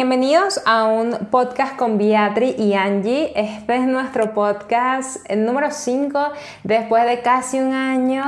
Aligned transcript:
Bienvenidos 0.00 0.60
a 0.64 0.84
un 0.84 1.26
podcast 1.28 1.74
con 1.74 1.98
Beatriz 1.98 2.54
y 2.56 2.74
Angie. 2.74 3.32
Este 3.34 3.78
es 3.78 3.82
nuestro 3.82 4.32
podcast 4.32 5.28
número 5.28 5.72
5 5.72 6.20
después 6.62 7.04
de 7.04 7.20
casi 7.20 7.58
un 7.58 7.74
año, 7.74 8.22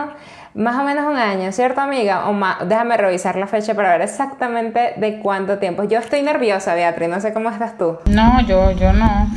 más 0.53 0.81
o 0.81 0.83
menos 0.83 1.07
un 1.09 1.17
año, 1.17 1.53
¿cierto 1.53 1.81
amiga? 1.81 2.29
O 2.29 2.33
más, 2.33 2.57
déjame 2.69 2.97
revisar 2.97 3.37
la 3.37 3.47
fecha 3.47 3.75
para 3.75 3.91
ver 3.91 4.03
exactamente 4.03 4.95
de 4.97 5.21
cuánto 5.21 5.59
tiempo. 5.59 5.85
Yo 5.85 6.01
estoy 6.01 6.23
nerviosa, 6.23 6.75
Beatriz, 6.75 7.09
no 7.09 7.21
sé 7.21 7.33
cómo 7.33 7.51
estás 7.51 7.79
tú. 7.79 7.99
No, 8.07 8.41
yo, 8.49 8.73
yo 8.73 8.93
no. 8.93 9.31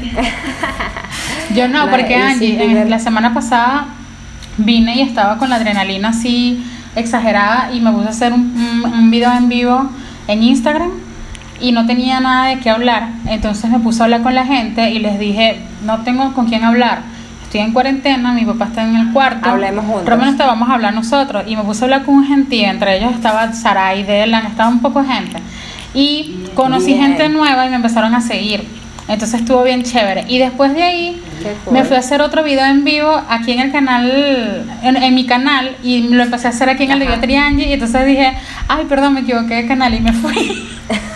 yo 1.54 1.68
no, 1.68 1.90
porque 1.90 2.16
Angie, 2.16 2.86
la 2.86 2.98
semana 2.98 3.34
pasada 3.34 3.88
vine 4.56 4.94
y 4.94 5.02
estaba 5.02 5.36
con 5.36 5.50
la 5.50 5.56
adrenalina 5.56 6.08
así 6.08 6.64
exagerada 6.96 7.72
y 7.74 7.80
me 7.80 7.92
puse 7.92 8.06
a 8.06 8.10
hacer 8.10 8.32
un, 8.32 8.84
un 8.86 9.10
video 9.10 9.30
en 9.34 9.50
vivo 9.50 9.90
en 10.28 10.42
Instagram 10.42 10.90
y 11.60 11.72
no 11.72 11.86
tenía 11.86 12.20
nada 12.20 12.48
de 12.48 12.58
qué 12.58 12.70
hablar. 12.70 13.08
Entonces 13.26 13.70
me 13.70 13.78
puse 13.78 14.02
a 14.02 14.04
hablar 14.04 14.22
con 14.22 14.34
la 14.34 14.44
gente 14.44 14.90
y 14.90 14.98
les 14.98 15.18
dije, 15.18 15.60
no 15.84 16.02
tengo 16.02 16.32
con 16.34 16.46
quién 16.46 16.64
hablar. 16.64 17.02
Estoy 17.44 17.60
en 17.60 17.72
cuarentena, 17.72 18.32
mi 18.32 18.44
papá 18.44 18.66
está 18.66 18.82
en 18.82 18.96
el 18.96 19.12
cuarto. 19.12 19.48
Hablemos 19.48 19.84
juntos. 19.84 20.02
Pero 20.04 20.16
menos 20.16 20.36
te 20.36 20.42
vamos 20.42 20.68
a 20.68 20.74
hablar 20.74 20.92
nosotros. 20.92 21.44
Y 21.46 21.56
me 21.56 21.62
puse 21.62 21.82
a 21.82 21.84
hablar 21.84 22.04
con 22.04 22.24
gente, 22.24 22.64
entre 22.64 22.98
ellos 22.98 23.12
estaba 23.12 23.52
Sarai, 23.52 24.02
Delan, 24.02 24.46
estaba 24.46 24.68
un 24.68 24.80
poco 24.80 25.04
gente. 25.04 25.38
Y 25.94 26.46
conocí 26.54 26.94
gente 26.94 27.28
nueva 27.28 27.64
y 27.66 27.70
me 27.70 27.76
empezaron 27.76 28.14
a 28.14 28.20
seguir. 28.20 28.66
Entonces 29.08 29.40
estuvo 29.40 29.62
bien 29.62 29.82
chévere. 29.82 30.24
Y 30.28 30.38
después 30.38 30.74
de 30.74 30.82
ahí 30.82 31.22
me 31.70 31.84
fui 31.84 31.96
a 31.96 31.98
hacer 31.98 32.22
otro 32.22 32.42
video 32.42 32.64
en 32.64 32.84
vivo 32.84 33.10
aquí 33.28 33.52
en 33.52 33.60
el 33.60 33.72
canal, 33.72 34.64
en, 34.82 35.14
mi 35.14 35.26
canal, 35.26 35.76
y 35.82 36.08
lo 36.08 36.22
empecé 36.22 36.46
a 36.46 36.50
hacer 36.50 36.68
aquí 36.70 36.84
en 36.84 36.92
el 36.92 37.00
de 37.00 37.18
Triangi. 37.18 37.64
Y 37.64 37.72
entonces 37.74 38.06
dije, 38.06 38.36
ay, 38.68 38.86
perdón, 38.88 39.14
me 39.14 39.20
equivoqué 39.20 39.54
de 39.56 39.66
canal 39.66 39.94
y 39.94 40.00
me 40.00 40.12
fui. 40.12 40.68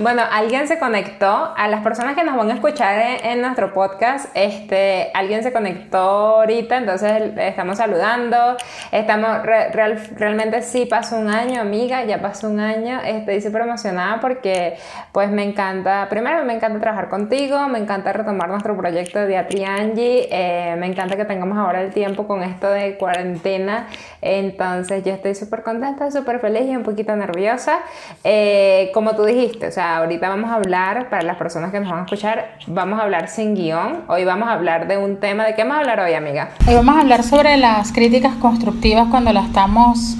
Bueno, 0.00 0.22
alguien 0.32 0.66
se 0.66 0.78
conectó, 0.78 1.52
a 1.54 1.68
las 1.68 1.82
personas 1.82 2.14
que 2.14 2.24
nos 2.24 2.34
van 2.34 2.50
a 2.50 2.54
escuchar 2.54 3.20
en, 3.22 3.42
nuestro 3.42 3.74
podcast, 3.74 4.34
este, 4.34 5.10
alguien 5.12 5.42
se 5.42 5.52
conectó 5.52 5.98
ahorita, 5.98 6.78
entonces 6.78 7.34
estamos 7.36 7.76
saludando, 7.76 8.56
estamos, 8.92 9.42
realmente 9.42 10.62
sí 10.62 10.86
pasó 10.86 11.18
un 11.18 11.28
año, 11.28 11.60
amiga, 11.60 12.02
ya 12.04 12.18
pasó 12.18 12.48
un 12.48 12.60
año, 12.60 12.98
estoy 13.04 13.42
súper 13.42 13.62
emocionada 13.62 14.20
porque 14.20 14.78
pues 15.12 15.28
me 15.30 15.42
encanta, 15.42 16.06
primero 16.08 16.46
me 16.46 16.54
encanta 16.54 16.80
trabajar 16.80 17.10
contigo, 17.10 17.68
me 17.68 17.78
encanta 17.78 18.14
retomar 18.14 18.48
nuestro 18.48 18.74
proyecto 18.78 19.18
de 19.18 19.36
Atriangi, 19.36 20.28
eh, 20.30 20.76
me 20.78 20.86
encanta 20.86 21.16
que 21.16 21.26
tengamos 21.26 21.58
ahora 21.58 21.82
el 21.82 21.92
tiempo 21.92 22.26
con 22.26 22.42
esto 22.42 22.70
de 22.70 22.96
cuarentena, 22.96 23.86
entonces 24.22 25.04
yo 25.04 25.12
estoy 25.12 25.34
súper 25.34 25.62
contenta, 25.62 26.10
súper 26.10 26.40
feliz 26.40 26.62
y 26.70 26.74
un 26.74 26.84
poquito 26.84 27.14
nerviosa, 27.16 27.80
eh, 28.24 28.90
como 28.94 29.14
tú 29.14 29.24
dijiste, 29.24 29.66
o 29.66 29.70
sea, 29.70 29.89
ahorita 29.96 30.28
vamos 30.28 30.50
a 30.50 30.54
hablar, 30.54 31.08
para 31.08 31.22
las 31.22 31.36
personas 31.36 31.70
que 31.70 31.80
nos 31.80 31.90
van 31.90 32.00
a 32.00 32.02
escuchar, 32.04 32.56
vamos 32.66 32.98
a 32.98 33.02
hablar 33.02 33.28
sin 33.28 33.54
guion. 33.54 34.02
Hoy 34.08 34.24
vamos 34.24 34.48
a 34.48 34.52
hablar 34.52 34.86
de 34.88 34.96
un 34.96 35.18
tema. 35.18 35.44
¿De 35.44 35.54
qué 35.54 35.62
vamos 35.62 35.76
a 35.76 35.80
hablar 35.80 36.00
hoy, 36.00 36.14
amiga? 36.14 36.50
Hoy 36.66 36.74
vamos 36.74 36.96
a 36.96 37.00
hablar 37.00 37.22
sobre 37.22 37.56
las 37.56 37.92
críticas 37.92 38.34
constructivas 38.36 39.08
cuando 39.10 39.32
las 39.32 39.46
estamos 39.46 40.16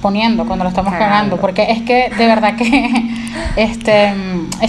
poniendo, 0.00 0.46
cuando 0.46 0.64
lo 0.64 0.70
estamos 0.70 0.92
cagando. 0.92 1.36
Porque 1.36 1.70
es 1.70 1.82
que 1.82 2.10
de 2.16 2.26
verdad 2.26 2.56
que 2.56 2.90
este 3.56 4.14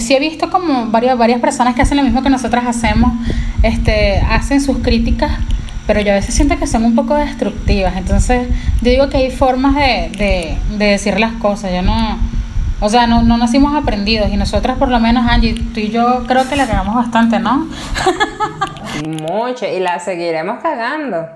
sí 0.00 0.14
he 0.14 0.20
visto 0.20 0.50
como 0.50 0.86
varias, 0.86 1.16
varias 1.16 1.40
personas 1.40 1.74
que 1.74 1.82
hacen 1.82 1.96
lo 1.96 2.02
mismo 2.02 2.22
que 2.22 2.30
nosotras 2.30 2.66
hacemos, 2.66 3.12
este, 3.62 4.20
hacen 4.20 4.60
sus 4.60 4.78
críticas 4.78 5.32
pero 5.86 6.00
yo 6.00 6.12
a 6.12 6.14
veces 6.14 6.34
siento 6.34 6.58
que 6.58 6.66
son 6.66 6.82
un 6.82 6.94
poco 6.94 7.14
destructivas. 7.14 7.94
Entonces, 7.98 8.48
yo 8.80 8.90
digo 8.90 9.10
que 9.10 9.18
hay 9.18 9.30
formas 9.30 9.74
de, 9.74 10.10
de, 10.16 10.56
de 10.78 10.84
decir 10.86 11.20
las 11.20 11.32
cosas. 11.32 11.72
Yo 11.74 11.82
no, 11.82 12.18
o 12.80 12.88
sea, 12.88 13.06
no, 13.06 13.22
no 13.22 13.36
nacimos 13.36 13.74
aprendidos 13.74 14.30
y 14.30 14.36
nosotras 14.36 14.78
por 14.78 14.88
lo 14.88 15.00
menos, 15.00 15.26
Angie, 15.28 15.54
tú 15.72 15.80
y 15.80 15.90
yo 15.90 16.24
creo 16.26 16.48
que 16.48 16.56
la 16.56 16.66
cagamos 16.66 16.94
bastante, 16.94 17.38
¿no? 17.38 17.68
Mucho, 19.06 19.66
y 19.66 19.80
la 19.80 19.98
seguiremos 19.98 20.62
cagando. 20.62 21.28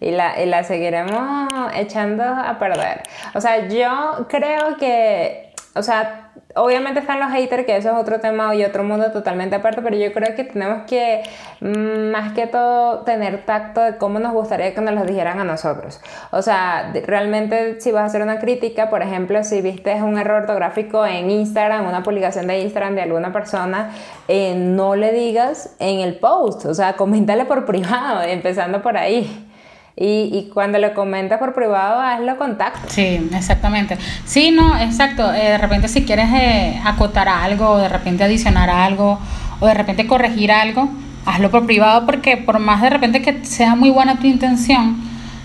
Y 0.00 0.12
la, 0.12 0.42
y 0.42 0.46
la 0.46 0.64
seguiremos 0.64 1.52
echando 1.74 2.24
a 2.24 2.58
perder. 2.58 3.02
O 3.34 3.40
sea, 3.40 3.68
yo 3.68 4.26
creo 4.30 4.76
que, 4.78 5.52
o 5.74 5.82
sea, 5.82 6.29
obviamente 6.54 7.00
están 7.00 7.20
los 7.20 7.30
haters, 7.30 7.64
que 7.64 7.76
eso 7.76 7.90
es 7.90 7.96
otro 7.96 8.20
tema 8.20 8.54
y 8.54 8.64
otro 8.64 8.82
mundo 8.84 9.10
totalmente 9.12 9.56
aparte, 9.56 9.82
pero 9.82 9.96
yo 9.96 10.12
creo 10.12 10.34
que 10.34 10.44
tenemos 10.44 10.82
que, 10.86 11.22
mm, 11.60 12.10
más 12.10 12.32
que 12.32 12.46
todo, 12.46 13.00
tener 13.00 13.44
tacto 13.44 13.80
de 13.80 13.96
cómo 13.96 14.18
nos 14.18 14.32
gustaría 14.32 14.74
que 14.74 14.80
nos 14.80 14.94
lo 14.94 15.04
dijeran 15.04 15.40
a 15.40 15.44
nosotros. 15.44 16.00
O 16.30 16.42
sea, 16.42 16.92
realmente 17.06 17.80
si 17.80 17.92
vas 17.92 18.02
a 18.02 18.06
hacer 18.06 18.22
una 18.22 18.38
crítica, 18.38 18.90
por 18.90 19.02
ejemplo, 19.02 19.42
si 19.44 19.60
viste 19.60 19.94
un 20.02 20.18
error 20.18 20.42
ortográfico 20.42 21.06
en 21.06 21.30
Instagram, 21.30 21.86
una 21.86 22.02
publicación 22.02 22.46
de 22.46 22.60
Instagram 22.60 22.94
de 22.94 23.02
alguna 23.02 23.32
persona, 23.32 23.90
eh, 24.28 24.54
no 24.56 24.96
le 24.96 25.12
digas 25.12 25.74
en 25.78 26.00
el 26.00 26.18
post, 26.18 26.66
o 26.66 26.74
sea, 26.74 26.94
coméntale 26.94 27.44
por 27.44 27.64
privado, 27.64 28.22
empezando 28.26 28.82
por 28.82 28.96
ahí. 28.96 29.49
Y, 29.96 30.30
y, 30.32 30.50
cuando 30.52 30.78
lo 30.78 30.94
comentas 30.94 31.38
por 31.38 31.54
privado, 31.54 32.00
hazlo 32.00 32.38
contacto. 32.38 32.80
Sí, 32.88 33.28
exactamente. 33.34 33.98
Sí, 34.24 34.50
no, 34.50 34.78
exacto. 34.78 35.32
Eh, 35.34 35.50
de 35.50 35.58
repente 35.58 35.88
si 35.88 36.04
quieres 36.04 36.28
eh, 36.32 36.80
acotar 36.84 37.28
algo, 37.28 37.76
de 37.76 37.88
repente 37.88 38.24
adicionar 38.24 38.70
algo, 38.70 39.18
o 39.58 39.66
de 39.66 39.74
repente 39.74 40.06
corregir 40.06 40.52
algo, 40.52 40.88
hazlo 41.26 41.50
por 41.50 41.66
privado 41.66 42.06
porque 42.06 42.36
por 42.36 42.58
más 42.58 42.80
de 42.82 42.90
repente 42.90 43.20
que 43.20 43.44
sea 43.44 43.74
muy 43.74 43.90
buena 43.90 44.18
tu 44.18 44.26
intención, 44.26 44.96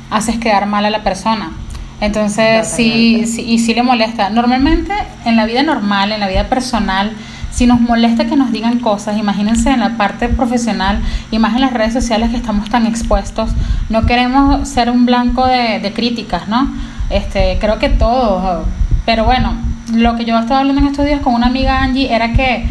haces 0.09 0.37
quedar 0.37 0.65
mal 0.67 0.85
a 0.85 0.89
la 0.89 1.03
persona. 1.03 1.51
Entonces, 2.01 2.67
sí, 2.67 3.25
sí, 3.25 3.41
y 3.41 3.59
sí 3.59 3.73
le 3.73 3.83
molesta. 3.83 4.29
Normalmente, 4.29 4.93
en 5.25 5.35
la 5.35 5.45
vida 5.45 5.63
normal, 5.63 6.11
en 6.11 6.19
la 6.19 6.27
vida 6.27 6.45
personal, 6.49 7.13
si 7.55 7.67
nos 7.67 7.79
molesta 7.79 8.25
que 8.25 8.35
nos 8.35 8.51
digan 8.51 8.79
cosas, 8.79 9.17
imagínense 9.17 9.69
en 9.69 9.79
la 9.79 9.95
parte 9.95 10.27
profesional 10.27 10.99
y 11.31 11.39
más 11.39 11.55
en 11.55 11.61
las 11.61 11.71
redes 11.71 11.93
sociales 11.93 12.29
que 12.29 12.35
estamos 12.35 12.69
tan 12.69 12.85
expuestos, 12.85 13.51
no 13.87 14.05
queremos 14.05 14.67
ser 14.67 14.89
un 14.89 15.05
blanco 15.05 15.47
de, 15.47 15.93
críticas, 15.95 16.49
¿no? 16.49 16.67
Este, 17.09 17.57
creo 17.61 17.79
que 17.79 17.87
todos, 17.87 18.65
pero 19.05 19.23
bueno, 19.23 19.53
lo 19.93 20.17
que 20.17 20.25
yo 20.25 20.37
estaba 20.37 20.59
hablando 20.59 20.81
en 20.81 20.87
estos 20.87 21.05
días 21.05 21.21
con 21.21 21.33
una 21.33 21.47
amiga 21.47 21.81
Angie 21.81 22.13
era 22.13 22.33
que 22.33 22.65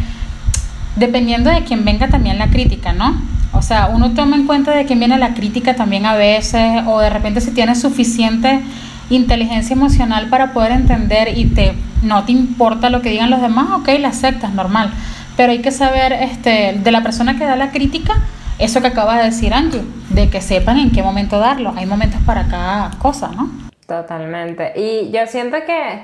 dependiendo 0.97 1.49
de 1.49 1.63
quién 1.63 1.83
venga 1.83 2.07
también 2.09 2.37
la 2.37 2.51
crítica, 2.51 2.93
¿no? 2.93 3.19
O 3.53 3.63
sea, 3.63 3.87
uno 3.91 4.11
toma 4.11 4.35
en 4.35 4.45
cuenta 4.45 4.69
de 4.69 4.85
quién 4.85 4.99
viene 4.99 5.17
la 5.17 5.33
crítica 5.33 5.75
también 5.75 6.05
a 6.05 6.13
veces, 6.13 6.83
o 6.85 6.99
de 6.99 7.09
repente 7.09 7.41
si 7.41 7.49
tiene 7.49 7.73
suficiente 7.73 8.61
inteligencia 9.09 9.73
emocional 9.73 10.27
para 10.29 10.53
poder 10.53 10.73
entender 10.73 11.35
y 11.35 11.45
te 11.45 11.73
no 12.03 12.25
te 12.25 12.31
importa 12.31 12.89
lo 12.89 13.01
que 13.01 13.09
digan 13.09 13.29
los 13.29 13.41
demás, 13.41 13.67
ok, 13.79 13.89
la 13.99 14.09
aceptas, 14.09 14.53
normal. 14.53 14.91
Pero 15.37 15.51
hay 15.51 15.61
que 15.61 15.71
saber 15.71 16.13
este, 16.13 16.73
de 16.73 16.91
la 16.91 17.01
persona 17.01 17.37
que 17.37 17.45
da 17.45 17.55
la 17.55 17.71
crítica, 17.71 18.13
eso 18.57 18.81
que 18.81 18.87
acaba 18.87 19.17
de 19.17 19.25
decir 19.25 19.53
Angie, 19.53 19.83
de 20.09 20.29
que 20.29 20.41
sepan 20.41 20.77
en 20.77 20.91
qué 20.91 21.03
momento 21.03 21.39
darlo. 21.39 21.73
Hay 21.75 21.85
momentos 21.85 22.21
para 22.25 22.47
cada 22.47 22.91
cosa, 22.99 23.29
¿no? 23.35 23.49
Totalmente. 23.85 24.73
Y 24.75 25.11
yo 25.11 25.27
siento 25.27 25.57
que, 25.65 26.01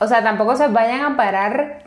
o 0.00 0.06
sea, 0.06 0.22
tampoco 0.22 0.56
se 0.56 0.66
vayan 0.68 1.12
a 1.12 1.16
parar 1.16 1.85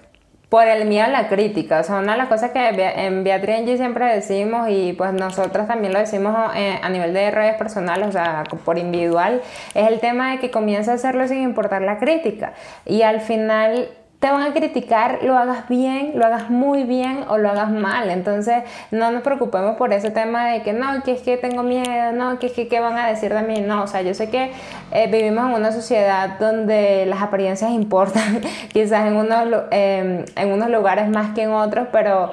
por 0.50 0.68
el 0.68 0.86
miedo 0.86 1.06
a 1.06 1.10
la 1.10 1.30
crítica. 1.30 1.80
O 1.80 1.84
sea, 1.84 2.00
una 2.00 2.14
de 2.14 2.18
las 2.18 2.28
cosas 2.28 2.52
que 2.52 2.60
en 2.68 3.24
Beatriz 3.24 3.58
Angie 3.58 3.78
siempre 3.78 4.06
decimos 4.14 4.68
y 4.70 4.94
pues 4.94 5.14
nosotras 5.14 5.68
también 5.68 5.94
lo 5.94 6.00
decimos 6.00 6.36
eh, 6.56 6.80
a 6.82 6.90
nivel 6.90 7.14
de 7.14 7.30
redes 7.30 7.56
personales, 7.56 8.08
o 8.08 8.12
sea, 8.12 8.44
por 8.66 8.80
individual, 8.80 9.42
es 9.76 9.88
el 9.88 10.00
tema 10.00 10.32
de 10.32 10.40
que 10.40 10.50
comienza 10.50 10.92
a 10.92 10.96
hacerlo 10.96 11.28
sin 11.28 11.42
importar 11.44 11.84
la 11.84 12.00
crítica. 12.00 12.54
Y 12.86 13.04
al 13.04 13.22
final 13.22 13.90
te 14.19 14.30
van 14.30 14.41
a 14.41 14.53
criticar, 14.53 15.19
lo 15.24 15.38
hagas 15.38 15.69
bien, 15.69 16.12
lo 16.16 16.25
hagas 16.25 16.50
muy 16.50 16.84
bien 16.84 17.24
o 17.30 17.38
lo 17.38 17.50
hagas 17.50 17.72
mal. 17.72 18.09
Entonces, 18.09 18.63
no 18.91 19.12
nos 19.12 19.22
preocupemos 19.24 19.78
por 19.78 19.94
ese 19.94 20.12
tema 20.12 20.47
de 20.47 20.62
que 20.62 20.74
no, 20.74 21.03
que 21.03 21.13
es 21.13 21.22
que 21.22 21.38
tengo 21.38 21.63
miedo, 21.63 22.12
no, 22.12 22.38
que 22.38 22.47
es 22.47 22.52
que 22.53 22.68
qué 22.68 22.81
van 22.81 22.97
a 22.97 23.07
decir 23.07 23.34
de 23.34 23.41
mí. 23.44 23.62
No, 23.62 23.84
o 23.84 23.88
sea, 23.88 24.02
yo 24.02 24.13
sé 24.13 24.30
que 24.30 24.52
eh, 24.91 25.07
vivimos 25.09 25.50
en 25.50 25.56
una 25.56 25.72
sociedad 25.72 26.38
donde 26.38 27.06
las 27.06 27.22
apariencias 27.22 27.72
importan, 27.72 28.41
quizás 28.74 29.07
en 29.07 29.16
unos, 29.16 29.63
em, 29.72 30.25
en 30.36 30.51
unos 30.51 30.69
lugares 30.69 31.10
más 31.10 31.33
que 31.33 31.44
en 31.44 31.51
otros, 31.51 31.88
pero 31.89 32.31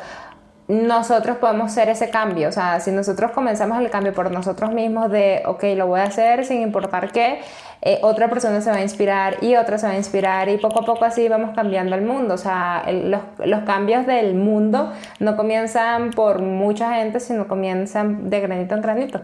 nosotros 0.69 1.37
podemos 1.37 1.71
hacer 1.71 1.89
ese 1.89 2.11
cambio. 2.11 2.49
O 2.49 2.53
sea, 2.53 2.81
si 2.81 2.91
nosotros 2.91 3.31
comenzamos 3.31 3.79
el 3.79 3.91
cambio 3.91 4.13
por 4.13 4.33
nosotros 4.33 4.73
mismos 4.73 5.11
de, 5.11 5.43
ok, 5.47 5.63
lo 5.77 5.87
voy 5.87 6.01
a 6.01 6.05
hacer 6.05 6.45
sin 6.45 6.63
importar 6.63 7.13
qué, 7.13 7.41
eh, 7.89 8.01
otra 8.03 8.29
persona 8.29 8.61
se 8.61 8.69
va 8.69 8.79
a 8.79 8.83
inspirar 8.83 9.37
y 9.43 9.55
otra 9.55 9.79
se 9.79 9.87
va 9.87 9.93
a 9.93 9.97
inspirar 9.97 10.49
y 10.49 10.57
poco 10.57 10.81
a 10.81 10.85
poco 10.85 11.05
así 11.05 11.29
vamos 11.29 11.55
cambiando 11.55 11.95
el 11.95 12.03
mundo. 12.03 12.35
O 12.35 12.37
sea, 12.37 12.85
los, 12.91 13.21
los, 13.45 13.61
cambios 13.61 14.05
del 14.07 14.35
mundo 14.35 14.93
no 15.21 15.37
comienzan 15.37 16.11
por 16.11 16.43
mucha 16.43 16.97
gente, 16.97 17.21
sino 17.21 17.47
comienzan 17.47 18.29
de 18.29 18.41
granito 18.41 18.75
en 18.75 18.83
granito. 18.83 19.21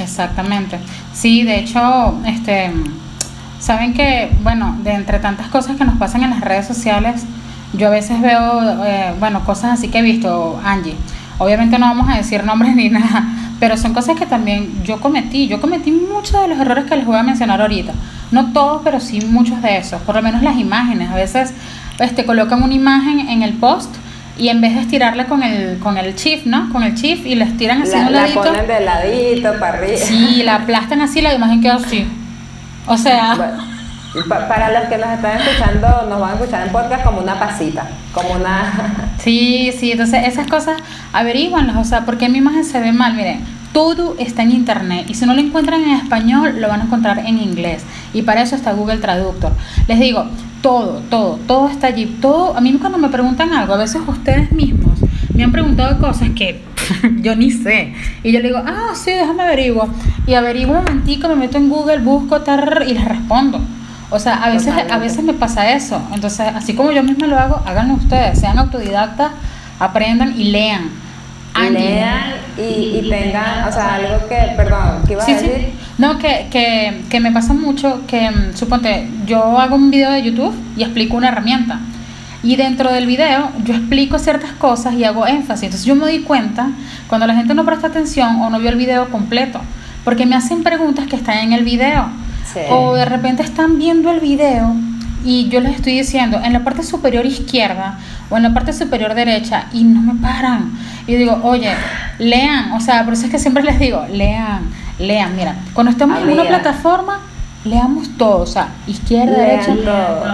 Exactamente. 0.00 0.78
Sí, 1.12 1.44
de 1.44 1.58
hecho, 1.58 2.14
este, 2.26 2.70
saben 3.58 3.92
que, 3.92 4.30
bueno, 4.42 4.78
de 4.82 4.92
entre 4.92 5.18
tantas 5.18 5.48
cosas 5.48 5.76
que 5.76 5.84
nos 5.84 5.98
pasan 5.98 6.22
en 6.22 6.30
las 6.30 6.40
redes 6.40 6.66
sociales, 6.66 7.26
yo 7.74 7.88
a 7.88 7.90
veces 7.90 8.22
veo, 8.22 8.84
eh, 8.86 9.12
bueno, 9.20 9.44
cosas 9.44 9.78
así 9.78 9.88
que 9.88 9.98
he 9.98 10.02
visto, 10.02 10.58
Angie. 10.64 10.96
Obviamente 11.38 11.78
no 11.78 11.86
vamos 11.86 12.08
a 12.08 12.16
decir 12.16 12.44
nombres 12.44 12.74
ni 12.74 12.88
nada, 12.90 13.24
pero 13.60 13.76
son 13.76 13.92
cosas 13.94 14.18
que 14.18 14.26
también 14.26 14.82
yo 14.84 15.00
cometí. 15.00 15.48
Yo 15.48 15.60
cometí 15.60 15.90
muchos 15.92 16.40
de 16.40 16.48
los 16.48 16.58
errores 16.58 16.84
que 16.86 16.96
les 16.96 17.04
voy 17.06 17.16
a 17.16 17.22
mencionar 17.22 17.60
ahorita. 17.60 17.92
No 18.30 18.52
todos, 18.52 18.82
pero 18.84 19.00
sí 19.00 19.20
muchos 19.28 19.60
de 19.62 19.76
esos. 19.78 20.00
Por 20.02 20.14
lo 20.16 20.22
menos 20.22 20.42
las 20.42 20.56
imágenes. 20.58 21.10
A 21.10 21.14
veces 21.14 21.52
este, 21.98 22.24
colocan 22.24 22.62
una 22.62 22.74
imagen 22.74 23.20
en 23.28 23.42
el 23.42 23.52
post 23.54 23.94
y 24.38 24.48
en 24.48 24.60
vez 24.60 24.74
de 24.74 24.80
estirarla 24.80 25.26
con 25.26 25.42
el, 25.42 25.78
con 25.78 25.96
el 25.96 26.14
shift, 26.14 26.44
¿no? 26.46 26.70
Con 26.70 26.82
el 26.82 26.94
shift 26.94 27.24
y 27.26 27.34
la 27.36 27.44
estiran 27.46 27.82
así 27.82 27.92
La, 27.92 28.06
un 28.06 28.12
la 28.12 28.20
ladito. 28.22 28.42
ponen 28.42 28.66
de 28.66 28.80
ladito, 28.80 29.52
para 29.60 29.78
arriba. 29.78 29.96
Sí, 29.98 30.42
la 30.42 30.56
aplastan 30.56 31.00
así, 31.00 31.20
la 31.22 31.32
imagen 31.34 31.60
queda 31.62 31.76
así. 31.76 32.06
O 32.86 32.96
sea, 32.98 33.34
Bueno, 33.36 33.62
pa- 34.28 34.48
para 34.48 34.70
los 34.78 34.88
que 34.88 34.98
nos 34.98 35.10
están 35.10 35.40
escuchando, 35.40 36.06
nos 36.08 36.20
van 36.20 36.30
a 36.30 36.34
escuchar 36.34 36.66
en 36.66 36.72
podcast 36.72 37.04
como 37.04 37.20
una 37.20 37.38
pasita, 37.38 37.88
como 38.12 38.30
una... 38.34 39.10
sí, 39.18 39.72
sí, 39.78 39.92
entonces 39.92 40.26
esas 40.26 40.46
cosas 40.46 40.76
averiguanlas, 41.12 41.76
o 41.76 41.84
sea, 41.84 42.04
porque 42.04 42.28
mi 42.28 42.38
imagen 42.38 42.64
se 42.64 42.80
ve 42.80 42.92
mal, 42.92 43.14
miren, 43.14 43.40
todo 43.72 44.16
está 44.18 44.42
en 44.42 44.52
internet 44.52 45.04
y 45.08 45.14
si 45.14 45.26
no 45.26 45.34
lo 45.34 45.40
encuentran 45.40 45.82
en 45.82 45.90
español, 45.90 46.60
lo 46.60 46.68
van 46.68 46.80
a 46.80 46.84
encontrar 46.84 47.18
en 47.18 47.38
inglés 47.38 47.84
y 48.14 48.22
para 48.22 48.42
eso 48.42 48.56
está 48.56 48.72
Google 48.72 48.98
Traductor. 48.98 49.52
Les 49.86 50.00
digo, 50.00 50.24
todo, 50.62 51.02
todo, 51.10 51.38
todo 51.46 51.68
está 51.68 51.88
allí, 51.88 52.06
todo, 52.22 52.56
a 52.56 52.60
mí 52.60 52.72
cuando 52.80 52.96
me 52.98 53.08
preguntan 53.08 53.52
algo, 53.52 53.74
a 53.74 53.78
veces 53.78 54.00
ustedes 54.06 54.50
mismos 54.52 54.98
me 55.34 55.44
han 55.44 55.52
preguntado 55.52 55.98
cosas 55.98 56.30
que 56.34 56.62
yo 57.20 57.36
ni 57.36 57.50
sé 57.50 57.92
y 58.22 58.32
yo 58.32 58.40
le 58.40 58.48
digo, 58.48 58.62
ah, 58.64 58.92
sí, 58.94 59.10
déjame 59.10 59.42
averiguo 59.42 59.88
y 60.26 60.32
averiguo 60.34 60.78
un 60.78 60.84
momentico, 60.84 61.28
me 61.28 61.36
meto 61.36 61.58
en 61.58 61.68
Google, 61.68 61.98
busco 61.98 62.40
tar, 62.40 62.84
y 62.88 62.94
les 62.94 63.04
respondo. 63.04 63.60
O 64.10 64.18
sea, 64.18 64.34
a 64.44 64.50
veces, 64.50 64.72
a 64.90 64.98
veces 64.98 65.24
me 65.24 65.34
pasa 65.34 65.72
eso. 65.72 66.00
Entonces, 66.14 66.46
así 66.54 66.74
como 66.74 66.92
yo 66.92 67.02
misma 67.02 67.26
lo 67.26 67.38
hago, 67.38 67.62
háganlo 67.66 67.94
ustedes. 67.94 68.38
Sean 68.38 68.58
autodidactas, 68.58 69.32
aprendan 69.80 70.38
y 70.40 70.44
lean. 70.44 70.90
Angie. 71.54 71.72
lean 71.78 72.34
y, 72.58 72.98
y 72.98 73.08
tengan, 73.08 73.66
o 73.66 73.72
sea, 73.72 73.94
algo 73.94 74.28
que, 74.28 74.52
perdón, 74.56 75.02
¿qué 75.06 75.14
ibas 75.14 75.24
Sí, 75.24 75.32
a 75.32 75.38
sí. 75.38 75.46
decir? 75.48 75.72
No, 75.96 76.18
que, 76.18 76.48
que, 76.50 77.02
que 77.08 77.18
me 77.20 77.32
pasa 77.32 77.54
mucho 77.54 78.02
que, 78.06 78.30
mm, 78.30 78.54
suponte, 78.54 79.08
yo 79.26 79.58
hago 79.58 79.74
un 79.76 79.90
video 79.90 80.10
de 80.10 80.22
YouTube 80.22 80.54
y 80.76 80.82
explico 80.82 81.16
una 81.16 81.28
herramienta. 81.28 81.80
Y 82.42 82.56
dentro 82.56 82.92
del 82.92 83.06
video 83.06 83.50
yo 83.64 83.74
explico 83.74 84.18
ciertas 84.18 84.52
cosas 84.52 84.94
y 84.94 85.04
hago 85.04 85.26
énfasis. 85.26 85.64
Entonces 85.64 85.86
yo 85.86 85.94
me 85.96 86.02
doy 86.02 86.20
cuenta 86.20 86.68
cuando 87.08 87.26
la 87.26 87.34
gente 87.34 87.54
no 87.54 87.64
presta 87.64 87.86
atención 87.88 88.40
o 88.42 88.50
no 88.50 88.58
vio 88.60 88.68
el 88.68 88.76
video 88.76 89.08
completo. 89.08 89.60
Porque 90.04 90.26
me 90.26 90.36
hacen 90.36 90.62
preguntas 90.62 91.06
que 91.06 91.16
están 91.16 91.38
en 91.38 91.52
el 91.54 91.64
video. 91.64 92.06
Sí. 92.56 92.62
O 92.70 92.94
de 92.94 93.04
repente 93.04 93.42
están 93.42 93.78
viendo 93.78 94.10
el 94.10 94.20
video 94.20 94.74
y 95.24 95.48
yo 95.48 95.60
les 95.60 95.74
estoy 95.74 95.92
diciendo 95.92 96.40
en 96.42 96.52
la 96.52 96.64
parte 96.64 96.82
superior 96.82 97.26
izquierda 97.26 97.98
o 98.30 98.36
en 98.36 98.44
la 98.44 98.54
parte 98.54 98.72
superior 98.72 99.14
derecha 99.14 99.66
y 99.72 99.84
no 99.84 100.00
me 100.00 100.14
paran. 100.20 100.72
Y 101.06 101.12
yo 101.12 101.18
digo, 101.18 101.40
oye, 101.42 101.72
lean, 102.18 102.72
o 102.72 102.80
sea, 102.80 103.04
por 103.04 103.12
eso 103.12 103.26
es 103.26 103.30
que 103.32 103.38
siempre 103.38 103.62
les 103.62 103.78
digo, 103.78 104.04
lean, 104.10 104.62
lean. 104.98 105.36
Mira, 105.36 105.56
cuando 105.74 105.90
estemos 105.90 106.16
en 106.18 106.24
una 106.24 106.42
Amiga. 106.42 106.48
plataforma, 106.60 107.20
leamos 107.64 108.08
todo, 108.16 108.42
o 108.42 108.46
sea, 108.46 108.68
izquierda, 108.86 109.32
Lean 109.36 109.48
derecha, 109.48 109.74
todo. 109.84 110.24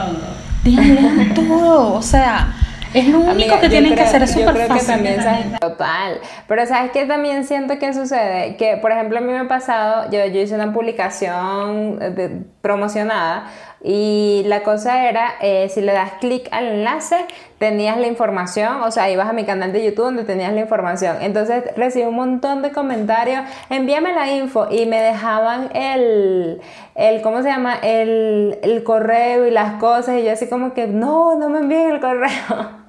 lean, 0.64 0.94
lean 0.94 1.34
todo, 1.34 1.94
o 1.94 2.02
sea, 2.02 2.52
es 2.94 3.08
lo 3.08 3.18
único 3.18 3.30
Amiga, 3.32 3.60
que 3.60 3.68
tienen 3.68 3.94
que 3.94 4.00
hacer, 4.02 4.22
es 4.22 4.32
súper 4.32 4.54
que 4.54 4.66
fácil. 4.66 4.86
también, 4.86 5.22
¿sabes? 5.22 5.60
Total. 5.60 6.20
Pero 6.48 6.66
¿sabes 6.66 6.90
qué 6.92 7.04
también 7.06 7.44
siento 7.44 7.78
que 7.78 7.92
sucede? 7.94 8.56
Que, 8.56 8.76
por 8.76 8.92
ejemplo, 8.92 9.18
a 9.18 9.20
mí 9.20 9.32
me 9.32 9.38
ha 9.38 9.48
pasado, 9.48 10.10
yo, 10.10 10.24
yo 10.26 10.40
hice 10.40 10.54
una 10.54 10.72
publicación 10.72 11.98
eh, 12.02 12.10
de- 12.10 12.42
promocionada 12.60 13.46
y 13.84 14.42
la 14.46 14.62
cosa 14.62 15.08
era, 15.08 15.32
eh, 15.40 15.68
si 15.68 15.80
le 15.80 15.92
das 15.92 16.12
clic 16.20 16.48
al 16.52 16.66
enlace, 16.68 17.16
tenías 17.58 17.96
la 17.96 18.06
información, 18.06 18.80
o 18.82 18.90
sea, 18.92 19.10
ibas 19.10 19.28
a 19.28 19.32
mi 19.32 19.44
canal 19.44 19.72
de 19.72 19.84
YouTube 19.84 20.04
donde 20.04 20.22
tenías 20.24 20.52
la 20.52 20.60
información. 20.60 21.16
Entonces 21.20 21.64
recibí 21.76 22.04
un 22.04 22.14
montón 22.14 22.62
de 22.62 22.70
comentarios, 22.70 23.42
envíame 23.70 24.12
la 24.14 24.30
info 24.30 24.68
y 24.70 24.86
me 24.86 25.00
dejaban 25.02 25.70
el, 25.74 26.60
el 26.94 27.22
¿cómo 27.22 27.42
se 27.42 27.48
llama? 27.48 27.74
El, 27.82 28.58
el 28.62 28.84
correo 28.84 29.46
y 29.46 29.50
las 29.50 29.74
cosas 29.80 30.18
y 30.20 30.24
yo 30.24 30.32
así 30.32 30.48
como 30.48 30.74
que, 30.74 30.86
no, 30.86 31.34
no 31.36 31.48
me 31.48 31.58
envíen 31.60 31.90
el 31.90 32.00
correo. 32.00 32.30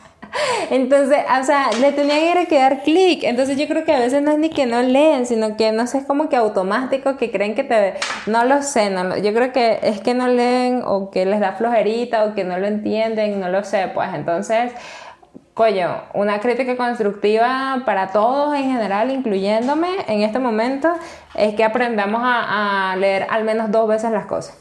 Entonces, 0.70 1.20
o 1.40 1.44
sea, 1.44 1.70
le 1.80 1.92
tenía 1.92 2.34
que 2.34 2.48
quedar 2.48 2.84
clic. 2.84 3.24
Entonces 3.24 3.58
yo 3.58 3.68
creo 3.68 3.86
que 3.86 3.94
a 3.94 4.00
veces 4.00 4.22
no 4.22 4.32
es 4.32 4.40
ni 4.40 4.50
que 4.50 4.66
no 4.66 4.82
leen, 4.82 5.26
sino 5.26 5.56
que 5.58 5.72
no 5.72 5.86
sé, 5.88 6.00
es 6.00 6.06
como 6.06 6.30
que 6.30 6.36
automático, 6.36 7.18
que 7.18 7.32
creen 7.32 7.56
que 7.56 7.64
te... 7.64 7.96
No 8.26 8.44
lo 8.46 8.62
sé, 8.64 8.90
no 8.90 9.04
lo- 9.04 9.18
yo 9.18 9.34
creo 9.34 9.52
que 9.52 9.80
es 9.84 10.02
que 10.02 10.14
no 10.14 10.28
leen 10.28 10.82
o 10.86 11.12
que 11.12 11.26
les 11.26 11.40
da 11.40 11.54
flojerita 11.54 12.26
o 12.26 12.34
que 12.34 12.44
no 12.44 12.58
lo 12.58 12.68
entienden, 12.68 13.40
no 13.40 13.50
lo 13.50 13.64
sé, 13.64 13.90
pues 13.94 14.10
entonces... 14.14 14.72
Coño, 15.54 16.02
una 16.16 16.40
crítica 16.40 16.76
constructiva 16.76 17.84
para 17.86 18.08
todos 18.08 18.56
en 18.56 18.72
general, 18.72 19.12
incluyéndome 19.12 19.88
en 20.08 20.24
este 20.24 20.40
momento, 20.40 20.90
es 21.36 21.54
que 21.54 21.64
aprendamos 21.64 22.22
a, 22.24 22.96
leer 22.98 23.28
al 23.30 23.44
menos 23.44 23.70
dos 23.70 23.88
veces 23.88 24.10
las 24.10 24.26
cosas. 24.26 24.58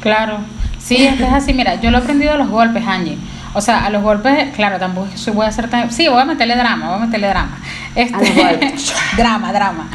Claro, 0.00 0.38
sí, 0.80 1.06
es 1.06 1.20
es 1.20 1.32
así. 1.32 1.54
Mira, 1.54 1.76
yo 1.76 1.92
lo 1.92 1.98
he 1.98 2.00
aprendido 2.00 2.32
a 2.32 2.36
los 2.38 2.50
golpes, 2.50 2.82
Angie. 2.84 3.16
O 3.56 3.60
sea, 3.62 3.86
a 3.86 3.90
los 3.90 4.02
golpes, 4.02 4.54
claro, 4.54 4.78
tampoco 4.78 5.06
es 5.06 5.12
que 5.12 5.18
soy- 5.18 5.32
voy 5.32 5.46
a 5.46 5.48
hacer 5.48 5.68
tan... 5.70 5.90
Sí, 5.90 6.08
voy 6.08 6.20
a 6.20 6.24
meterle 6.26 6.56
drama, 6.56 6.88
voy 6.90 6.96
a 7.02 7.06
meterle 7.06 7.28
drama. 7.28 7.56
Este, 7.94 8.74
drama, 9.16 9.52
drama. 9.52 9.88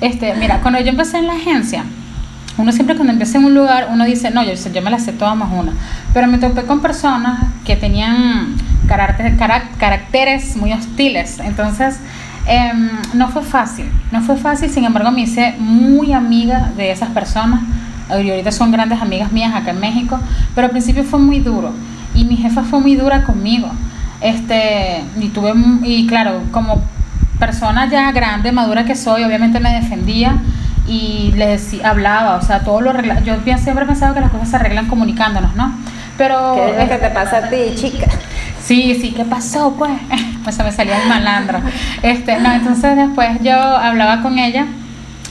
Este, 0.00 0.34
mira, 0.34 0.60
cuando 0.60 0.78
yo 0.80 0.88
empecé 0.90 1.18
en 1.18 1.26
la 1.26 1.32
agencia, 1.32 1.84
uno 2.58 2.70
siempre 2.70 2.94
cuando 2.94 3.12
empieza 3.12 3.38
en 3.38 3.44
un 3.44 3.54
lugar, 3.54 3.88
uno 3.90 4.04
dice, 4.04 4.30
no, 4.30 4.44
yo, 4.44 4.52
yo 4.54 4.82
me 4.82 4.90
la 4.90 4.98
sé 5.00 5.12
toda 5.12 5.34
más 5.34 5.48
una. 5.52 5.72
Pero 6.14 6.28
me 6.28 6.38
topé 6.38 6.62
con 6.62 6.80
personas 6.80 7.40
que 7.64 7.74
tenían 7.76 8.54
carácter- 8.86 9.36
caracteres 9.78 10.56
muy 10.56 10.72
hostiles. 10.72 11.40
Entonces, 11.40 11.98
em, 12.46 12.88
no 13.14 13.28
fue 13.30 13.42
fácil. 13.42 13.86
No 14.12 14.20
fue 14.22 14.36
fácil, 14.36 14.70
sin 14.70 14.84
embargo, 14.84 15.10
me 15.10 15.22
hice 15.22 15.56
muy 15.58 16.12
amiga 16.12 16.70
de 16.76 16.92
esas 16.92 17.10
personas. 17.10 17.60
Y 18.10 18.30
ahorita 18.30 18.52
son 18.52 18.70
grandes 18.70 19.02
amigas 19.02 19.32
mías 19.32 19.54
acá 19.54 19.72
en 19.72 19.80
México. 19.80 20.18
Pero 20.54 20.66
al 20.66 20.70
principio 20.70 21.02
fue 21.04 21.18
muy 21.18 21.40
duro. 21.40 21.72
Y 22.18 22.24
mi 22.24 22.36
jefa 22.36 22.62
fue 22.64 22.80
muy 22.80 22.96
dura 22.96 23.22
conmigo. 23.22 23.68
Este, 24.20 25.04
y 25.20 25.28
tuve, 25.28 25.52
y 25.84 26.06
claro, 26.06 26.42
como 26.50 26.82
persona 27.38 27.88
ya 27.88 28.10
grande, 28.12 28.50
madura 28.50 28.84
que 28.84 28.96
soy, 28.96 29.22
obviamente 29.22 29.60
me 29.60 29.72
defendía 29.72 30.36
y 30.88 31.32
le 31.36 31.56
decí- 31.56 31.82
hablaba, 31.84 32.36
o 32.36 32.42
sea, 32.42 32.60
todo 32.60 32.80
lo 32.80 32.90
arregla. 32.90 33.20
Yo 33.22 33.36
siempre 33.58 33.84
he 33.84 33.86
pensado 33.86 34.14
que 34.14 34.20
las 34.20 34.30
cosas 34.30 34.48
se 34.50 34.56
arreglan 34.56 34.86
comunicándonos, 34.88 35.54
¿no? 35.54 35.72
Pero 36.16 36.54
¿Qué 36.56 36.70
es 36.70 36.78
lo 36.78 36.88
que 36.88 36.96
te 36.96 37.10
pasa 37.10 37.36
a 37.38 37.48
ti, 37.48 37.56
chica? 37.76 38.06
Sí, 38.60 38.98
sí, 39.00 39.12
¿qué 39.16 39.24
pasó 39.24 39.74
pues? 39.78 39.92
Pues 40.42 40.56
se 40.56 40.64
me 40.64 40.72
salía 40.72 41.02
el 41.02 41.08
malandro. 41.08 41.60
Este, 42.02 42.38
no, 42.40 42.50
entonces 42.52 42.96
después 42.96 43.38
yo 43.42 43.54
hablaba 43.54 44.22
con 44.22 44.38
ella 44.38 44.64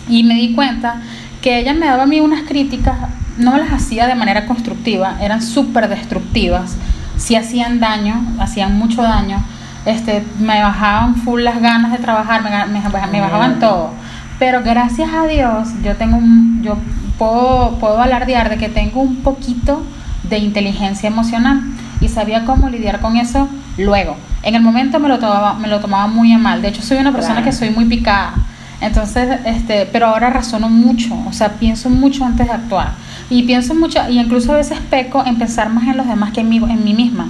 y 0.07 0.23
me 0.23 0.35
di 0.35 0.53
cuenta 0.53 1.01
que 1.41 1.59
ella 1.59 1.73
me 1.73 1.87
daba 1.87 2.03
a 2.03 2.05
mí 2.05 2.19
unas 2.19 2.43
críticas, 2.43 2.95
no 3.37 3.57
las 3.57 3.71
hacía 3.71 4.07
de 4.07 4.15
manera 4.15 4.45
constructiva, 4.45 5.17
eran 5.21 5.41
súper 5.41 5.87
destructivas, 5.89 6.75
sí 7.17 7.35
hacían 7.35 7.79
daño, 7.79 8.15
hacían 8.39 8.77
mucho 8.77 9.01
daño, 9.01 9.41
este, 9.85 10.23
me 10.39 10.61
bajaban 10.61 11.15
full 11.15 11.41
las 11.43 11.61
ganas 11.61 11.91
de 11.91 11.97
trabajar, 11.99 12.43
me, 12.43 12.49
ga- 12.49 12.67
me, 12.67 12.81
me 13.11 13.21
bajaban 13.21 13.59
todo. 13.59 13.91
Pero 14.39 14.61
gracias 14.63 15.09
a 15.13 15.25
Dios, 15.27 15.69
yo 15.83 15.95
tengo 15.95 16.17
un, 16.17 16.61
yo 16.61 16.77
puedo, 17.17 17.77
puedo 17.79 18.01
alardear 18.01 18.49
de 18.49 18.57
que 18.57 18.69
tengo 18.69 19.01
un 19.01 19.17
poquito 19.17 19.83
de 20.29 20.37
inteligencia 20.39 21.07
emocional 21.07 21.61
y 22.01 22.09
sabía 22.09 22.45
cómo 22.45 22.69
lidiar 22.69 22.99
con 22.99 23.17
eso 23.17 23.47
luego. 23.77 24.15
En 24.43 24.53
el 24.55 24.61
momento 24.61 24.99
me 24.99 25.07
lo 25.07 25.17
tomaba, 25.19 25.53
me 25.55 25.67
lo 25.67 25.79
tomaba 25.79 26.07
muy 26.07 26.31
a 26.33 26.37
mal. 26.37 26.61
De 26.61 26.67
hecho, 26.67 26.81
soy 26.81 26.97
una 26.97 27.11
persona 27.11 27.35
Claro. 27.35 27.49
que 27.49 27.55
soy 27.57 27.69
muy 27.71 27.85
picada. 27.85 28.33
Entonces, 28.79 29.39
este, 29.45 29.87
pero 29.91 30.07
ahora 30.07 30.29
razono 30.29 30.69
mucho, 30.69 31.15
o 31.27 31.33
sea, 31.33 31.49
pienso 31.53 31.89
mucho 31.89 32.23
antes 32.23 32.45
de 32.47 32.53
actuar. 32.53 32.91
Y 33.29 33.43
pienso 33.43 33.75
mucho, 33.75 33.99
y 34.09 34.19
incluso 34.19 34.53
a 34.53 34.57
veces 34.57 34.79
peco 34.89 35.23
en 35.25 35.37
pensar 35.37 35.69
más 35.69 35.87
en 35.87 35.97
los 35.97 36.07
demás 36.07 36.31
que 36.31 36.41
en 36.41 36.49
mí, 36.49 36.57
en 36.57 36.83
mí 36.83 36.93
misma. 36.93 37.27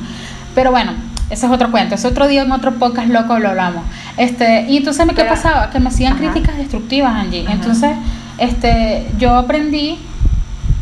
Pero 0.54 0.72
bueno, 0.72 0.92
ese 1.30 1.46
es 1.48 1.52
otro 1.52 1.72
cuento, 1.72 1.96
ese 1.96 2.08
otro 2.08 2.28
día 2.28 2.44
en 2.44 2.52
otro 2.52 2.74
podcast 2.76 3.10
loco 3.10 3.38
lo 3.40 3.50
hablamos. 3.50 3.84
Este, 4.16 4.66
y 4.70 4.78
entonces, 4.78 5.06
¿qué 5.08 5.14
Pero- 5.16 5.30
pasaba? 5.30 5.70
Que 5.72 5.80
me 5.80 5.90
hacían 5.90 6.14
Ajá. 6.14 6.22
críticas 6.32 6.58
destructivas, 6.58 7.14
Angie. 7.16 7.44
Ajá. 7.44 7.54
Entonces, 7.54 7.92
este, 8.38 9.08
yo 9.18 9.36
aprendí, 9.36 9.98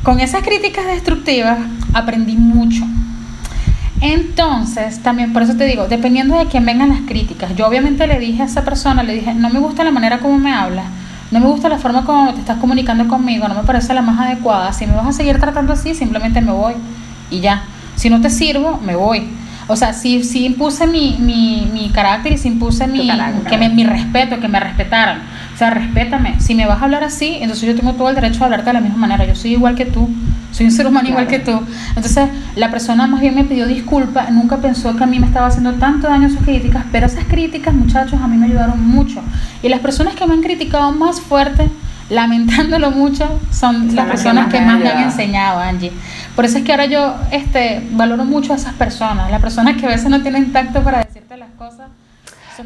con 0.04 0.20
esas 0.20 0.44
críticas 0.44 0.86
destructivas, 0.86 1.58
aprendí 1.94 2.36
mucho. 2.36 2.84
Entonces, 4.02 5.00
también 5.00 5.34
por 5.34 5.42
eso 5.42 5.56
te 5.56 5.66
digo, 5.66 5.88
dependiendo 5.88 6.38
de 6.38 6.46
quién 6.46 6.66
vengan 6.66 6.90
las 6.90 7.02
críticas, 7.08 7.56
yo 7.56 7.66
obviamente 7.66 8.06
le 8.06 8.20
dije 8.20 8.44
a 8.44 8.46
esa 8.46 8.64
persona, 8.64 9.02
le 9.04 9.16
dije, 9.16 9.34
no 9.34 9.50
me 9.50 9.60
gusta 9.60 9.84
la 9.84 9.92
manera 9.92 10.20
como 10.20 10.38
me 10.38 10.54
hablas, 10.54 10.86
no 11.36 11.42
me 11.42 11.48
gusta 11.48 11.68
la 11.68 11.78
forma 11.78 12.06
como 12.06 12.34
te 12.34 12.40
estás 12.40 12.60
comunicando 12.60 13.08
conmigo, 13.10 13.46
no 13.50 13.56
me 13.56 13.64
parece 13.64 13.94
la 13.94 14.02
más 14.02 14.18
adecuada, 14.18 14.72
si 14.72 14.88
me 14.88 14.96
vas 14.96 15.06
a 15.06 15.12
seguir 15.12 15.38
tratando 15.38 15.74
así, 15.74 15.94
simplemente 15.94 16.40
me 16.40 16.54
voy 16.54 16.76
y 17.30 17.42
ya. 17.42 17.64
Si 17.96 18.10
no 18.10 18.22
te 18.22 18.30
sirvo, 18.30 18.80
me 18.82 18.96
voy. 18.96 19.28
O 19.68 19.76
sea, 19.76 19.92
si, 19.94 20.24
si 20.24 20.46
impuse 20.46 20.88
mi, 20.88 21.18
mi, 21.20 21.68
mi 21.74 21.90
carácter 21.90 22.32
y 22.32 22.38
si 22.38 22.48
impuse 22.48 22.88
mi, 22.88 23.10
que 23.50 23.58
me, 23.58 23.68
mi 23.68 23.84
respeto, 23.84 24.40
que 24.40 24.48
me 24.48 24.60
respetaran. 24.62 25.24
O 25.54 25.58
sea, 25.58 25.72
respétame. 25.72 26.40
Si 26.40 26.56
me 26.56 26.68
vas 26.68 26.82
a 26.82 26.86
hablar 26.86 27.04
así, 27.04 27.38
entonces 27.42 27.68
yo 27.68 27.76
tengo 27.76 27.94
todo 27.94 28.10
el 28.10 28.16
derecho 28.16 28.44
a 28.44 28.46
hablarte 28.46 28.68
de 28.68 28.74
la 28.74 28.82
misma 28.82 28.98
manera. 28.98 29.26
Yo 29.26 29.36
soy 29.36 29.54
igual 29.54 29.76
que 29.76 29.86
tú. 29.86 30.10
Soy 30.56 30.68
un 30.68 30.72
ser 30.72 30.88
humano 30.88 31.10
igual 31.10 31.28
que 31.28 31.42
Claro. 31.42 31.60
tú. 31.60 31.66
Entonces, 31.98 32.30
la 32.56 32.72
persona 32.72 33.08
más 33.08 33.20
bien 33.20 33.36
me 33.36 33.44
pidió 33.44 33.68
disculpas. 33.68 34.32
Nunca 34.32 34.56
pensó 34.58 34.96
que 34.96 35.04
a 35.04 35.08
mí 35.08 35.20
me 35.20 35.28
estaba 35.28 35.48
haciendo 35.48 35.74
tanto 35.74 36.08
daño 36.08 36.30
sus 36.30 36.40
críticas. 36.40 36.86
Pero 36.94 37.08
esas 37.08 37.26
críticas, 37.26 37.74
muchachos, 37.74 38.22
a 38.22 38.28
mí 38.28 38.38
me 38.38 38.46
ayudaron 38.46 38.80
mucho. 38.88 39.22
Y 39.62 39.68
las 39.68 39.82
personas 39.82 40.16
que 40.16 40.26
me 40.26 40.34
han 40.34 40.42
criticado 40.42 40.94
más 40.94 41.20
fuerte, 41.20 41.70
lamentándolo 42.10 42.92
mucho, 42.92 43.28
son, 43.52 43.94
las 43.96 44.08
personas 44.08 44.50
que 44.50 44.62
más 44.62 44.80
me 44.80 44.90
han 44.90 45.04
enseñado, 45.04 45.60
Angie. 45.60 45.92
Por 46.38 46.46
eso 46.46 46.58
es 46.60 46.64
que 46.64 46.72
ahora 46.72 46.86
yo 46.86 47.16
este, 47.32 47.86
valoro 47.92 48.24
mucho 48.24 48.54
a 48.54 48.56
esas 48.56 48.76
personas, 48.76 49.30
las 49.30 49.42
personas 49.42 49.76
que 49.76 49.86
a 49.86 49.90
veces 49.90 50.10
no 50.10 50.22
tienen 50.22 50.54
tacto 50.54 50.82
para 50.84 51.04
decirte 51.04 51.36
las 51.36 51.50
cosas. 51.58 51.88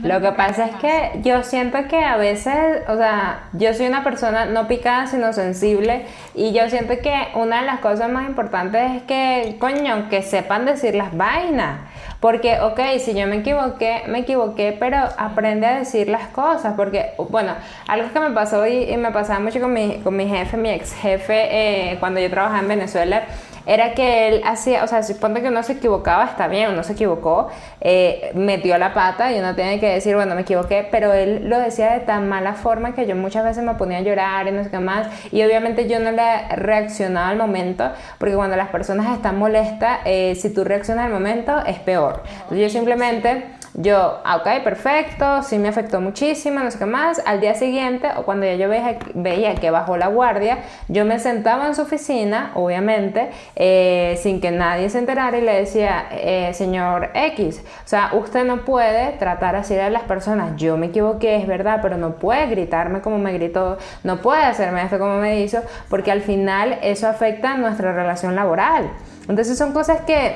Lo 0.04 0.22
que 0.22 0.32
pasa 0.34 0.66
es 0.66 0.76
que 0.76 1.20
yo 1.24 1.44
siento 1.44 1.88
que 1.88 2.04
a 2.04 2.18
veces, 2.18 2.84
o 2.88 2.98
sea, 2.98 3.48
yo 3.54 3.74
soy 3.74 3.88
una 3.88 4.04
persona 4.04 4.46
no 4.46 4.68
picada 4.68 5.08
sino 5.08 5.34
sensible 5.34 6.06
y 6.36 6.54
yo 6.54 6.70
siento 6.70 6.94
que 7.02 7.30
una 7.36 7.62
de 7.62 7.66
las 7.66 7.80
cosas 7.80 8.10
más 8.10 8.28
importantes 8.30 8.92
es 8.96 9.04
que, 9.04 9.58
coño, 9.60 10.10
que 10.10 10.22
sepan 10.22 10.66
decir 10.66 10.96
las 10.96 11.16
vainas. 11.16 11.80
Porque, 12.20 12.60
ok, 12.60 12.80
si 13.00 13.14
yo 13.14 13.28
me 13.28 13.38
equivoqué, 13.38 14.04
me 14.08 14.20
equivoqué, 14.20 14.76
pero 14.78 14.98
aprende 15.18 15.66
a 15.66 15.80
decir 15.80 16.10
las 16.10 16.28
cosas. 16.28 16.74
Porque, 16.76 17.14
bueno, 17.30 17.54
algo 17.88 18.12
que 18.12 18.20
me 18.20 18.32
pasó 18.32 18.68
y, 18.68 18.96
me 18.98 19.12
pasaba 19.12 19.40
mucho 19.40 19.62
con 19.62 19.72
mi, 19.72 20.00
con 20.04 20.18
mi 20.18 20.28
jefe, 20.28 20.58
mi 20.58 20.70
ex 20.70 20.94
jefe, 20.94 21.48
eh, 21.92 21.98
cuando 22.00 22.20
yo 22.20 22.30
trabajaba 22.30 22.60
en 22.60 22.68
Venezuela, 22.68 23.24
era 23.70 23.94
que 23.94 24.28
él 24.28 24.42
hacía, 24.46 24.84
o 24.84 24.88
sea, 24.88 25.04
suponte 25.04 25.44
que 25.44 25.50
uno 25.50 25.62
se 25.62 25.74
equivocaba, 25.74 26.26
está 26.26 26.48
bien, 26.48 26.72
uno 26.72 26.84
se 26.84 26.94
equivocó, 26.94 27.50
eh, 27.82 28.32
metió 28.34 28.76
la 28.80 28.96
pata 28.96 29.32
y 29.32 29.38
uno 29.38 29.54
tiene 29.54 29.80
que 29.80 29.88
decir, 29.88 30.16
bueno, 30.16 30.34
me 30.34 30.42
equivoqué, 30.42 30.88
pero 30.90 31.14
él 31.14 31.48
lo 31.48 31.60
decía 31.60 31.94
de 31.94 32.00
tan 32.00 32.28
mala 32.28 32.56
forma 32.56 32.96
que 32.96 33.06
yo 33.06 33.16
muchas 33.16 33.44
veces 33.44 33.64
me 33.64 33.76
ponía 33.76 34.00
a 34.00 34.02
llorar 34.02 34.48
y 34.48 34.52
no 34.52 34.64
sé 34.64 34.72
qué 34.72 34.80
más, 34.80 35.08
y 35.32 35.44
obviamente 35.44 35.88
yo 35.88 36.00
no 36.00 36.12
le 36.12 36.48
reaccionaba 36.56 37.30
al 37.30 37.38
momento, 37.38 37.92
porque 38.18 38.34
cuando 38.34 38.56
las 38.56 38.70
personas 38.70 39.16
están 39.16 39.38
molestas, 39.38 40.00
eh, 40.06 40.34
si 40.34 40.52
tú 40.52 40.64
reaccionas 40.64 41.06
al 41.06 41.12
momento, 41.12 41.64
es 41.68 41.78
peor. 41.78 42.24
Entonces 42.26 42.60
yo 42.60 42.70
simplemente 42.70 43.59
yo, 43.76 44.20
ah, 44.24 44.38
ok, 44.38 44.64
perfecto, 44.64 45.44
sí 45.44 45.58
me 45.58 45.70
afectó 45.70 46.02
muchísimo, 46.02 46.60
no 46.60 46.72
sé 46.72 46.80
qué 46.80 46.86
más. 46.86 47.22
Al 47.26 47.40
día 47.40 47.54
siguiente, 47.54 48.10
o 48.18 48.24
cuando 48.24 48.46
ya 48.46 48.56
yo 48.56 48.70
veía, 48.70 49.56
que 49.56 49.72
bajó 49.72 49.98
la 49.98 50.08
guardia, 50.08 50.60
yo 50.88 51.06
me 51.06 51.20
sentaba 51.20 51.68
en 51.68 51.76
su 51.76 51.84
oficina, 51.84 52.52
obviamente, 52.56 53.30
eh, 53.56 54.20
sin 54.22 54.42
que 54.42 54.52
nadie 54.52 54.90
se 54.90 55.00
enterara 55.00 55.38
y 55.38 55.42
le 55.42 55.54
decía, 55.54 56.08
eh, 56.12 56.52
señor 56.54 57.12
X, 57.14 57.62
o 57.64 57.88
sea, 57.88 58.12
usted 58.14 58.44
no 58.44 58.66
puede 58.66 59.14
tratar 59.14 59.56
así 59.56 59.76
de 59.76 59.90
las 59.90 60.04
personas. 60.04 60.56
Yo 60.58 60.78
me 60.78 60.88
equivoqué, 60.88 61.38
es 61.38 61.48
verdad, 61.48 61.80
pero 61.82 61.98
no 61.98 62.16
puede 62.16 62.48
gritarme 62.48 63.02
como 63.02 63.18
me 63.18 63.34
gritó, 63.34 63.78
no 64.04 64.18
puede 64.18 64.44
hacerme 64.44 64.84
esto 64.84 65.00
como 65.00 65.18
me 65.18 65.42
hizo, 65.42 65.62
porque 65.90 66.12
al 66.12 66.22
final 66.22 66.80
eso 66.82 67.08
afecta 67.08 67.56
nuestra 67.56 67.94
relación 67.94 68.36
laboral. 68.36 68.90
Entonces 69.28 69.58
son 69.58 69.74
cosas 69.74 70.02
que 70.02 70.36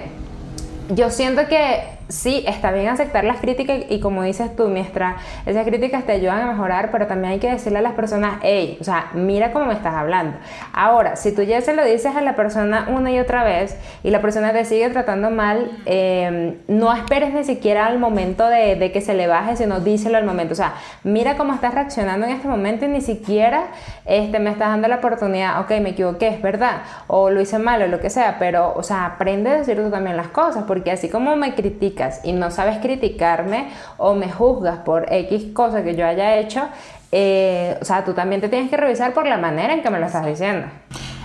yo 0.89 1.09
siento 1.09 1.47
que 1.47 1.92
sí, 2.07 2.43
está 2.48 2.72
bien 2.72 2.88
aceptar 2.88 3.24
las 3.24 3.39
críticas 3.39 3.79
y 3.89 4.00
como 4.00 4.24
dices 4.24 4.55
tú, 4.55 4.67
mientras 4.67 5.15
esas 5.45 5.65
críticas 5.65 6.05
te 6.05 6.13
ayudan 6.13 6.41
a 6.41 6.51
mejorar, 6.51 6.91
pero 6.91 7.07
también 7.07 7.33
hay 7.33 7.39
que 7.39 7.50
decirle 7.50 7.79
a 7.79 7.81
las 7.81 7.93
personas, 7.93 8.39
hey, 8.41 8.77
o 8.79 8.83
sea, 8.83 9.12
mira 9.13 9.51
cómo 9.51 9.65
me 9.65 9.74
estás 9.74 9.93
hablando. 9.95 10.38
Ahora, 10.74 11.15
si 11.15 11.33
tú 11.33 11.41
ya 11.41 11.62
se 11.62 11.74
lo 11.74 11.83
dices 11.83 12.15
a 12.15 12.22
la 12.22 12.36
persona 12.36 12.88
una 12.89 13.12
y 13.12 13.19
otra 13.19 13.43
vez 13.43 13.77
y 14.03 14.10
la 14.10 14.22
persona 14.22 14.53
te 14.53 14.65
sigue 14.65 14.89
tratando 14.89 15.29
mal, 15.29 15.72
em, 15.86 16.57
no 16.67 16.93
esperes 16.93 17.33
ni 17.33 17.43
siquiera 17.43 17.88
al 17.88 18.00
momento 18.00 18.48
de, 18.48 18.75
de, 18.75 18.91
que 18.91 19.01
se 19.01 19.13
le 19.13 19.27
baje, 19.27 19.55
sino 19.55 19.79
díselo 19.79 20.17
al 20.17 20.25
momento. 20.25 20.53
O 20.53 20.57
sea, 20.57 20.74
mira 21.03 21.38
cómo 21.38 21.53
estás 21.53 21.74
reaccionando 21.74 22.25
en 22.25 22.33
este 22.33 22.48
momento 22.48 22.86
y 22.86 22.89
ni 22.89 23.01
siquiera 23.01 23.67
este, 24.05 24.39
me 24.39 24.50
estás 24.51 24.69
dando 24.69 24.88
la 24.88 24.98
oportunidad, 24.98 25.62
ok, 25.62 25.72
me 25.81 25.89
equivoqué, 25.89 26.27
es 26.27 26.41
verdad, 26.41 26.83
o 27.07 27.29
lo 27.29 27.41
hice 27.41 27.60
mal 27.60 27.81
o 27.81 27.88
lo 27.88 28.00
que 28.00 28.10
sea, 28.10 28.38
pero, 28.39 28.74
o 28.75 28.83
sea, 28.83 29.05
aprende 29.05 29.50
a 29.50 29.57
decir 29.60 29.77
tú 29.77 29.89
también 29.89 30.17
las 30.17 30.27
cosas, 30.27 30.65
porque 30.67 30.91
así 30.91 31.10
como 31.10 31.36
me 31.36 31.55
criticas, 31.55 32.22
y 32.24 32.33
no 32.33 32.51
sabes 32.51 32.77
criticarme 32.79 33.67
o 33.98 34.13
me 34.13 34.29
juzgas 34.31 34.79
por 34.79 35.12
X 35.12 35.45
cosa 35.53 35.83
que 35.83 35.95
yo 35.95 36.05
haya 36.05 36.38
hecho, 36.38 36.67
eh, 37.12 37.77
o 37.81 37.86
sea, 37.86 38.03
tú 38.03 38.13
también 38.13 38.41
te 38.41 38.50
tienes 38.50 38.69
que 38.69 38.77
revisar 38.77 39.13
por 39.13 39.27
la 39.27 39.38
manera 39.38 39.74
en 39.74 39.83
que 39.83 39.89
me 39.89 40.00
lo 40.00 40.07
estás 40.07 40.25
diciendo. 40.25 40.67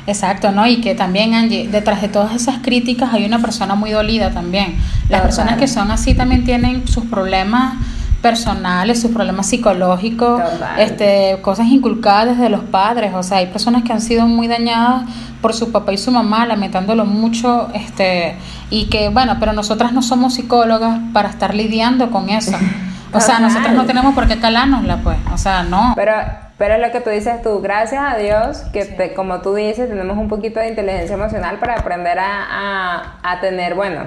Exacto, 0.07 0.53
¿no? 0.53 0.67
Y 0.67 0.81
que 0.81 0.95
también, 0.95 1.35
Angie, 1.35 1.69
detrás 1.69 2.01
de 2.01 2.09
todas 2.09 2.35
esas 2.35 2.59
críticas 2.59 3.13
hay 3.13 3.27
una 3.27 3.41
persona 3.41 3.75
muy 3.75 3.91
dolida 3.91 4.31
también. 4.31 4.77
Las 5.11 5.21
personas 5.21 5.59
que 5.59 5.69
son 5.69 5.91
así 5.91 6.15
también 6.15 6.45
tienen 6.45 6.89
sus 6.89 7.05
problemas 7.07 7.75
personales, 8.23 9.01
sus 9.01 9.13
problemas 9.13 9.47
psicológicos, 9.47 10.43
este, 10.79 11.39
cosas 11.43 11.67
inculcadas 11.69 12.37
desde 12.37 12.51
los 12.51 12.63
padres. 12.63 13.15
O 13.15 13.23
sea, 13.23 13.39
hay 13.39 13.47
personas 13.47 13.85
que 13.85 13.93
han 13.93 14.01
sido 14.01 14.27
muy 14.27 14.49
dañadas 14.49 15.05
por 15.41 15.55
su 15.55 15.71
papá 15.71 15.93
y 15.93 15.99
su 15.99 16.11
mamá, 16.11 16.47
lamentándolo 16.47 17.05
mucho, 17.05 17.69
este, 17.75 18.37
y 18.71 18.87
que, 18.87 19.09
bueno, 19.09 19.37
pero 19.39 19.53
nosotras 19.53 19.93
no 19.93 20.03
somos 20.03 20.35
psicólogas 20.35 20.99
para 21.13 21.29
estar 21.29 21.55
lidiando 21.55 22.11
con 22.11 22.29
eso. 22.31 22.57
O 23.11 23.21
sea, 23.21 23.39
nosotras 23.39 23.73
no 23.73 23.87
tenemos 23.87 24.15
por 24.15 24.29
qué 24.29 24.39
calárnosla, 24.39 24.99
pues. 24.99 25.17
O 25.33 25.39
sea, 25.39 25.63
no. 25.63 25.95
Pero 25.97 26.13
pero 26.59 26.75
es 26.75 26.81
lo 26.81 26.91
que 26.91 27.01
tú 27.01 27.11
dices 27.11 27.41
tú, 27.41 27.61
gracias 27.61 28.03
a 28.03 28.17
Dios, 28.17 28.59
que 28.73 29.15
como 29.15 29.41
tú 29.41 29.55
dices, 29.55 29.89
tenemos 29.89 30.19
un 30.19 30.29
poquito 30.29 30.59
de 30.59 30.69
inteligencia 30.69 31.15
emocional 31.15 31.59
para 31.61 31.75
aprender 31.75 32.19
a, 32.19 33.21
a, 33.23 33.41
tener, 33.41 33.77
bueno, 33.77 34.03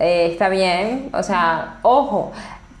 eh, 0.00 0.30
está 0.32 0.48
bien, 0.48 1.10
o 1.12 1.22
sea, 1.22 1.76
ojo, 1.82 2.32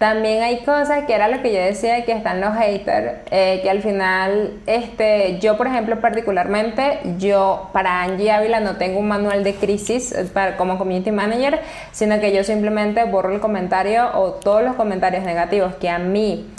también 0.02 0.42
hay 0.42 0.64
cosas 0.64 1.04
que 1.04 1.14
era 1.14 1.28
lo 1.28 1.42
que 1.42 1.52
yo 1.52 1.60
decía 1.60 2.04
que 2.04 2.10
están 2.10 2.40
los 2.40 2.56
haters, 2.56 3.20
eh, 3.30 3.60
que 3.62 3.70
al 3.70 3.82
final, 3.82 4.54
este, 4.66 5.38
yo 5.38 5.56
por 5.56 5.68
ejemplo 5.68 6.00
particularmente, 6.00 6.98
yo 7.18 7.70
para 7.72 8.02
Angie 8.02 8.32
Ávila 8.32 8.58
no 8.58 8.78
tengo 8.78 8.98
un 8.98 9.06
manual 9.06 9.44
de 9.44 9.54
crisis 9.54 10.10
eh, 10.10 10.24
para, 10.24 10.56
como 10.56 10.76
community 10.76 11.12
manager, 11.12 11.60
sino 11.92 12.18
que 12.18 12.34
yo 12.34 12.42
simplemente 12.42 13.04
borro 13.04 13.32
el 13.32 13.38
comentario 13.38 14.10
o 14.14 14.32
todos 14.32 14.64
los 14.64 14.74
comentarios 14.74 15.22
negativos 15.22 15.76
que 15.76 15.88
a 15.88 16.00
mí 16.00 16.50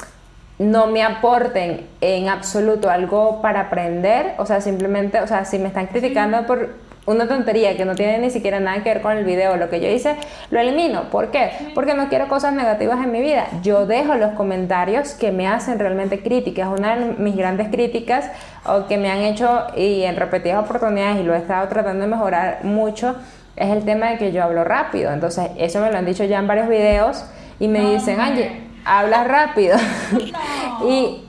no 0.58 0.88
me 0.88 1.04
aporten 1.04 1.86
en 2.00 2.30
absoluto 2.30 2.90
algo 2.90 3.42
para 3.42 3.60
aprender, 3.60 4.36
o 4.38 4.46
sea, 4.46 4.62
simplemente, 4.62 5.20
o 5.20 5.28
sea, 5.28 5.44
si 5.44 5.60
me 5.60 5.68
están 5.68 5.88
criticando 5.88 6.46
por 6.46 6.76
una 7.06 7.28
tontería 7.28 7.76
que 7.76 7.86
no 7.86 7.96
tiene 7.96 8.18
ni 8.20 8.30
siquiera 8.30 8.60
nada 8.60 8.84
que 8.84 8.94
ver 8.94 9.02
con 9.02 9.18
el 9.18 9.26
video, 9.26 9.58
lo 9.58 9.70
que 9.70 9.82
yo 9.82 9.90
hice, 9.90 10.16
lo 10.52 10.60
elimino. 10.60 11.10
¿Por 11.10 11.32
qué? 11.32 11.52
Porque 11.76 11.94
no 11.94 12.10
quiero 12.10 12.28
cosas 12.28 12.54
negativas 12.54 13.04
en 13.04 13.12
mi 13.12 13.22
vida. 13.22 13.48
Yo 13.62 13.86
dejo 13.86 14.16
los 14.16 14.32
comentarios 14.32 15.14
que 15.14 15.32
me 15.32 15.48
hacen 15.48 15.80
realmente 15.80 16.22
críticas. 16.22 16.70
Una 16.70 16.96
de 16.96 17.14
mis 17.14 17.36
grandes 17.36 17.70
críticas 17.70 18.30
o 18.66 18.88
que 18.88 18.98
me 18.98 19.12
han 19.12 19.20
hecho 19.20 19.68
y 19.76 20.04
en 20.04 20.16
repetidas 20.16 20.64
oportunidades 20.64 21.22
y 21.22 21.24
lo 21.24 21.34
he 21.34 21.38
estado 21.38 21.68
tratando 21.68 22.04
de 22.06 22.12
mejorar 22.12 22.64
mucho 22.64 23.16
es 23.56 23.70
el 23.70 23.84
tema 23.84 24.12
de 24.12 24.18
que 24.18 24.32
yo 24.32 24.44
hablo 24.44 24.64
rápido. 24.64 25.12
Entonces, 25.12 25.52
eso 25.58 25.82
me 25.82 25.92
lo 25.92 25.98
han 25.98 26.06
dicho 26.06 26.24
ya 26.24 26.40
en 26.40 26.48
varios 26.48 26.70
videos 26.70 27.26
y 27.60 27.68
me 27.68 27.82
dicen, 27.82 28.20
Angie, 28.20 28.64
hablas 28.86 29.28
rápido. 29.28 29.78
y 30.88 31.23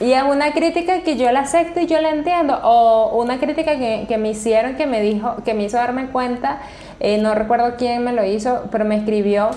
y 0.00 0.12
es 0.14 0.22
una 0.22 0.52
crítica 0.52 1.02
que 1.02 1.16
yo 1.16 1.30
la 1.30 1.40
acepto 1.40 1.80
y 1.80 1.86
yo 1.86 2.00
la 2.00 2.08
entiendo. 2.08 2.58
O 2.62 3.20
una 3.20 3.38
crítica 3.38 3.78
que, 3.78 4.06
que 4.08 4.16
me 4.16 4.30
hicieron, 4.30 4.76
que 4.76 4.86
me 4.86 5.02
dijo, 5.02 5.36
que 5.44 5.52
me 5.52 5.64
hizo 5.64 5.76
darme 5.76 6.06
cuenta, 6.06 6.60
eh, 7.00 7.18
no 7.18 7.34
recuerdo 7.34 7.76
quién 7.76 8.02
me 8.02 8.12
lo 8.12 8.24
hizo, 8.24 8.64
pero 8.72 8.86
me 8.86 8.96
escribió 8.96 9.50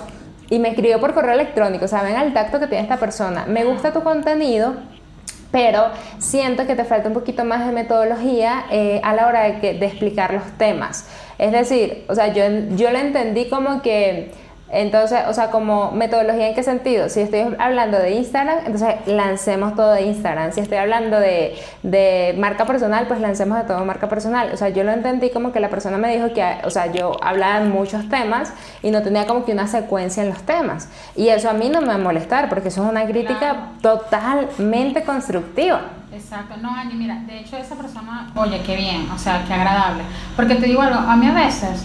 y 0.50 0.58
me 0.58 0.68
escribió 0.68 1.00
por 1.00 1.14
correo 1.14 1.32
electrónico. 1.32 1.88
Saben 1.88 2.14
al 2.16 2.34
tacto 2.34 2.60
que 2.60 2.66
tiene 2.66 2.82
esta 2.82 2.98
persona. 2.98 3.46
Me 3.46 3.64
gusta 3.64 3.94
tu 3.94 4.02
contenido, 4.02 4.74
pero 5.50 5.86
siento 6.18 6.66
que 6.66 6.76
te 6.76 6.84
falta 6.84 7.08
un 7.08 7.14
poquito 7.14 7.44
más 7.46 7.66
de 7.66 7.72
metodología 7.72 8.66
eh, 8.70 9.00
a 9.02 9.14
la 9.14 9.26
hora 9.26 9.44
de, 9.44 9.60
que, 9.60 9.74
de 9.74 9.86
explicar 9.86 10.34
los 10.34 10.44
temas. 10.58 11.08
Es 11.38 11.52
decir, 11.52 12.04
o 12.08 12.14
sea, 12.14 12.28
yo, 12.28 12.42
yo 12.76 12.90
lo 12.90 12.98
entendí 12.98 13.48
como 13.48 13.80
que 13.80 14.30
entonces, 14.74 15.20
o 15.28 15.32
sea, 15.32 15.50
como 15.50 15.92
metodología 15.92 16.48
en 16.48 16.54
qué 16.54 16.64
sentido? 16.64 17.08
Si 17.08 17.20
estoy 17.20 17.44
hablando 17.60 17.96
de 17.96 18.10
Instagram, 18.10 18.58
entonces 18.66 18.96
lancemos 19.06 19.76
todo 19.76 19.92
de 19.92 20.02
Instagram. 20.02 20.50
Si 20.50 20.58
estoy 20.58 20.78
hablando 20.78 21.20
de, 21.20 21.56
de, 21.84 22.34
marca 22.38 22.64
personal, 22.64 23.06
pues 23.06 23.20
lancemos 23.20 23.56
de 23.56 23.64
todo 23.64 23.84
marca 23.84 24.08
personal. 24.08 24.50
O 24.52 24.56
sea, 24.56 24.70
yo 24.70 24.82
lo 24.82 24.90
entendí 24.90 25.30
como 25.30 25.52
que 25.52 25.60
la 25.60 25.70
persona 25.70 25.96
me 25.96 26.12
dijo 26.12 26.34
que, 26.34 26.44
o 26.64 26.70
sea, 26.70 26.90
yo 26.90 27.12
hablaba 27.22 27.60
de 27.60 27.68
muchos 27.68 28.08
temas 28.08 28.52
y 28.82 28.90
no 28.90 29.02
tenía 29.02 29.26
como 29.26 29.44
que 29.44 29.52
una 29.52 29.68
secuencia 29.68 30.24
en 30.24 30.30
los 30.30 30.42
temas. 30.42 30.88
Y 31.14 31.28
eso 31.28 31.48
a 31.48 31.52
mí 31.52 31.68
no 31.68 31.80
me 31.80 31.86
va 31.86 31.94
a 31.94 31.98
molestar 31.98 32.48
porque 32.48 32.68
eso 32.68 32.82
es 32.82 32.90
una 32.90 33.06
crítica 33.06 33.68
totalmente 33.80 35.04
constructiva. 35.04 35.82
Exacto, 36.12 36.56
no, 36.60 36.74
Angie, 36.74 36.96
mira, 36.96 37.22
de 37.26 37.40
hecho 37.40 37.56
esa 37.56 37.76
persona, 37.76 38.30
oye, 38.34 38.60
qué 38.66 38.76
bien, 38.76 39.08
o 39.12 39.18
sea, 39.18 39.44
qué 39.46 39.52
agradable. 39.52 40.02
Porque 40.34 40.56
te 40.56 40.66
digo 40.66 40.82
algo, 40.82 40.98
a 40.98 41.16
mí 41.16 41.28
a 41.28 41.32
veces 41.32 41.84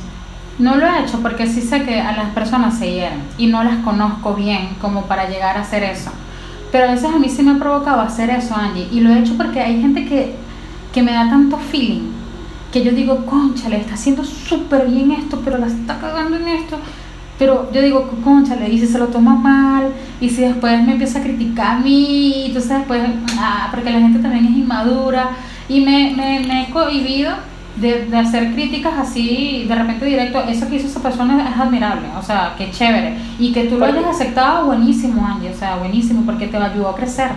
no 0.60 0.76
lo 0.76 0.86
he 0.86 1.02
hecho 1.02 1.20
porque 1.22 1.48
sí 1.48 1.62
sé 1.62 1.84
que 1.84 2.00
a 2.00 2.12
las 2.12 2.30
personas 2.32 2.78
se 2.78 2.92
hieren 2.92 3.24
y 3.38 3.48
no 3.48 3.64
las 3.64 3.78
conozco 3.78 4.36
bien 4.36 4.76
como 4.82 5.04
para 5.04 5.30
llegar 5.30 5.58
a 5.58 5.62
hacer 5.62 5.84
eso. 5.84 6.12
Pero 6.72 6.88
a 6.88 6.92
veces 6.92 7.06
a 7.06 7.18
mí 7.18 7.30
sí 7.30 7.42
me 7.42 7.52
ha 7.52 7.58
provocado 7.58 8.02
hacer 8.02 8.30
eso, 8.30 8.56
Angie. 8.56 8.88
Y 8.92 9.00
lo 9.00 9.12
he 9.12 9.20
hecho 9.20 9.36
porque 9.36 9.60
hay 9.62 9.82
gente 9.82 10.06
que, 10.06 10.36
que 10.94 11.02
me 11.02 11.14
da 11.14 11.30
tanto 11.30 11.58
feeling 11.58 12.12
que 12.72 12.84
yo 12.84 12.92
digo, 12.92 13.26
concha, 13.26 13.70
le 13.70 13.78
está 13.78 13.96
haciendo 13.96 14.24
súper 14.24 14.88
bien 14.88 15.12
esto, 15.12 15.42
pero 15.44 15.58
la 15.58 15.68
está 15.68 16.00
cagando 16.00 16.38
en 16.38 16.48
esto. 16.50 16.78
Pero 17.40 17.72
yo 17.72 17.82
digo, 17.82 18.10
concha, 18.24 18.56
le 18.56 18.70
dice, 18.70 18.86
se 18.86 19.00
lo 19.00 19.08
toma 19.08 19.34
mal, 19.34 19.92
y 20.20 20.30
si 20.30 20.42
después 20.42 20.84
me 20.86 20.92
empieza 20.92 21.20
a 21.20 21.24
criticar 21.24 21.78
a 21.78 21.80
mí, 21.80 22.46
entonces 22.48 22.78
después, 22.78 23.02
ah, 23.40 23.70
porque 23.72 23.90
la 23.90 24.00
gente 24.00 24.20
también 24.20 24.46
es 24.46 24.52
inmadura, 24.52 25.32
y 25.68 25.80
me, 25.82 26.14
me, 26.16 26.42
me 26.42 26.64
he 26.64 26.70
cohibido 26.70 27.32
de, 27.80 28.06
de, 28.06 28.18
hacer 28.18 28.54
críticas 28.54 28.94
así 28.98 29.66
de 29.68 29.76
repente 29.76 30.06
directo, 30.06 30.42
eso 30.44 30.68
que 30.68 30.76
hizo 30.76 30.88
esa 30.88 31.02
persona 31.02 31.50
es 31.50 31.60
admirable, 31.60 32.08
o 32.18 32.22
sea, 32.22 32.56
qué 32.58 32.72
chévere. 32.72 33.18
Y 33.38 33.52
que 33.52 33.66
tú 33.66 33.78
lo 33.78 33.86
hayas 33.86 34.06
aceptado, 34.06 34.66
buenísimo, 34.66 35.26
Angie, 35.26 35.52
o 35.52 35.58
sea, 35.58 35.78
buenísimo, 35.78 36.24
porque 36.26 36.48
te 36.48 36.58
ayudó 36.58 36.90
a 36.90 36.96
crecer. 36.96 37.32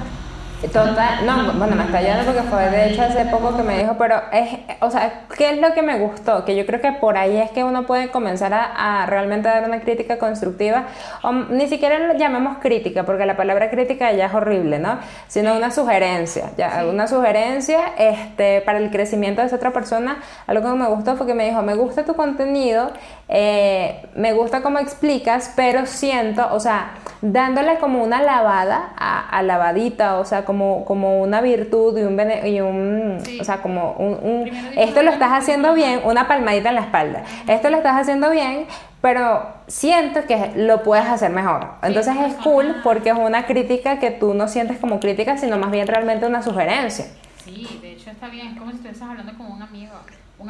Total, 0.69 1.27
no, 1.27 1.53
bueno, 1.55 1.75
me 1.75 1.85
está 1.85 2.01
yendo 2.01 2.25
porque 2.25 2.43
fue 2.43 2.71
de 2.71 2.91
hecho 2.91 3.03
hace 3.03 3.25
poco 3.25 3.57
que 3.57 3.65
me 3.65 3.79
dijo, 3.79 3.97
pero 3.99 4.23
es, 4.31 4.61
o 4.81 4.91
sea, 4.91 5.25
¿qué 5.37 5.51
es 5.51 5.61
lo 5.61 5.75
que 5.75 5.83
me 5.83 5.99
gustó? 5.99 6.45
Que 6.45 6.55
yo 6.55 6.65
creo 6.67 6.81
que 6.81 6.93
por 6.93 7.17
ahí 7.17 7.37
es 7.37 7.51
que 7.51 7.65
uno 7.65 7.85
puede 7.85 8.11
comenzar 8.11 8.55
a, 8.55 9.05
realmente 9.07 9.49
dar 9.49 9.65
una 9.65 9.81
crítica 9.81 10.19
constructiva, 10.19 10.85
o 11.23 11.33
ni 11.33 11.67
siquiera 11.67 11.99
lo 11.99 12.15
llamemos 12.15 12.59
crítica, 12.59 13.03
porque 13.05 13.27
la 13.27 13.37
palabra 13.37 13.71
crítica 13.71 14.13
ya 14.13 14.27
es 14.27 14.35
horrible, 14.35 14.79
¿no? 14.79 14.99
Sino 15.27 15.57
una 15.57 15.73
sugerencia, 15.73 16.51
ya, 16.57 16.85
una 16.89 17.09
sugerencia 17.09 17.95
este, 17.99 18.61
para 18.61 18.79
el 18.79 18.91
crecimiento 18.91 19.41
de 19.41 19.49
esa 19.49 19.57
otra 19.57 19.73
persona. 19.73 20.23
Algo 20.47 20.71
que 20.71 20.79
me 20.79 20.87
gustó 20.87 21.17
fue 21.17 21.27
que 21.27 21.35
me 21.35 21.45
dijo, 21.45 21.63
me 21.63 21.75
gusta 21.75 22.05
tu 22.05 22.15
contenido, 22.15 22.93
eh, 23.29 24.07
me 24.15 24.33
gusta 24.33 24.63
cómo 24.63 24.79
explicas, 24.79 25.53
pero 25.57 25.87
siento, 25.87 26.47
o 26.53 26.61
sea, 26.61 26.93
dándole 27.23 27.79
como 27.79 28.03
una 28.03 28.21
lavada, 28.21 28.93
a, 28.99 29.43
lavadita, 29.43 30.19
o 30.19 30.25
sea, 30.25 30.45
como, 30.45 30.52
como 30.87 31.21
una 31.21 31.41
virtud 31.41 31.99
y 31.99 32.03
un, 32.03 32.21
y 32.47 32.61
un 32.61 33.19
o 33.41 33.45
sea, 33.45 33.63
como 33.63 33.93
un, 33.93 34.51
esto 34.77 35.03
lo 35.03 35.11
estás 35.11 35.33
haciendo 35.33 35.75
bien, 35.75 36.01
una 36.05 36.29
palmadita 36.29 36.71
en 36.71 36.75
la 36.77 36.83
espalda, 36.83 37.25
esto 37.47 37.71
lo 37.71 37.79
estás 37.79 38.01
haciendo 38.01 38.31
bien, 38.31 38.67
pero 39.01 39.47
siento 39.67 40.25
que 40.27 40.53
lo 40.57 40.83
puedes 40.83 41.07
hacer 41.07 41.31
mejor. 41.31 41.67
Entonces 41.83 42.15
es 42.17 42.35
cool 42.37 42.77
porque 42.85 43.11
es 43.11 43.17
una 43.17 43.47
crítica 43.47 43.99
que 43.99 44.11
tú 44.11 44.33
no 44.35 44.49
sientes 44.49 44.79
como 44.79 45.01
crítica, 45.01 45.37
sino 45.37 45.59
más 45.59 45.71
bien 45.71 45.87
realmente 45.87 46.27
una 46.27 46.43
sugerencia. 46.43 47.07
Sí, 47.45 47.79
de 47.83 47.93
hecho 47.93 48.11
está 48.11 48.29
bien, 48.29 48.49
es 48.49 48.59
como 48.59 48.71
si 48.71 48.77
estuvieses 48.77 49.03
hablando 49.03 49.37
con 49.37 49.51
un 49.51 49.63
amigo. 49.63 49.93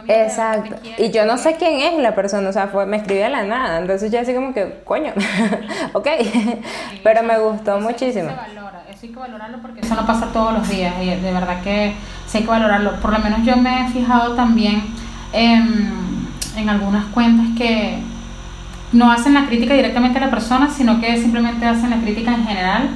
Exacto. 0.08 0.76
Y 0.98 1.10
yo 1.10 1.24
no 1.26 1.38
sé 1.38 1.56
quién 1.56 1.80
es 1.80 1.98
la 2.00 2.14
persona, 2.14 2.48
o 2.48 2.52
sea, 2.52 2.68
fue, 2.68 2.86
me 2.86 2.96
escribió 2.96 3.24
de 3.24 3.30
la 3.30 3.44
nada, 3.44 3.78
entonces 3.78 4.10
ya 4.10 4.20
así 4.20 4.34
como 4.34 4.52
que, 4.52 4.80
coño, 4.84 5.12
ok, 5.92 6.06
pero 7.02 7.22
me 7.22 7.38
gustó 7.38 7.80
muchísimo. 7.80 8.30
Eso 8.30 8.40
se 8.46 8.54
valora, 8.54 8.82
eso 8.90 9.00
hay 9.02 9.08
que 9.08 9.18
valorarlo 9.18 9.58
porque 9.62 9.80
eso 9.80 9.94
no 9.94 10.06
pasa 10.06 10.26
todos 10.32 10.52
los 10.54 10.68
días 10.68 10.94
y 11.00 11.06
de 11.06 11.32
verdad 11.32 11.62
que 11.62 11.94
sí 12.26 12.38
hay 12.38 12.44
que 12.44 12.50
valorarlo. 12.50 13.00
Por 13.00 13.12
lo 13.12 13.18
menos 13.18 13.44
yo 13.44 13.56
me 13.56 13.86
he 13.86 13.88
fijado 13.90 14.34
también 14.34 14.82
en, 15.32 16.28
en 16.56 16.68
algunas 16.68 17.06
cuentas 17.06 17.46
que 17.56 17.98
no 18.92 19.10
hacen 19.10 19.34
la 19.34 19.46
crítica 19.46 19.74
directamente 19.74 20.18
a 20.18 20.26
la 20.26 20.30
persona, 20.30 20.68
sino 20.68 21.00
que 21.00 21.16
simplemente 21.16 21.66
hacen 21.66 21.90
la 21.90 21.96
crítica 21.96 22.34
en 22.34 22.46
general 22.46 22.90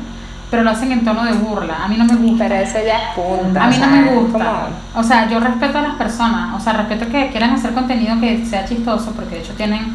pero 0.50 0.62
lo 0.62 0.70
hacen 0.70 0.92
en 0.92 1.04
tono 1.04 1.24
de 1.24 1.32
burla. 1.32 1.84
A 1.84 1.88
mí 1.88 1.96
no 1.96 2.04
me 2.04 2.14
gusta. 2.14 2.44
Pero 2.48 2.60
eso 2.60 2.78
ya 2.84 2.98
es 2.98 3.14
punta. 3.14 3.64
A 3.64 3.68
mí 3.68 3.76
no 3.78 3.86
me 3.88 4.14
gusta. 4.14 4.68
O 4.94 5.02
sea, 5.02 5.28
yo 5.28 5.40
respeto 5.40 5.78
a 5.78 5.82
las 5.82 5.94
personas. 5.96 6.54
O 6.56 6.60
sea, 6.60 6.74
respeto 6.74 7.08
que 7.08 7.30
quieran 7.30 7.50
hacer 7.50 7.74
contenido 7.74 8.18
que 8.20 8.44
sea 8.46 8.64
chistoso, 8.64 9.12
porque 9.12 9.36
de 9.36 9.40
hecho 9.40 9.54
tienen 9.54 9.86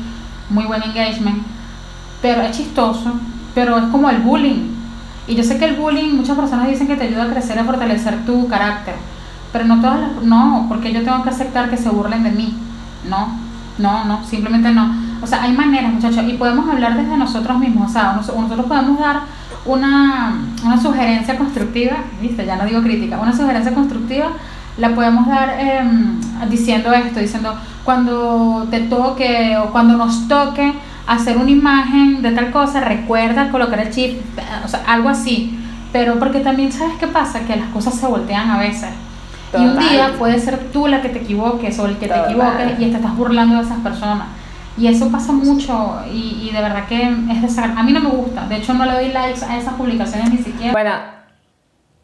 muy 0.50 0.66
buen 0.66 0.84
engagement. 0.84 1.44
Pero 2.22 2.42
es 2.42 2.56
chistoso, 2.56 3.14
pero 3.56 3.78
es 3.78 3.86
como 3.86 4.10
el 4.10 4.18
bullying. 4.18 4.72
Y 5.28 5.36
yo 5.36 5.44
sé 5.44 5.58
que 5.58 5.66
el 5.66 5.76
bullying, 5.76 6.18
muchas 6.18 6.38
personas 6.38 6.68
dicen 6.68 6.88
que 6.88 6.96
te 6.96 7.06
ayuda 7.06 7.24
a 7.24 7.30
crecer, 7.30 7.58
a 7.58 7.64
fortalecer 7.64 8.26
tu 8.26 8.48
carácter. 8.48 8.96
Pero 9.54 9.66
no 9.66 9.80
todas 9.80 10.02
las. 10.02 10.24
No, 10.24 10.66
porque 10.68 10.92
yo 10.92 11.04
tengo 11.04 11.24
que 11.24 11.30
aceptar 11.30 11.70
que 11.70 11.78
se 11.78 11.90
burlen 11.90 12.24
de 12.24 12.32
mí. 12.32 12.58
No, 13.10 13.30
no, 13.78 14.04
no, 14.04 14.24
simplemente 14.26 14.72
no. 14.72 14.94
O 15.22 15.28
sea, 15.28 15.44
hay 15.44 15.54
maneras, 15.54 15.94
muchachos, 15.94 16.26
y 16.28 16.34
podemos 16.34 16.70
hablar 16.70 16.98
desde 16.98 17.16
nosotros 17.16 17.58
mismos. 17.58 17.90
O 17.90 17.94
sea, 17.94 18.14
nosotros 18.14 18.66
podemos 18.66 19.00
dar 19.00 19.22
una, 19.66 20.36
una 20.64 20.82
sugerencia 20.82 21.38
constructiva, 21.38 21.98
¿viste? 22.22 22.46
Ya 22.46 22.56
no 22.56 22.66
digo 22.66 22.82
crítica, 22.82 23.20
una 23.20 23.36
sugerencia 23.36 23.74
constructiva 23.74 24.32
la 24.78 24.96
podemos 24.96 25.28
dar 25.28 25.60
em, 25.60 26.20
diciendo 26.50 26.94
esto, 26.94 27.20
diciendo 27.20 27.56
cuando 27.84 28.68
te 28.70 28.82
toque 28.82 29.58
o 29.58 29.72
cuando 29.72 29.98
nos 29.98 30.28
toque 30.28 30.74
hacer 31.08 31.38
una 31.38 31.52
imagen 31.52 32.22
de 32.22 32.32
tal 32.32 32.52
cosa, 32.52 32.80
recuerda 32.82 33.50
colocar 33.50 33.80
el 33.80 33.92
chip, 33.92 34.22
o 34.64 34.68
sea, 34.68 34.84
algo 34.88 35.10
así. 35.10 35.58
Pero 35.92 36.20
porque 36.20 36.40
también 36.40 36.72
sabes 36.72 36.94
qué 37.00 37.08
pasa, 37.08 37.42
que 37.42 37.56
las 37.56 37.68
cosas 37.70 37.96
se 37.96 38.08
voltean 38.08 38.50
a 38.50 38.60
veces. 38.60 38.90
Y 39.54 39.58
un 39.58 39.78
día 39.78 40.14
puede 40.18 40.40
ser 40.40 40.72
tú 40.72 40.88
la 40.88 41.02
que 41.02 41.10
te 41.10 41.20
equivoques 41.20 41.78
o 41.80 41.86
el 41.86 41.98
que 41.98 42.08
te 42.08 42.18
equivoques 42.18 42.80
y 42.80 42.86
te 42.86 42.96
estás 42.96 43.16
burlando 43.18 43.58
de 43.58 43.64
esas 43.64 43.80
personas. 43.80 44.28
Y 44.82 44.88
eso 44.88 45.12
pasa 45.12 45.32
mucho 45.32 46.02
y, 46.12 46.50
de 46.52 46.60
verdad 46.60 46.88
que 46.88 47.04
es 47.04 47.42
desagradable. 47.44 47.82
A 47.82 47.84
mí 47.84 47.94
no 47.94 48.00
me 48.00 48.10
gusta. 48.10 48.48
De 48.48 48.56
hecho, 48.56 48.74
no 48.74 48.84
le 48.86 48.94
doy 48.94 49.10
likes 49.10 49.46
a 49.46 49.60
esas 49.60 49.76
publicaciones 49.76 50.32
ni 50.32 50.38
siquiera. 50.40 50.72
Bueno, 50.72 50.92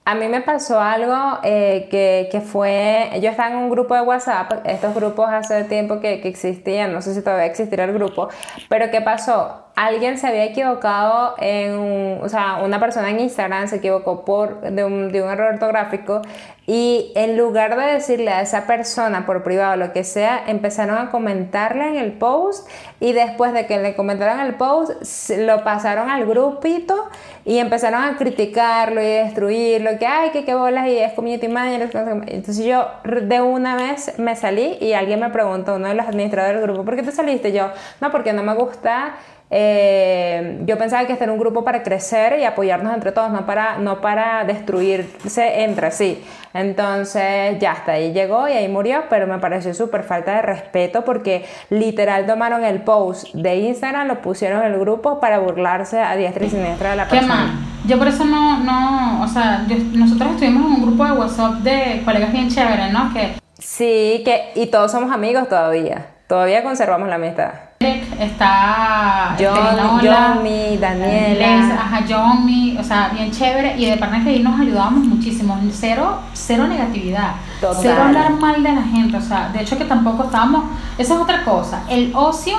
a 0.05 0.13
mí 0.13 0.27
me 0.27 0.41
pasó 0.41 0.79
algo 0.79 1.39
eh, 1.41 1.87
que, 1.89 2.29
que, 2.31 2.39
fue, 2.39 3.09
yo 3.19 3.31
estaba 3.31 3.49
en 3.49 3.57
un 3.57 3.71
grupo 3.71 3.95
de 3.95 4.01
WhatsApp, 4.01 4.61
estos 4.63 4.93
grupos 4.93 5.27
hace 5.27 5.63
tiempo 5.63 5.99
que, 5.99 6.21
que 6.21 6.27
existían, 6.27 6.93
no 6.93 7.01
sé 7.01 7.15
si 7.15 7.23
todavía 7.23 7.47
existirá 7.47 7.85
el 7.85 7.93
grupo, 7.93 8.29
pero 8.69 8.91
¿qué 8.91 9.01
pasó? 9.01 9.66
Alguien 9.77 10.17
se 10.17 10.25
había 10.25 10.43
equivocado 10.43 11.35
en, 11.37 12.19
o 12.23 12.27
sea, 12.27 12.61
una 12.63 12.79
persona 12.79 13.11
en 13.11 13.19
Instagram 13.19 13.67
se 13.67 13.75
equivocó 13.75 14.25
por, 14.25 14.59
de, 14.61 14.83
un, 14.83 15.11
de 15.11 15.21
un 15.21 15.29
error 15.29 15.53
ortográfico 15.53 16.23
y 16.65 17.11
en 17.15 17.37
lugar 17.37 17.77
de 17.77 17.93
decirle 17.93 18.31
a 18.31 18.41
esa 18.41 18.65
persona 18.65 19.27
por 19.27 19.43
privado 19.43 19.75
lo 19.75 19.93
que 19.93 20.03
sea, 20.03 20.43
empezaron 20.47 20.97
a 20.97 21.11
comentarle 21.11 21.89
en 21.89 21.95
el 21.95 22.13
post 22.13 22.67
y 22.99 23.13
después 23.13 23.53
de 23.53 23.67
que 23.67 23.77
le 23.77 23.95
comentaron 23.95 24.39
el 24.39 24.55
post, 24.55 25.29
lo 25.37 25.63
pasaron 25.63 26.09
al 26.09 26.25
grupito 26.25 27.09
y 27.45 27.59
empezaron 27.59 28.03
a 28.03 28.17
criticarlo 28.17 28.99
y 28.99 29.05
destruirlo, 29.05 29.99
que 29.99 30.07
ay, 30.07 30.31
que 30.31 30.43
qué 30.43 30.55
bolas 30.55 30.87
y 30.87 30.97
es 30.97 31.13
community 31.13 31.47
manager. 31.47 32.23
Entonces 32.25 32.65
yo 32.65 32.87
de 33.03 33.41
una 33.41 33.75
vez 33.75 34.17
me 34.17 34.35
salí 34.35 34.75
y 34.81 34.93
alguien 34.93 35.19
me 35.19 35.29
preguntó, 35.29 35.75
uno 35.75 35.87
de 35.87 35.93
los 35.93 36.07
administradores 36.07 36.59
del 36.59 36.67
grupo, 36.67 36.83
¿por 36.83 36.95
qué 36.95 37.03
te 37.03 37.11
saliste? 37.11 37.51
Yo, 37.51 37.69
no, 38.01 38.11
porque 38.11 38.33
no 38.33 38.41
me 38.41 38.55
gusta 38.55 39.15
eh, 39.49 40.61
yo 40.65 40.77
pensaba 40.77 41.05
que 41.05 41.13
este 41.13 41.23
era 41.23 41.31
un 41.31 41.39
grupo 41.39 41.63
para 41.63 41.81
crecer 41.81 42.37
y 42.39 42.43
apoyarnos 42.43 42.93
entre 42.93 43.13
todos, 43.13 43.31
no 43.31 43.45
para, 43.45 43.77
no 43.77 44.01
para 44.01 44.43
destruirse 44.43 45.63
entre 45.63 45.91
sí. 45.91 46.21
Entonces 46.53 47.57
ya 47.59 47.71
hasta 47.71 47.93
ahí 47.93 48.11
llegó 48.11 48.47
y 48.47 48.53
ahí 48.53 48.67
murió, 48.67 49.03
pero 49.09 49.25
me 49.25 49.37
pareció 49.39 49.73
súper 49.73 50.03
falta 50.03 50.35
de 50.35 50.41
respeto 50.41 51.05
porque 51.05 51.45
literal 51.69 52.25
tomaron 52.25 52.65
el 52.65 52.81
post 52.81 53.33
de 53.33 53.55
Instagram, 53.57 54.07
lo 54.07 54.21
pusieron 54.21 54.65
en 54.65 54.73
el 54.73 54.79
grupo 54.79 55.19
para 55.19 55.39
burlarse 55.39 55.99
a 55.99 56.15
diestra 56.17 56.45
y 56.45 56.49
siniestra 56.49 56.91
de 56.91 56.95
la 56.97 57.07
persona. 57.07 57.59
Yo 57.85 57.97
por 57.97 58.07
eso 58.07 58.25
no, 58.25 58.59
no, 58.59 59.23
o 59.23 59.27
sea, 59.27 59.65
nosotros 59.93 60.31
estuvimos 60.31 60.65
en 60.65 60.73
un 60.73 60.81
grupo 60.81 61.05
de 61.05 61.11
WhatsApp 61.13 61.53
de 61.59 62.01
colegas 62.03 62.33
bien 62.33 62.49
chéveres, 62.49 62.91
¿no? 62.91 63.13
Que... 63.13 63.35
Sí, 63.59 64.23
que, 64.25 64.51
y 64.55 64.67
todos 64.67 64.91
somos 64.91 65.11
amigos 65.11 65.47
todavía, 65.47 66.07
todavía 66.27 66.63
conservamos 66.63 67.07
la 67.07 67.15
amistad 67.15 67.66
está 67.79 69.35
John, 69.39 69.99
Johnny, 70.01 70.77
Daniela, 70.77 71.75
ajá, 71.75 72.03
Johnny, 72.09 72.75
o 72.79 72.83
sea, 72.83 73.09
bien 73.09 73.31
chévere. 73.31 73.77
Y 73.77 73.85
de 73.85 73.97
parte 73.97 74.23
que 74.23 74.29
ahí 74.31 74.39
nos 74.43 74.59
ayudábamos 74.59 75.05
muchísimo, 75.05 75.59
cero, 75.71 76.19
cero 76.33 76.67
negatividad, 76.67 77.33
cero 77.79 78.03
hablar 78.05 78.31
mal 78.33 78.63
de 78.63 78.73
la 78.73 78.81
gente, 78.81 79.17
o 79.17 79.21
sea, 79.21 79.49
de 79.49 79.61
hecho 79.61 79.77
que 79.77 79.85
tampoco 79.85 80.23
estábamos, 80.23 80.63
esa 80.97 81.13
es 81.13 81.19
otra 81.19 81.43
cosa, 81.43 81.83
el 81.89 82.11
ocio 82.15 82.57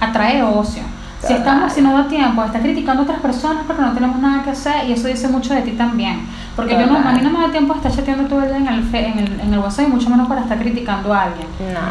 atrae 0.00 0.42
ocio. 0.42 0.82
Si 1.24 1.32
estamos, 1.32 1.72
si 1.72 1.80
nos 1.80 1.94
da 1.94 2.08
tiempo, 2.08 2.44
está 2.44 2.60
criticando 2.60 3.02
a 3.02 3.04
otras 3.04 3.20
personas 3.20 3.64
porque 3.66 3.82
no 3.82 3.92
tenemos 3.92 4.18
nada 4.18 4.42
que 4.42 4.50
hacer 4.50 4.88
y 4.88 4.92
eso 4.92 5.08
dice 5.08 5.28
mucho 5.28 5.54
de 5.54 5.62
ti 5.62 5.72
también. 5.72 6.26
Porque 6.54 6.72
yo 6.72 6.86
no, 6.86 6.96
a 6.96 7.12
mí 7.12 7.20
no 7.20 7.30
me 7.30 7.40
da 7.40 7.50
tiempo 7.50 7.74
estar 7.74 7.92
chateando 7.92 8.28
todo 8.28 8.42
el 8.42 8.48
día 8.48 8.56
en 8.56 8.66
el, 8.66 8.94
en 8.94 9.18
el, 9.18 9.40
en 9.40 9.52
el 9.52 9.58
WhatsApp 9.58 9.88
y 9.88 9.90
mucho 9.90 10.08
menos 10.08 10.26
para 10.26 10.40
estar 10.40 10.58
criticando 10.58 11.12
a 11.12 11.24
alguien. 11.24 11.46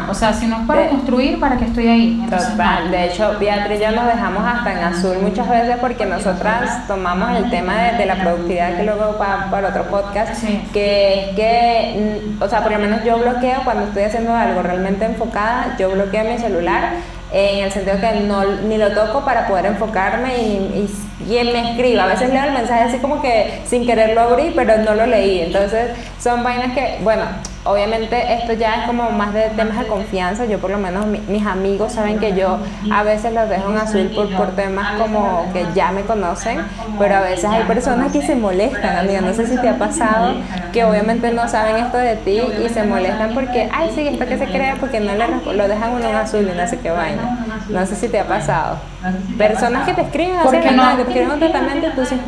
O 0.08 0.14
sea, 0.14 0.32
si 0.32 0.46
no 0.46 0.56
es 0.56 0.66
para 0.66 0.88
construir, 0.88 1.38
¿para 1.38 1.56
qué 1.56 1.66
estoy 1.66 1.86
ahí? 1.86 2.26
De 2.90 3.04
hecho, 3.06 3.36
Beatriz 3.38 3.78
y 3.78 3.82
yo 3.82 3.92
nos 3.92 4.06
dejamos 4.06 4.44
hasta 4.44 4.72
en 4.72 4.84
azul 4.84 5.18
muchas 5.22 5.48
veces 5.48 5.76
porque 5.80 6.06
nosotras 6.06 6.86
tomamos 6.88 7.36
el 7.36 7.50
tema 7.50 7.74
de, 7.74 8.06
la 8.06 8.16
productividad 8.16 8.76
que 8.76 8.84
luego 8.84 9.16
va 9.20 9.48
para 9.50 9.68
otro 9.68 9.84
podcast, 9.84 10.42
que 10.72 11.32
que, 11.36 12.22
mm, 12.38 12.42
o 12.42 12.48
sea, 12.48 12.62
por 12.62 12.72
lo 12.72 12.78
menos 12.78 13.04
yo 13.04 13.18
bloqueo 13.18 13.60
cuando 13.64 13.84
estoy 13.84 14.04
haciendo 14.04 14.34
algo 14.34 14.62
realmente 14.62 15.04
enfocada, 15.04 15.76
yo 15.78 15.90
bloqueo 15.90 16.24
mi 16.24 16.38
celular 16.38 16.94
en 17.32 17.64
el 17.64 17.72
sentido 17.72 18.00
que 18.00 18.20
no, 18.20 18.44
ni 18.44 18.78
lo 18.78 18.92
toco 18.92 19.24
para 19.24 19.46
poder 19.46 19.66
enfocarme 19.66 20.38
y, 20.38 20.88
él 21.30 21.52
me 21.52 21.72
escriba. 21.72 22.04
A 22.04 22.06
veces 22.06 22.32
leo 22.32 22.44
el 22.44 22.52
mensaje 22.52 22.84
así 22.84 22.98
como 22.98 23.20
que 23.20 23.62
sin 23.66 23.84
quererlo 23.84 24.20
abrir, 24.20 24.52
pero 24.54 24.78
no 24.78 24.94
lo 24.94 25.06
leí. 25.06 25.40
Entonces 25.40 25.90
son 26.20 26.44
vainas 26.44 26.72
que, 26.72 26.98
bueno, 27.02 27.24
obviamente 27.66 28.34
esto 28.34 28.52
ya 28.52 28.76
es 28.76 28.86
como 28.86 29.10
más 29.10 29.34
de 29.34 29.50
temas 29.50 29.78
de 29.78 29.86
confianza. 29.86 30.44
Yo 30.44 30.58
por 30.58 30.70
lo 30.70 30.78
menos 30.78 31.06
mis 31.06 31.46
amigos 31.46 31.92
saben 31.92 32.18
que 32.18 32.34
yo 32.34 32.58
a 32.90 33.02
veces 33.02 33.32
los 33.32 33.48
dejo 33.48 33.70
en 33.70 33.78
azul 33.78 34.10
por, 34.14 34.34
por 34.36 34.56
temas 34.56 35.00
como 35.00 35.50
que 35.52 35.66
ya 35.74 35.92
me 35.92 36.02
conocen, 36.02 36.60
pero 36.98 37.16
a 37.16 37.20
veces 37.20 37.46
hay 37.46 37.64
personas 37.64 38.12
que 38.12 38.22
se 38.22 38.34
molestan, 38.34 38.96
amiga. 38.96 39.20
No 39.20 39.32
sé 39.34 39.46
si 39.46 39.60
te 39.60 39.68
ha 39.68 39.78
pasado 39.78 40.34
que 40.72 40.84
obviamente 40.84 41.32
no 41.32 41.48
saben 41.48 41.76
esto 41.76 41.98
de 41.98 42.16
ti 42.16 42.40
y 42.64 42.68
se 42.68 42.84
molestan 42.84 43.34
porque, 43.34 43.68
ay, 43.72 43.90
sí, 43.94 44.06
esto 44.06 44.26
que 44.26 44.38
se 44.38 44.46
crea 44.46 44.76
porque 44.78 45.00
no 45.00 45.12
le 45.14 45.26
lo 45.56 45.68
dejan 45.68 45.90
uno 45.90 46.08
en 46.08 46.14
azul 46.14 46.48
y 46.52 46.56
no 46.56 46.66
sé 46.66 46.78
qué 46.78 46.90
vaina. 46.90 47.46
No 47.68 47.84
sé 47.86 47.96
si 47.96 48.08
te 48.08 48.20
ha 48.20 48.26
pasado. 48.26 48.78
Personas 49.36 49.86
que 49.86 49.94
te 49.94 50.02
escriben 50.02 50.36
así, 50.36 50.56
no, 50.56 50.96
que 50.96 51.04
te 51.04 51.18
escriben 51.18 51.94
tú 51.94 52.04
sí. 52.04 52.20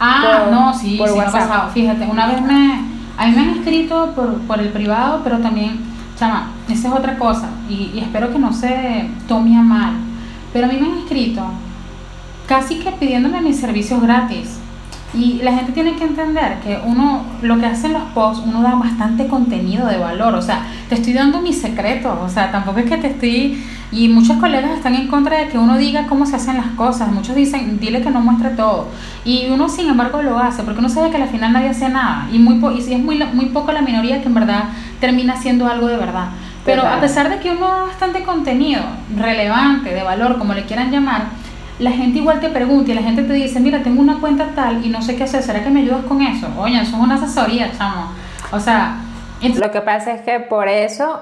Ah, 0.00 0.46
no, 0.50 0.74
sí, 0.74 0.96
sí 0.96 1.14
me 1.14 1.22
ha 1.22 1.30
pasado. 1.30 1.70
Fíjate, 1.70 2.04
una 2.04 2.26
vez 2.26 2.40
me 2.42 2.93
a 3.16 3.26
mí 3.26 3.32
me 3.32 3.42
han 3.42 3.50
escrito 3.50 4.12
por, 4.14 4.38
por 4.40 4.60
el 4.60 4.70
privado, 4.70 5.20
pero 5.22 5.38
también, 5.38 5.80
chama, 6.18 6.50
esa 6.68 6.88
es 6.88 6.94
otra 6.94 7.18
cosa, 7.18 7.48
y, 7.68 7.98
espero 7.98 8.32
que 8.32 8.38
no 8.38 8.52
se 8.52 9.08
tome 9.28 9.56
a 9.56 9.62
mal, 9.62 9.94
pero 10.52 10.66
a 10.66 10.68
mí 10.68 10.78
me 10.80 10.86
han 10.86 10.98
escrito 10.98 11.42
casi 12.46 12.76
que 12.76 12.90
pidiéndome 12.92 13.40
mis 13.40 13.58
servicios 13.58 14.00
gratis. 14.02 14.58
Y 15.16 15.40
la 15.42 15.52
gente 15.52 15.72
tiene 15.72 15.94
que 15.94 16.04
entender 16.04 16.58
que 16.60 16.80
uno, 16.84 17.22
lo 17.42 17.58
que 17.58 17.66
hacen 17.66 17.92
los 17.92 18.02
posts, 18.14 18.44
uno 18.46 18.62
da 18.62 18.74
bastante 18.74 19.26
contenido 19.28 19.86
de 19.86 19.98
valor. 19.98 20.34
O 20.34 20.42
sea, 20.42 20.66
te 20.88 20.96
estoy 20.96 21.12
dando 21.12 21.40
mis 21.40 21.60
secretos. 21.60 22.18
O 22.20 22.28
sea, 22.28 22.50
tampoco 22.50 22.80
es 22.80 22.86
que 22.86 22.96
te 22.96 23.08
estoy. 23.08 23.62
Y 23.92 24.08
muchos 24.08 24.38
colegas 24.38 24.72
están 24.72 24.96
en 24.96 25.06
contra 25.06 25.38
de 25.38 25.48
que 25.48 25.56
uno 25.56 25.78
diga 25.78 26.06
cómo 26.08 26.26
se 26.26 26.36
hacen 26.36 26.56
las 26.56 26.66
cosas. 26.76 27.12
Muchos 27.12 27.36
dicen, 27.36 27.78
dile 27.78 28.02
que 28.02 28.10
no 28.10 28.20
muestre 28.20 28.50
todo. 28.50 28.88
Y 29.24 29.46
uno, 29.50 29.68
sin 29.68 29.88
embargo, 29.88 30.20
lo 30.20 30.38
hace 30.38 30.64
porque 30.64 30.80
uno 30.80 30.88
sabe 30.88 31.10
que 31.10 31.22
al 31.22 31.28
final 31.28 31.52
nadie 31.52 31.68
hace 31.68 31.88
nada. 31.88 32.26
Y, 32.32 32.38
muy 32.38 32.60
y 32.74 32.92
es 32.92 32.98
muy, 32.98 33.22
muy 33.32 33.46
poco 33.46 33.70
la 33.70 33.82
minoría 33.82 34.20
que 34.20 34.28
en 34.28 34.34
verdad 34.34 34.64
termina 35.00 35.34
haciendo 35.34 35.68
algo 35.68 35.86
de 35.86 35.96
verdad. 35.96 36.26
Pero 36.64 36.82
a 36.82 36.98
pesar 36.98 37.28
de 37.28 37.40
que 37.40 37.50
uno 37.50 37.68
da 37.68 37.82
bastante 37.82 38.22
contenido 38.22 38.82
relevante, 39.16 39.92
de 39.92 40.02
valor, 40.02 40.38
como 40.38 40.54
le 40.54 40.64
quieran 40.64 40.90
llamar, 40.90 41.26
la 41.78 41.90
gente 41.90 42.18
igual 42.18 42.40
te 42.40 42.48
pregunta 42.48 42.92
y 42.92 42.94
la 42.94 43.02
gente 43.02 43.22
te 43.22 43.32
dice, 43.32 43.60
mira, 43.60 43.82
tengo 43.82 44.00
una 44.00 44.20
cuenta 44.20 44.48
tal 44.54 44.84
y 44.84 44.88
no 44.88 45.02
sé 45.02 45.16
qué 45.16 45.24
hacer, 45.24 45.42
¿será 45.42 45.62
que 45.62 45.70
me 45.70 45.80
ayudas 45.80 46.04
con 46.06 46.22
eso? 46.22 46.48
Oye, 46.58 46.80
eso 46.80 46.96
es 46.96 47.02
una 47.02 47.14
asesoría, 47.16 47.70
chamo. 47.76 48.12
O 48.52 48.60
sea... 48.60 49.00
Lo 49.52 49.70
que 49.70 49.82
pasa 49.82 50.14
es 50.14 50.22
que 50.22 50.40
por 50.40 50.68
eso 50.68 51.20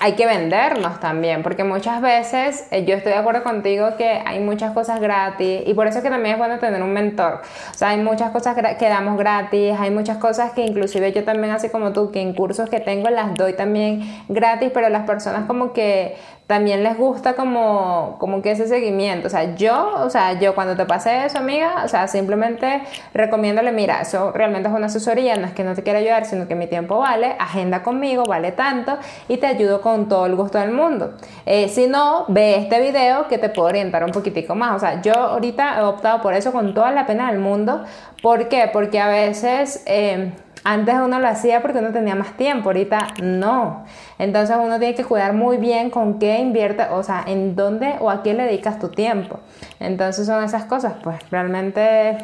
hay 0.00 0.12
que 0.12 0.26
vendernos 0.26 1.00
también, 1.00 1.42
porque 1.42 1.64
muchas 1.64 2.02
veces 2.02 2.68
eh, 2.70 2.84
yo 2.84 2.94
estoy 2.94 3.12
de 3.12 3.18
acuerdo 3.18 3.42
contigo 3.42 3.96
que 3.96 4.22
hay 4.24 4.38
muchas 4.40 4.72
cosas 4.72 5.00
gratis 5.00 5.62
y 5.66 5.72
por 5.72 5.86
eso 5.86 5.98
es 5.98 6.04
que 6.04 6.10
también 6.10 6.34
es 6.34 6.38
bueno 6.38 6.58
tener 6.58 6.82
un 6.82 6.92
mentor. 6.92 7.40
O 7.70 7.74
sea, 7.74 7.88
hay 7.88 7.98
muchas 7.98 8.30
cosas 8.32 8.54
que 8.78 8.88
damos 8.88 9.16
gratis, 9.16 9.74
hay 9.78 9.90
muchas 9.90 10.18
cosas 10.18 10.52
que 10.52 10.60
inclusive 10.62 11.10
yo 11.12 11.24
también, 11.24 11.52
así 11.54 11.70
como 11.70 11.92
tú, 11.92 12.10
que 12.10 12.20
en 12.20 12.34
cursos 12.34 12.68
que 12.68 12.80
tengo 12.80 13.08
las 13.08 13.34
doy 13.34 13.54
también 13.54 14.02
gratis, 14.28 14.70
pero 14.74 14.90
las 14.90 15.06
personas 15.06 15.46
como 15.46 15.72
que 15.72 16.16
también 16.48 16.82
les 16.82 16.96
gusta 16.96 17.34
como, 17.34 18.16
como 18.18 18.40
que 18.40 18.52
ese 18.52 18.66
seguimiento. 18.66 19.26
O 19.26 19.30
sea, 19.30 19.54
yo, 19.54 19.96
o 20.02 20.08
sea, 20.08 20.40
yo 20.40 20.54
cuando 20.54 20.76
te 20.76 20.86
pase 20.86 21.26
eso, 21.26 21.36
amiga, 21.36 21.82
o 21.84 21.88
sea, 21.88 22.08
simplemente 22.08 22.80
recomiéndole, 23.12 23.70
mira, 23.70 24.00
eso 24.00 24.32
realmente 24.32 24.66
es 24.70 24.74
una 24.74 24.86
asesoría, 24.86 25.36
no 25.36 25.46
es 25.46 25.52
que 25.52 25.62
no 25.62 25.74
te 25.74 25.82
quiera 25.82 25.98
ayudar, 25.98 26.24
sino 26.24 26.48
que 26.48 26.54
mi 26.54 26.66
tiempo 26.66 27.00
vale, 27.00 27.36
agenda 27.38 27.82
conmigo, 27.82 28.22
vale 28.26 28.52
tanto, 28.52 28.96
y 29.28 29.36
te 29.36 29.46
ayudo 29.46 29.82
con 29.82 30.08
todo 30.08 30.24
el 30.24 30.36
gusto 30.36 30.56
del 30.58 30.72
mundo. 30.72 31.12
Eh, 31.44 31.68
si 31.68 31.86
no, 31.86 32.24
ve 32.28 32.56
este 32.56 32.80
video 32.80 33.28
que 33.28 33.36
te 33.36 33.50
puedo 33.50 33.68
orientar 33.68 34.02
un 34.02 34.12
poquitico 34.12 34.54
más. 34.54 34.74
O 34.74 34.78
sea, 34.78 35.02
yo 35.02 35.12
ahorita 35.12 35.78
he 35.78 35.82
optado 35.82 36.22
por 36.22 36.32
eso 36.32 36.50
con 36.50 36.72
toda 36.72 36.92
la 36.92 37.04
pena 37.04 37.30
del 37.30 37.40
mundo. 37.40 37.84
¿Por 38.22 38.48
qué? 38.48 38.68
Porque 38.72 39.00
a 39.00 39.08
veces... 39.08 39.82
Eh, 39.86 40.32
antes 40.64 40.96
uno 41.02 41.18
lo 41.18 41.28
hacía 41.28 41.62
porque 41.62 41.78
uno 41.78 41.90
tenía 41.90 42.14
más 42.14 42.36
tiempo, 42.36 42.68
ahorita 42.68 43.14
no. 43.22 43.84
Entonces 44.18 44.56
uno 44.62 44.78
tiene 44.78 44.94
que 44.94 45.04
cuidar 45.04 45.32
muy 45.32 45.56
bien 45.56 45.88
con 45.88 46.18
qué 46.18 46.40
invierte, 46.40 46.84
o 46.90 47.02
sea, 47.02 47.24
en 47.26 47.56
dónde 47.56 47.94
o 48.00 48.10
a 48.10 48.22
qué 48.22 48.34
le 48.34 48.44
dedicas 48.44 48.78
tu 48.78 48.88
tiempo. 48.88 49.40
Entonces 49.80 50.26
son 50.26 50.44
esas 50.44 50.64
cosas, 50.64 50.94
pues 51.02 51.16
realmente... 51.30 52.18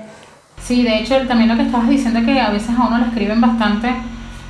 Sí, 0.60 0.82
de 0.82 0.98
hecho 0.98 1.26
también 1.26 1.48
lo 1.48 1.56
que 1.56 1.62
estabas 1.62 1.88
diciendo 1.88 2.20
es 2.20 2.26
que 2.26 2.40
a 2.40 2.50
veces 2.50 2.70
a 2.70 2.86
uno 2.86 2.98
le 2.98 3.06
escriben 3.06 3.40
bastante 3.40 3.94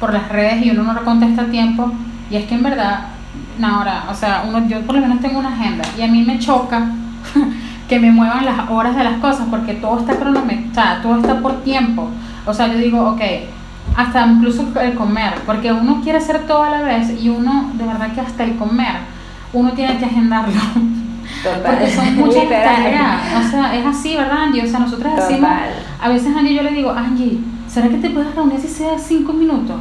por 0.00 0.12
las 0.12 0.28
redes 0.28 0.64
y 0.64 0.70
uno 0.70 0.82
no 0.82 0.94
lo 0.94 1.04
contesta 1.04 1.42
a 1.42 1.46
tiempo. 1.46 1.92
Y 2.30 2.36
es 2.36 2.46
que 2.46 2.54
en 2.54 2.62
verdad, 2.62 3.08
ahora, 3.62 4.06
o 4.10 4.14
sea, 4.14 4.44
uno, 4.48 4.66
yo 4.66 4.80
por 4.82 4.96
lo 4.96 5.02
menos 5.02 5.20
tengo 5.20 5.38
una 5.38 5.54
agenda 5.54 5.84
y 5.96 6.02
a 6.02 6.08
mí 6.08 6.22
me 6.22 6.38
choca 6.38 6.90
que 7.88 7.98
me 7.98 8.10
muevan 8.10 8.44
las 8.44 8.70
horas 8.70 8.96
de 8.96 9.04
las 9.04 9.18
cosas 9.18 9.46
porque 9.50 9.74
todo 9.74 9.98
está 10.00 10.16
cronometrado, 10.16 11.02
todo 11.02 11.16
está 11.16 11.40
por 11.40 11.62
tiempo. 11.62 12.08
O 12.46 12.54
sea, 12.54 12.68
yo 12.68 12.78
digo, 12.78 13.10
ok, 13.10 13.20
hasta 13.96 14.26
incluso 14.26 14.66
el 14.80 14.94
comer, 14.94 15.34
porque 15.46 15.72
uno 15.72 16.00
quiere 16.02 16.18
hacer 16.18 16.46
todo 16.46 16.62
a 16.62 16.70
la 16.70 16.82
vez 16.82 17.22
y 17.22 17.28
uno, 17.28 17.70
de 17.74 17.84
verdad 17.84 18.12
que 18.12 18.20
hasta 18.20 18.44
el 18.44 18.56
comer, 18.56 18.96
uno 19.52 19.72
tiene 19.72 19.98
que 19.98 20.06
agendarlo. 20.06 20.60
Porque 21.44 21.90
son 21.90 22.16
muchas 22.20 22.48
tareas. 22.48 23.20
O 23.38 23.50
sea, 23.50 23.76
es 23.76 23.86
así, 23.86 24.16
¿verdad, 24.16 24.44
Angie? 24.44 24.62
O 24.62 24.66
sea, 24.66 24.80
nosotros 24.80 25.14
decimos, 25.16 25.50
a 26.00 26.08
veces 26.08 26.34
Angie 26.34 26.54
yo 26.54 26.62
le 26.62 26.72
digo, 26.72 26.90
Angie, 26.90 27.38
¿será 27.68 27.88
que 27.88 27.98
te 27.98 28.10
puedes 28.10 28.34
reunir 28.34 28.60
si 28.60 28.68
sea 28.68 28.98
cinco 28.98 29.32
minutos? 29.32 29.76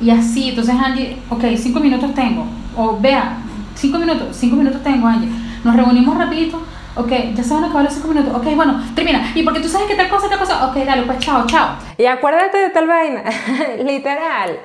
Y 0.00 0.10
así, 0.10 0.50
entonces 0.50 0.74
Angie, 0.74 1.18
ok, 1.30 1.44
cinco 1.56 1.80
minutos 1.80 2.12
tengo. 2.14 2.46
O 2.76 2.98
vea, 3.00 3.38
cinco 3.74 3.98
minutos, 3.98 4.28
cinco 4.32 4.56
minutos 4.56 4.82
tengo, 4.82 5.06
Angie. 5.06 5.30
Nos 5.62 5.76
reunimos 5.76 6.18
rapidito 6.18 6.60
Ok, 6.96 7.10
ya 7.34 7.42
se 7.42 7.54
van 7.54 7.64
a 7.64 7.66
acabar 7.66 7.84
los 7.84 7.92
cinco 7.94 8.08
minutos. 8.08 8.34
Ok, 8.34 8.54
bueno, 8.54 8.80
termina. 8.94 9.32
Y 9.34 9.42
porque 9.42 9.60
tú 9.60 9.68
sabes 9.68 9.88
que 9.88 9.96
tal 9.96 10.08
cosa, 10.08 10.28
tal 10.28 10.38
cosa. 10.38 10.66
Ok, 10.68 10.76
dale, 10.84 11.02
pues 11.02 11.18
chao, 11.18 11.44
chao. 11.46 11.76
Y 11.98 12.06
acuérdate 12.06 12.58
de 12.58 12.70
tal 12.70 12.86
vaina. 12.86 13.22
Literal. 13.84 14.58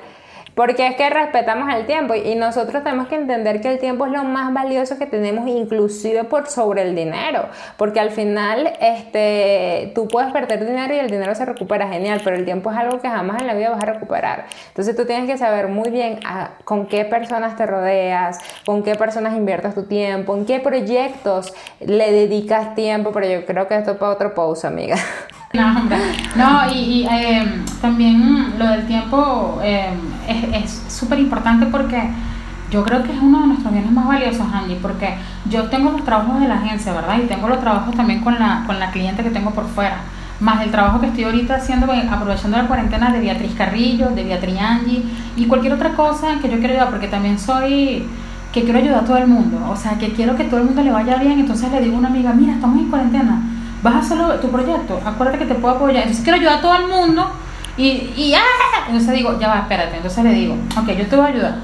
Porque 0.60 0.88
es 0.88 0.94
que 0.94 1.08
respetamos 1.08 1.72
el 1.74 1.86
tiempo 1.86 2.14
y 2.14 2.34
nosotros 2.34 2.84
tenemos 2.84 3.08
que 3.08 3.14
entender 3.14 3.62
que 3.62 3.70
el 3.70 3.78
tiempo 3.78 4.04
es 4.04 4.12
lo 4.12 4.24
más 4.24 4.52
valioso 4.52 4.98
que 4.98 5.06
tenemos, 5.06 5.48
inclusive 5.48 6.24
por 6.24 6.48
sobre 6.48 6.82
el 6.82 6.94
dinero. 6.94 7.46
Porque 7.78 7.98
al 7.98 8.10
final 8.10 8.70
este, 8.78 9.90
tú 9.94 10.06
puedes 10.06 10.30
perder 10.34 10.66
dinero 10.66 10.92
y 10.92 10.98
el 10.98 11.08
dinero 11.08 11.34
se 11.34 11.46
recupera 11.46 11.88
genial, 11.88 12.20
pero 12.22 12.36
el 12.36 12.44
tiempo 12.44 12.70
es 12.70 12.76
algo 12.76 13.00
que 13.00 13.08
jamás 13.08 13.40
en 13.40 13.46
la 13.46 13.54
vida 13.54 13.70
vas 13.70 13.82
a 13.82 13.86
recuperar. 13.86 14.48
Entonces 14.68 14.94
tú 14.94 15.06
tienes 15.06 15.26
que 15.26 15.38
saber 15.38 15.68
muy 15.68 15.88
bien 15.88 16.20
ah, 16.26 16.50
con 16.64 16.84
qué 16.84 17.06
personas 17.06 17.56
te 17.56 17.64
rodeas, 17.64 18.38
con 18.66 18.82
qué 18.82 18.96
personas 18.96 19.38
inviertes 19.38 19.74
tu 19.74 19.84
tiempo, 19.84 20.36
en 20.36 20.44
qué 20.44 20.60
proyectos 20.60 21.54
le 21.80 22.12
dedicas 22.12 22.74
tiempo, 22.74 23.12
pero 23.12 23.26
yo 23.26 23.46
creo 23.46 23.66
que 23.66 23.78
esto 23.78 23.92
es 23.92 23.96
para 23.96 24.12
otro 24.12 24.34
pause, 24.34 24.66
amiga. 24.66 24.96
No, 25.52 25.74
no 26.36 26.72
y, 26.72 27.04
em, 27.10 27.64
también 27.80 28.54
lo 28.56 28.68
del 28.68 28.86
tiempo 28.86 29.58
em, 29.64 29.98
es 30.54 30.84
súper 30.86 31.18
importante 31.18 31.66
porque 31.66 32.08
yo 32.70 32.84
creo 32.84 33.02
que 33.02 33.12
es 33.12 33.20
uno 33.20 33.40
de 33.40 33.46
nuestros 33.48 33.72
bienes 33.72 33.90
más 33.90 34.06
valiosos, 34.06 34.46
Angie, 34.52 34.78
porque 34.80 35.16
yo 35.46 35.64
tengo 35.64 35.90
los 35.90 36.04
trabajos 36.04 36.38
de 36.38 36.46
la 36.46 36.54
agencia, 36.54 36.92
¿verdad? 36.92 37.18
Y 37.18 37.26
tengo 37.26 37.48
los 37.48 37.58
trabajos 37.58 37.96
también 37.96 38.20
con 38.20 38.38
la, 38.38 38.62
con 38.64 38.78
la 38.78 38.92
cliente 38.92 39.24
que 39.24 39.30
tengo 39.30 39.50
por 39.50 39.66
fuera, 39.66 40.02
más 40.38 40.62
el 40.62 40.70
trabajo 40.70 41.00
que 41.00 41.08
estoy 41.08 41.24
ahorita 41.24 41.56
haciendo, 41.56 41.92
eh, 41.92 42.08
aprovechando 42.08 42.56
la 42.56 42.68
cuarentena 42.68 43.10
de 43.10 43.18
Beatriz 43.18 43.52
Carrillo, 43.58 44.10
de 44.10 44.22
Beatriz 44.22 44.56
Angie 44.56 45.02
y 45.36 45.46
cualquier 45.46 45.72
otra 45.72 45.94
cosa 45.94 46.38
que 46.40 46.48
yo 46.48 46.58
quiero 46.58 46.74
ayudar, 46.74 46.90
porque 46.90 47.08
también 47.08 47.40
soy 47.40 48.04
que 48.52 48.62
quiero 48.62 48.78
ayudar 48.78 49.00
a 49.00 49.04
todo 49.04 49.16
el 49.16 49.26
mundo, 49.26 49.58
o 49.68 49.74
sea, 49.74 49.98
que 49.98 50.12
quiero 50.12 50.36
que 50.36 50.44
todo 50.44 50.60
el 50.60 50.66
mundo 50.66 50.82
le 50.84 50.92
vaya 50.92 51.16
bien, 51.16 51.40
entonces 51.40 51.72
le 51.72 51.80
digo 51.80 51.96
a 51.96 51.98
una 51.98 52.08
amiga, 52.08 52.32
mira, 52.34 52.52
estamos 52.52 52.78
en 52.78 52.88
cuarentena 52.88 53.42
vas 53.82 53.94
a 53.94 53.98
hacerlo 53.98 54.34
tu 54.40 54.48
proyecto, 54.48 55.00
acuérdate 55.04 55.38
que 55.38 55.46
te 55.46 55.54
puedo 55.54 55.74
apoyar. 55.74 56.02
Entonces 56.02 56.22
quiero 56.22 56.38
ayudar 56.38 56.58
a 56.58 56.60
todo 56.60 56.74
el 56.76 56.88
mundo 56.88 57.30
y, 57.76 58.12
y 58.16 58.34
¡ah! 58.34 58.86
entonces 58.86 59.14
digo, 59.14 59.38
ya 59.38 59.48
va, 59.48 59.60
espérate. 59.60 59.96
Entonces 59.96 60.24
le 60.24 60.32
digo, 60.32 60.56
ok, 60.76 60.88
yo 60.90 61.06
te 61.06 61.16
voy 61.16 61.26
a 61.26 61.28
ayudar, 61.28 61.54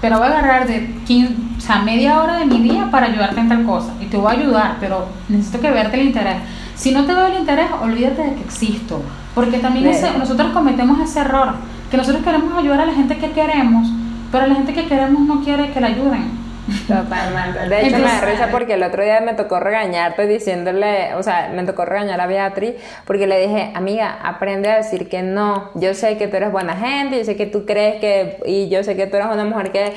pero 0.00 0.18
voy 0.18 0.26
a 0.26 0.30
agarrar 0.30 0.66
de 0.66 0.94
15, 1.06 1.34
o 1.56 1.60
sea, 1.60 1.78
media 1.82 2.20
hora 2.20 2.38
de 2.38 2.46
mi 2.46 2.60
día 2.60 2.90
para 2.90 3.06
ayudarte 3.06 3.40
en 3.40 3.48
tal 3.48 3.64
cosa. 3.64 3.92
Y 4.00 4.06
te 4.06 4.16
voy 4.16 4.34
a 4.34 4.38
ayudar, 4.38 4.76
pero 4.80 5.06
necesito 5.28 5.60
que 5.60 5.70
verte 5.70 6.00
el 6.00 6.08
interés. 6.08 6.36
Si 6.74 6.92
no 6.92 7.04
te 7.04 7.12
doy 7.12 7.32
el 7.32 7.38
interés, 7.38 7.66
olvídate 7.80 8.22
de 8.22 8.34
que 8.34 8.42
existo. 8.42 9.02
Porque 9.34 9.58
también 9.58 9.90
nosotros 10.18 10.52
cometemos 10.52 11.00
ese 11.00 11.20
error, 11.20 11.54
que 11.90 11.96
nosotros 11.96 12.22
queremos 12.22 12.56
ayudar 12.56 12.80
a 12.80 12.86
la 12.86 12.92
gente 12.92 13.16
que 13.16 13.32
queremos, 13.32 13.88
pero 14.30 14.46
la 14.46 14.54
gente 14.54 14.74
que 14.74 14.86
queremos 14.86 15.22
no 15.22 15.42
quiere 15.42 15.72
que 15.72 15.80
la 15.80 15.88
ayuden. 15.88 16.43
Totalmente. 16.86 17.68
De 17.68 17.86
hecho, 17.86 17.98
me 17.98 18.04
da 18.04 18.20
risa 18.22 18.48
porque 18.50 18.74
el 18.74 18.82
otro 18.82 19.02
día 19.02 19.20
me 19.20 19.34
tocó 19.34 19.60
regañarte 19.60 20.26
diciéndole, 20.26 21.14
o 21.14 21.22
sea, 21.22 21.50
me 21.54 21.64
tocó 21.64 21.84
regañar 21.84 22.20
a 22.20 22.26
Beatriz 22.26 22.74
porque 23.06 23.26
le 23.26 23.40
dije, 23.40 23.70
amiga, 23.74 24.18
aprende 24.22 24.70
a 24.70 24.76
decir 24.76 25.08
que 25.08 25.22
no. 25.22 25.70
Yo 25.74 25.94
sé 25.94 26.16
que 26.16 26.28
tú 26.28 26.36
eres 26.36 26.50
buena 26.52 26.76
gente, 26.76 27.18
yo 27.18 27.24
sé 27.24 27.36
que 27.36 27.46
tú 27.46 27.66
crees 27.66 28.00
que, 28.00 28.38
y 28.46 28.68
yo 28.68 28.82
sé 28.82 28.96
que 28.96 29.06
tú 29.06 29.16
eres 29.16 29.28
una 29.28 29.44
mujer 29.44 29.72
que 29.72 29.92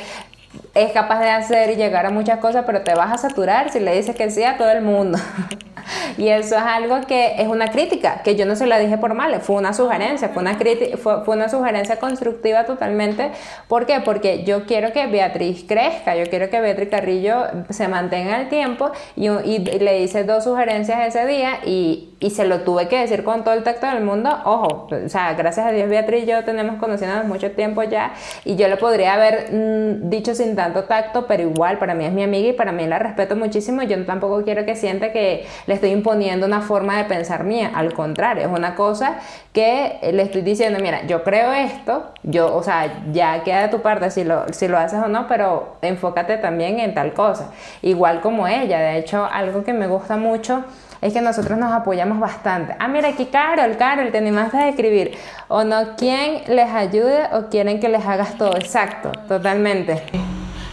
es 0.74 0.92
capaz 0.92 1.20
de 1.20 1.30
hacer 1.30 1.72
y 1.72 1.76
llegar 1.76 2.06
a 2.06 2.10
muchas 2.10 2.40
cosas, 2.40 2.64
pero 2.66 2.82
te 2.82 2.94
vas 2.94 3.12
a 3.12 3.18
saturar 3.18 3.72
si 3.72 3.80
le 3.80 3.96
dices 3.96 4.16
que 4.16 4.30
sí 4.30 4.44
a 4.44 4.58
todo 4.58 4.70
el 4.72 4.82
mundo. 4.82 5.18
y 6.18 6.30
eso 6.30 6.56
es 6.56 6.62
algo 6.62 7.02
que 7.02 7.42
es 7.42 7.48
una 7.48 7.70
crítica, 7.70 8.22
que 8.24 8.36
yo 8.36 8.46
no 8.46 8.56
se 8.56 8.68
la 8.68 8.80
dije 8.80 8.98
por 8.98 9.14
mal, 9.14 9.40
fue 9.42 9.56
una 9.56 9.74
sugerencia, 9.74 10.30
fue 10.30 10.42
una, 10.42 10.56
fue, 10.56 11.24
fue, 11.26 11.36
una 11.36 11.50
sugerencia 11.50 11.98
constructiva 11.98 12.66
totalmente. 12.66 13.32
¿Por 13.68 13.86
qué? 13.86 14.02
Porque 14.04 14.44
yo 14.44 14.66
quiero 14.66 14.92
que 14.94 15.08
Beatriz 15.08 15.66
crezca, 15.68 16.16
yo 16.16 16.30
quiero 16.30 16.50
que 16.50 16.60
Beatriz 16.60 16.90
Carrillo 16.90 17.44
se 17.70 17.88
mantenga 17.88 18.36
en 18.36 18.42
el 18.42 18.50
tiempo 18.50 18.92
y, 19.16 19.58
le 19.58 20.02
hice 20.02 20.24
dos 20.24 20.44
sugerencias 20.44 21.08
ese 21.08 21.26
día 21.26 21.60
y, 21.66 22.10
y 22.20 22.32
se 22.32 22.46
lo 22.46 22.62
tuve 22.62 22.88
que 22.88 23.00
decir 23.00 23.24
con 23.24 23.44
todo 23.44 23.54
el 23.54 23.64
tacto 23.64 23.88
del 23.88 24.04
mundo, 24.04 24.30
ojo, 24.46 24.88
o 24.92 25.10
sea, 25.10 25.34
gracias 25.34 25.66
a 25.66 25.72
Dios 25.72 25.90
Beatriz 25.90 26.24
y 26.24 26.28
yo 26.28 26.44
tenemos 26.44 26.78
conociéndonos 26.78 27.26
mucho 27.26 27.52
tiempo 27.52 27.84
ya 27.84 28.14
y 28.46 28.56
yo 28.56 28.68
le 28.68 28.78
podría 28.78 29.14
haber 29.14 29.52
mm, 29.52 30.10
dicho 30.10 30.34
sin 30.34 30.47
tanto 30.56 30.84
tacto, 30.84 31.28
pero 31.28 31.44
igual 31.44 31.78
para 31.78 31.94
mí 31.94 32.06
es 32.06 32.12
mi 32.12 32.24
amiga 32.24 32.50
y 32.50 32.54
para 32.54 32.72
mí 32.72 32.86
la 32.88 33.00
respeto 33.00 33.36
muchísimo, 33.36 33.84
yo 33.84 34.04
tampoco 34.06 34.44
quiero 34.44 34.66
que 34.66 34.76
sienta 34.76 35.12
que 35.12 35.46
le 35.66 35.74
estoy 35.74 35.92
imponiendo 35.92 36.46
una 36.46 36.62
forma 36.62 36.98
de 36.98 37.06
pensar 37.06 37.44
mía, 37.44 37.72
al 37.74 37.94
contrario, 37.94 38.44
es 38.44 38.52
una 38.52 38.76
cosa 38.76 39.20
que 39.54 40.00
le 40.14 40.22
estoy 40.22 40.42
diciendo, 40.42 40.80
mira, 40.82 41.06
yo 41.08 41.24
creo 41.24 41.52
esto, 41.52 42.12
yo, 42.24 42.56
o 42.56 42.64
sea, 42.64 43.04
ya 43.12 43.44
queda 43.44 43.64
de 43.64 43.68
tu 43.70 43.82
parte 43.82 44.12
si 44.12 44.24
lo, 44.24 44.52
si 44.54 44.68
lo 44.68 44.78
haces 44.78 45.00
o 45.04 45.08
no, 45.08 45.28
pero 45.28 45.78
enfócate 45.82 46.38
también 46.38 46.80
en 46.80 46.94
tal 46.94 47.14
cosa, 47.14 47.52
igual 47.82 48.22
como 48.22 48.48
ella, 48.48 48.80
de 48.80 48.98
hecho, 48.98 49.26
algo 49.26 49.64
que 49.64 49.74
me 49.74 49.88
gusta 49.88 50.18
mucho, 50.18 50.64
es 51.02 51.14
que 51.14 51.22
nosotros 51.22 51.58
nos 51.58 51.72
apoyamos 51.72 52.20
bastante. 52.20 52.76
Ah, 52.80 52.88
mira 52.88 53.10
aquí, 53.10 53.26
Carol, 53.26 53.78
Carol, 53.78 54.12
te 54.12 54.18
animaste 54.18 54.58
a 54.58 54.70
escribir. 54.70 55.18
O 55.48 55.64
no, 55.64 55.96
¿quién 55.98 56.42
les 56.48 56.70
ayude 56.72 57.26
o 57.34 57.50
quieren 57.50 57.80
que 57.80 57.90
les 57.90 58.06
hagas 58.06 58.38
todo? 58.38 58.56
Exacto, 58.56 59.12
totalmente. 59.28 60.04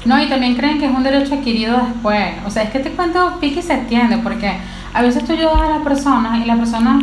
No, 0.05 0.23
y 0.23 0.29
también 0.29 0.55
creen 0.55 0.79
que 0.79 0.87
es 0.87 0.95
un 0.95 1.03
derecho 1.03 1.35
adquirido 1.35 1.79
después. 1.79 2.35
O 2.47 2.51
sea, 2.51 2.65
es 2.65 2.71
que 2.71 2.81
te 2.81 2.91
cuento 2.91 3.39
pique 3.41 3.61
y 3.61 3.63
se 3.63 3.75
entiende, 3.75 4.19
porque 4.19 4.53
a 4.93 5.03
veces 5.03 5.25
tú 5.25 5.33
ayudas 5.33 5.61
a 5.61 5.69
las 5.69 5.83
personas 5.83 6.39
y 6.43 6.45
la 6.45 6.57
persona 6.57 7.01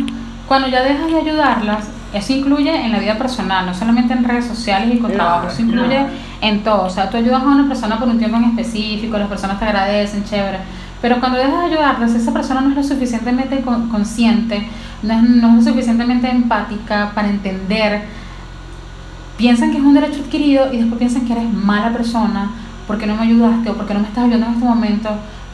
cuando 0.48 0.68
ya 0.68 0.84
dejas 0.84 1.08
de 1.10 1.18
ayudarlas, 1.18 1.88
eso 2.14 2.34
incluye 2.34 2.76
en 2.76 2.92
la 2.92 3.00
vida 3.00 3.18
personal, 3.18 3.66
no 3.66 3.74
solamente 3.74 4.14
en 4.14 4.24
redes 4.26 4.46
sociales 4.46 4.94
y 4.94 5.00
con 5.00 5.14
trabajo, 5.14 5.48
eso 5.48 5.62
incluye 5.62 6.06
en 6.42 6.62
todo. 6.62 6.84
O 6.84 6.90
sea, 6.90 7.10
tú 7.10 7.16
ayudas 7.16 7.42
a 7.42 7.46
una 7.46 7.68
persona 7.70 7.98
por 7.98 8.10
un 8.10 8.18
tiempo 8.18 8.36
en 8.36 8.44
específico, 8.44 9.18
las 9.18 9.30
personas 9.30 9.60
te 9.60 9.66
agradecen, 9.66 10.26
chévere. 10.26 10.58
Pero 11.02 11.20
cuando 11.20 11.38
dejas 11.38 11.60
de 11.62 11.66
ayudarlas, 11.76 12.14
esa 12.14 12.32
persona 12.32 12.62
no 12.62 12.70
es 12.70 12.76
lo 12.76 12.84
suficientemente 12.84 13.62
consciente, 13.62 14.68
no 15.02 15.14
es, 15.14 15.24
no 15.24 15.50
es 15.50 15.66
lo 15.66 15.72
suficientemente 15.72 16.30
empática 16.30 17.12
para 17.16 17.30
entender. 17.30 18.04
Piensan 19.38 19.72
que 19.72 19.78
es 19.78 19.84
un 19.84 19.94
derecho 19.94 20.22
adquirido 20.22 20.72
y 20.72 20.78
después 20.78 21.00
piensan 21.00 21.26
que 21.26 21.34
eres 21.34 21.52
mala 21.52 21.92
persona 21.92 22.52
porque 22.86 23.08
no 23.08 23.16
me 23.16 23.24
ayudaste 23.24 23.70
o 23.70 23.74
porque 23.74 23.94
no 23.94 24.02
me 24.02 24.08
estás 24.08 24.26
ayudando 24.26 24.48
en 24.48 24.54
este 24.54 24.66
momento 24.66 25.10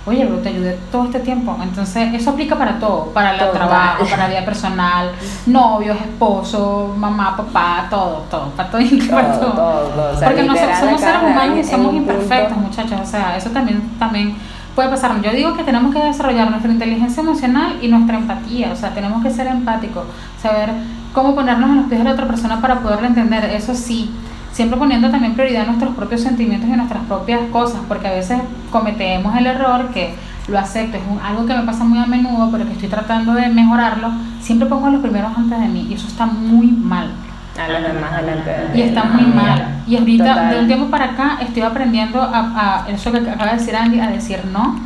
oye, 0.07 0.25
pero 0.25 0.39
te 0.39 0.49
ayudé 0.49 0.79
todo 0.91 1.05
este 1.05 1.19
tiempo. 1.19 1.55
Entonces, 1.61 2.13
eso 2.13 2.29
aplica 2.31 2.55
para 2.57 2.79
todo, 2.79 3.11
para 3.13 3.33
el 3.33 3.51
trabajo, 3.51 4.05
para 4.05 4.23
la 4.23 4.29
vida 4.29 4.45
personal, 4.45 5.11
novios, 5.45 5.97
esposo, 5.97 6.95
mamá, 6.97 7.35
papá, 7.35 7.87
todo, 7.89 8.25
todo, 8.31 8.49
para 8.51 8.69
todo, 8.69 8.81
para 9.11 9.39
todo. 9.39 9.51
todo. 9.51 10.19
Porque 10.23 10.43
nosotros 10.43 10.79
somos 10.79 11.01
seres 11.01 11.21
humanos 11.23 11.57
y 11.59 11.63
somos 11.63 11.93
imperfectos, 11.93 12.57
muchachos. 12.57 12.99
O 13.01 13.05
sea, 13.05 13.35
eso 13.35 13.49
también, 13.49 13.81
también 13.99 14.35
puede 14.77 14.89
pasar. 14.89 15.19
Yo 15.23 15.31
digo 15.31 15.57
que 15.57 15.63
tenemos 15.63 15.91
que 15.91 15.99
desarrollar 15.99 16.51
nuestra 16.51 16.71
inteligencia 16.71 17.23
emocional 17.23 17.79
y 17.81 17.87
nuestra 17.87 18.19
empatía. 18.19 18.71
O 18.71 18.75
sea, 18.75 18.93
tenemos 18.93 19.23
que 19.23 19.31
ser 19.31 19.47
empáticos, 19.47 20.05
saber 20.39 20.69
cómo 21.13 21.33
ponernos 21.33 21.71
en 21.71 21.77
los 21.77 21.85
pies 21.87 21.97
de 21.97 22.05
la 22.05 22.11
otra 22.11 22.27
persona 22.27 22.61
para 22.61 22.81
poderla 22.81 23.07
entender. 23.07 23.45
Eso 23.45 23.73
sí 23.73 24.11
siempre 24.51 24.77
poniendo 24.77 25.09
también 25.09 25.33
prioridad 25.33 25.63
a 25.63 25.65
nuestros 25.65 25.95
propios 25.95 26.21
sentimientos 26.21 26.69
y 26.69 26.73
nuestras 26.73 27.03
propias 27.05 27.41
cosas, 27.51 27.81
porque 27.87 28.07
a 28.07 28.11
veces 28.11 28.39
cometemos 28.71 29.35
el 29.35 29.47
error 29.47 29.89
que 29.89 30.13
lo 30.47 30.59
acepto, 30.59 30.97
es 30.97 31.03
algo 31.23 31.47
que 31.47 31.55
me 31.55 31.63
pasa 31.63 31.83
muy 31.83 31.97
a 31.97 32.05
menudo, 32.05 32.49
pero 32.51 32.63
que 32.65 32.73
estoy 32.73 32.87
tratando 32.87 33.33
de 33.33 33.49
mejorarlo, 33.49 34.11
siempre 34.41 34.69
pongo 34.69 34.85
a 34.85 34.91
los 34.91 35.01
primeros 35.01 35.35
antes 35.35 35.59
de 35.59 35.67
mí 35.67 35.87
y 35.89 35.95
eso 35.95 36.07
está 36.07 36.27
muy 36.27 36.67
mal. 36.67 37.09
A 37.57 37.67
los 37.67 37.81
demás 37.81 38.13
adelante. 38.13 38.51
Y 38.75 38.81
está 38.81 39.03
muy 39.05 39.25
mal. 39.25 39.81
Y 39.87 39.97
ahorita, 39.97 40.49
de 40.51 40.59
un 40.59 40.67
tiempo 40.67 40.87
para 40.89 41.05
acá, 41.05 41.37
estoy 41.41 41.63
aprendiendo 41.63 42.21
a, 42.21 42.83
a, 42.85 42.89
eso 42.89 43.11
que 43.11 43.17
acaba 43.17 43.51
de 43.51 43.57
decir 43.57 43.75
Andy, 43.75 43.99
a 43.99 44.07
decir 44.07 44.45
no. 44.51 44.79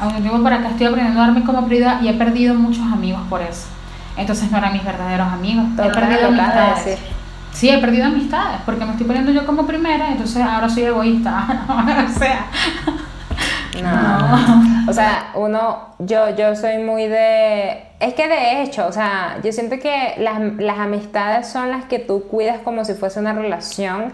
A 0.00 0.06
un 0.06 0.22
tiempo 0.22 0.42
para 0.42 0.56
acá 0.56 0.70
estoy 0.70 0.86
aprendiendo 0.86 1.20
a 1.20 1.26
darme 1.26 1.44
como 1.44 1.66
prioridad 1.66 2.00
y 2.00 2.08
he 2.08 2.14
perdido 2.14 2.54
muchos 2.54 2.84
amigos 2.92 3.20
por 3.28 3.42
eso. 3.42 3.66
Entonces 4.16 4.50
no 4.50 4.58
eran 4.58 4.72
mis 4.72 4.84
verdaderos 4.84 5.28
amigos. 5.28 5.66
he 5.78 5.90
perdido 5.90 6.28
amistades. 6.28 6.98
Sí, 7.52 7.68
he 7.68 7.78
perdido 7.78 8.06
amistades 8.06 8.60
porque 8.64 8.84
me 8.84 8.92
estoy 8.92 9.06
poniendo 9.06 9.32
yo 9.32 9.44
como 9.44 9.66
primera, 9.66 10.10
entonces 10.10 10.42
ahora 10.42 10.68
soy 10.68 10.84
egoísta. 10.84 11.64
o 12.08 12.18
sea. 12.18 12.46
No. 13.82 14.77
O 14.88 14.92
sea, 14.92 15.32
uno, 15.34 15.94
yo, 15.98 16.34
yo 16.34 16.56
soy 16.56 16.78
muy 16.78 17.06
de. 17.06 17.84
Es 18.00 18.14
que 18.14 18.26
de 18.26 18.62
hecho, 18.62 18.86
o 18.86 18.92
sea, 18.92 19.38
yo 19.42 19.52
siento 19.52 19.78
que 19.78 20.14
las, 20.18 20.40
las 20.56 20.78
amistades 20.78 21.48
son 21.48 21.70
las 21.70 21.84
que 21.84 21.98
tú 21.98 22.26
cuidas 22.28 22.58
como 22.60 22.84
si 22.84 22.94
fuese 22.94 23.20
una 23.20 23.32
relación 23.32 24.12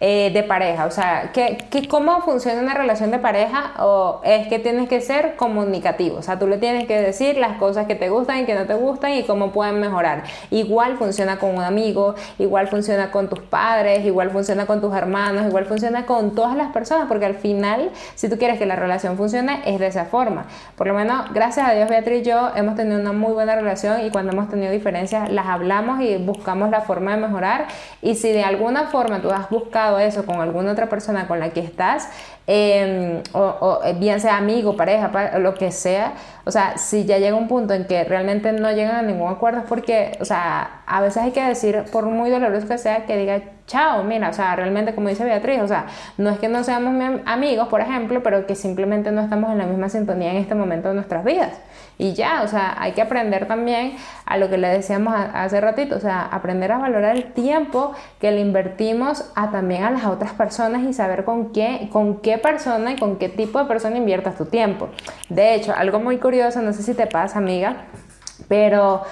eh, 0.00 0.30
de 0.32 0.42
pareja? 0.42 0.86
O 0.86 0.90
sea, 0.90 1.30
¿qué, 1.32 1.58
qué, 1.70 1.88
¿cómo 1.88 2.20
funciona 2.22 2.60
una 2.60 2.74
relación 2.74 3.10
de 3.10 3.18
pareja? 3.18 3.72
O 3.78 4.20
es 4.24 4.48
que 4.48 4.58
tienes 4.58 4.88
que 4.88 5.00
ser 5.00 5.36
comunicativo, 5.36 6.18
o 6.18 6.22
sea, 6.22 6.38
tú 6.38 6.46
le 6.46 6.58
tienes 6.58 6.86
que 6.86 7.00
decir 7.00 7.36
las 7.36 7.56
cosas 7.58 7.86
que 7.86 7.94
te 7.94 8.08
gustan 8.08 8.40
y 8.40 8.44
que 8.44 8.54
no 8.54 8.66
te 8.66 8.74
gustan 8.74 9.12
y 9.12 9.22
cómo 9.24 9.52
pueden 9.52 9.80
mejorar. 9.80 10.24
Igual 10.50 10.96
funciona 10.96 11.38
con 11.38 11.56
un 11.56 11.62
amigo, 11.62 12.14
igual 12.38 12.68
funciona 12.68 13.10
con 13.10 13.28
tus 13.28 13.40
padres, 13.40 14.04
igual 14.04 14.30
funciona 14.30 14.66
con 14.66 14.80
tus 14.80 14.94
hermanos, 14.94 15.46
igual 15.46 15.66
funciona 15.66 16.06
con 16.06 16.34
todas 16.34 16.56
las 16.56 16.72
personas, 16.72 17.06
porque 17.08 17.26
al 17.26 17.34
final, 17.34 17.90
si 18.14 18.28
tú 18.28 18.38
quieres 18.38 18.58
que 18.58 18.66
la 18.66 18.76
relación 18.76 19.16
funcione, 19.16 19.62
es 19.64 19.78
de 19.78 19.86
esa 19.86 20.06
forma. 20.06 20.46
Por 20.76 20.86
lo 20.86 20.94
menos, 20.94 21.32
gracias 21.32 21.68
a 21.68 21.72
Dios, 21.72 21.88
Beatriz 21.88 22.22
y 22.22 22.22
yo 22.22 22.50
hemos 22.54 22.74
tenido 22.74 23.00
una 23.00 23.12
muy 23.12 23.32
buena 23.32 23.54
relación 23.54 24.04
y 24.04 24.10
cuando 24.10 24.32
hemos 24.32 24.48
tenido 24.48 24.72
diferencias, 24.72 25.30
las 25.30 25.46
hablamos 25.46 26.00
y 26.00 26.16
buscamos 26.16 26.70
la 26.70 26.80
forma 26.80 27.12
de 27.12 27.22
mejorar. 27.22 27.66
Y 28.02 28.14
si 28.16 28.32
de 28.32 28.42
alguna 28.42 28.88
forma 28.88 29.20
tú 29.20 29.30
has 29.30 29.48
buscado 29.50 29.83
eso 29.98 30.24
con 30.26 30.40
alguna 30.40 30.72
otra 30.72 30.88
persona 30.88 31.26
con 31.26 31.40
la 31.40 31.50
que 31.50 31.60
estás, 31.60 32.08
em, 32.46 33.22
o, 33.32 33.80
eh, 33.84 33.94
bien 33.98 34.20
sea 34.20 34.36
amigo, 34.36 34.76
pareja, 34.76 35.38
lo 35.38 35.54
que 35.54 35.70
sea, 35.72 36.14
o 36.44 36.50
sea, 36.50 36.76
si 36.76 37.04
ya 37.04 37.18
llega 37.18 37.36
un 37.36 37.48
punto 37.48 37.72
en 37.74 37.86
que 37.86 38.04
realmente 38.04 38.52
no 38.52 38.70
llegan 38.72 38.96
a 38.96 39.02
ningún 39.02 39.30
acuerdo, 39.30 39.60
es 39.60 39.66
porque, 39.66 40.12
o 40.20 40.24
sea, 40.24 40.82
a 40.86 41.00
veces 41.00 41.22
hay 41.22 41.30
que 41.30 41.42
decir, 41.42 41.84
por 41.90 42.04
muy 42.04 42.30
doloroso 42.30 42.68
que 42.68 42.76
sea, 42.76 43.06
que 43.06 43.16
diga, 43.16 43.40
chao, 43.66 44.04
mira, 44.04 44.28
o 44.28 44.32
sea, 44.32 44.54
realmente 44.56 44.94
como 44.94 45.08
dice 45.08 45.24
Beatriz, 45.24 45.62
o 45.62 45.68
sea, 45.68 45.86
no 46.18 46.30
es 46.30 46.38
que 46.38 46.48
no 46.48 46.62
seamos 46.64 46.94
amigos, 47.24 47.68
por 47.68 47.80
ejemplo, 47.80 48.22
pero 48.22 48.46
que 48.46 48.54
simplemente 48.54 49.10
no 49.10 49.22
estamos 49.22 49.50
en 49.50 49.58
la 49.58 49.66
misma 49.66 49.88
sintonía 49.88 50.32
en 50.32 50.36
este 50.36 50.54
momento 50.54 50.88
de 50.88 50.94
nuestras 50.94 51.24
vidas. 51.24 51.52
Y 51.96 52.14
ya, 52.14 52.42
o 52.42 52.48
sea, 52.48 52.74
hay 52.78 52.92
que 52.92 53.02
aprender 53.02 53.46
también 53.46 53.94
a 54.26 54.36
lo 54.36 54.50
que 54.50 54.58
le 54.58 54.68
decíamos 54.68 55.14
hace 55.14 55.60
ratito, 55.60 55.96
o 55.96 56.00
sea, 56.00 56.22
aprender 56.22 56.72
a 56.72 56.78
valorar 56.78 57.16
el 57.16 57.32
tiempo 57.32 57.92
que 58.20 58.32
le 58.32 58.40
invertimos 58.40 59.30
a 59.36 59.50
también 59.52 59.84
a 59.84 59.90
las 59.92 60.04
otras 60.06 60.32
personas 60.32 60.82
y 60.82 60.92
saber 60.92 61.24
con 61.24 61.52
qué, 61.52 61.88
con 61.92 62.20
qué 62.20 62.33
persona 62.38 62.92
y 62.92 62.96
con 62.96 63.16
qué 63.16 63.28
tipo 63.28 63.58
de 63.58 63.66
persona 63.66 63.96
inviertas 63.96 64.36
tu 64.36 64.46
tiempo. 64.46 64.88
De 65.28 65.54
hecho, 65.54 65.72
algo 65.74 66.00
muy 66.00 66.18
curioso, 66.18 66.62
no 66.62 66.72
sé 66.72 66.82
si 66.82 66.94
te 66.94 67.06
pasa, 67.06 67.38
amiga, 67.38 67.86
pero 68.48 69.02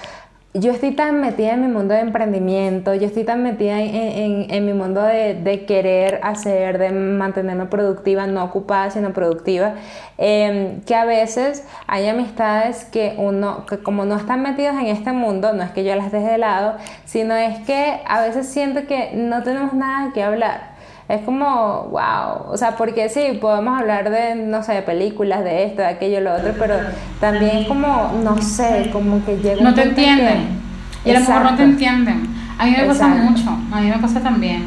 yo 0.55 0.71
estoy 0.71 0.91
tan 0.91 1.19
metida 1.19 1.53
en 1.53 1.61
mi 1.61 1.67
mundo 1.67 1.95
de 1.95 2.01
emprendimiento, 2.01 2.93
yo 2.93 3.07
estoy 3.07 3.23
tan 3.23 3.41
metida 3.41 3.81
en, 3.81 4.65
mi 4.65 4.73
mundo 4.73 5.01
de, 5.01 5.65
querer 5.67 6.19
hacer, 6.21 6.77
de 6.77 6.91
mantenerme 6.91 7.65
productiva, 7.65 8.27
no 8.27 8.43
ocupada, 8.43 8.91
sino 8.91 9.13
productiva, 9.13 9.73
em, 10.19 10.81
que 10.81 10.93
a 10.93 11.05
veces 11.05 11.65
hay 11.87 12.07
amistades 12.07 12.85
que 12.85 13.15
uno, 13.17 13.65
que 13.65 13.79
como 13.79 14.05
no 14.05 14.15
están 14.15 14.43
metidos 14.43 14.75
en 14.75 14.87
este 14.87 15.11
mundo, 15.11 15.53
no 15.53 15.63
es 15.63 15.71
que 15.71 15.83
yo 15.83 15.95
las 15.95 16.11
deje 16.11 16.27
de 16.27 16.37
lado, 16.37 16.77
sino 17.05 17.35
es 17.35 17.59
que 17.65 18.01
a 18.05 18.21
veces 18.21 18.47
siento 18.47 18.85
que 18.85 19.11
no 19.15 19.41
tenemos 19.41 19.73
nada 19.73 20.11
que 20.13 20.21
hablar 20.21 20.72
es 21.09 21.21
como, 21.21 21.89
wow, 21.91 22.51
o 22.51 22.57
sea, 22.57 22.77
porque 22.77 23.09
sí, 23.09 23.37
podemos 23.41 23.79
hablar 23.79 24.09
de, 24.09 24.35
no 24.35 24.63
sé, 24.63 24.73
de 24.73 24.81
películas, 24.83 25.43
de 25.43 25.65
esto, 25.65 25.81
de 25.81 25.89
aquello, 25.89 26.21
lo 26.21 26.33
otro, 26.33 26.53
pero 26.57 26.75
también 27.19 27.57
es 27.57 27.67
como, 27.67 28.11
no 28.23 28.41
sé, 28.41 28.89
como 28.91 29.23
que 29.25 29.37
llega... 29.37 29.61
No 29.61 29.73
te 29.73 29.83
entienden. 29.83 30.61
y 31.03 31.09
a 31.11 31.13
lo 31.15 31.19
mejor 31.19 31.43
no 31.43 31.55
te 31.55 31.63
entienden. 31.63 32.27
A 32.57 32.65
mí 32.65 32.71
me 32.77 32.85
pasa 32.85 33.07
mucho, 33.07 33.49
a 33.49 33.81
mí 33.81 33.89
me 33.89 33.97
pasa 33.97 34.21
también. 34.21 34.65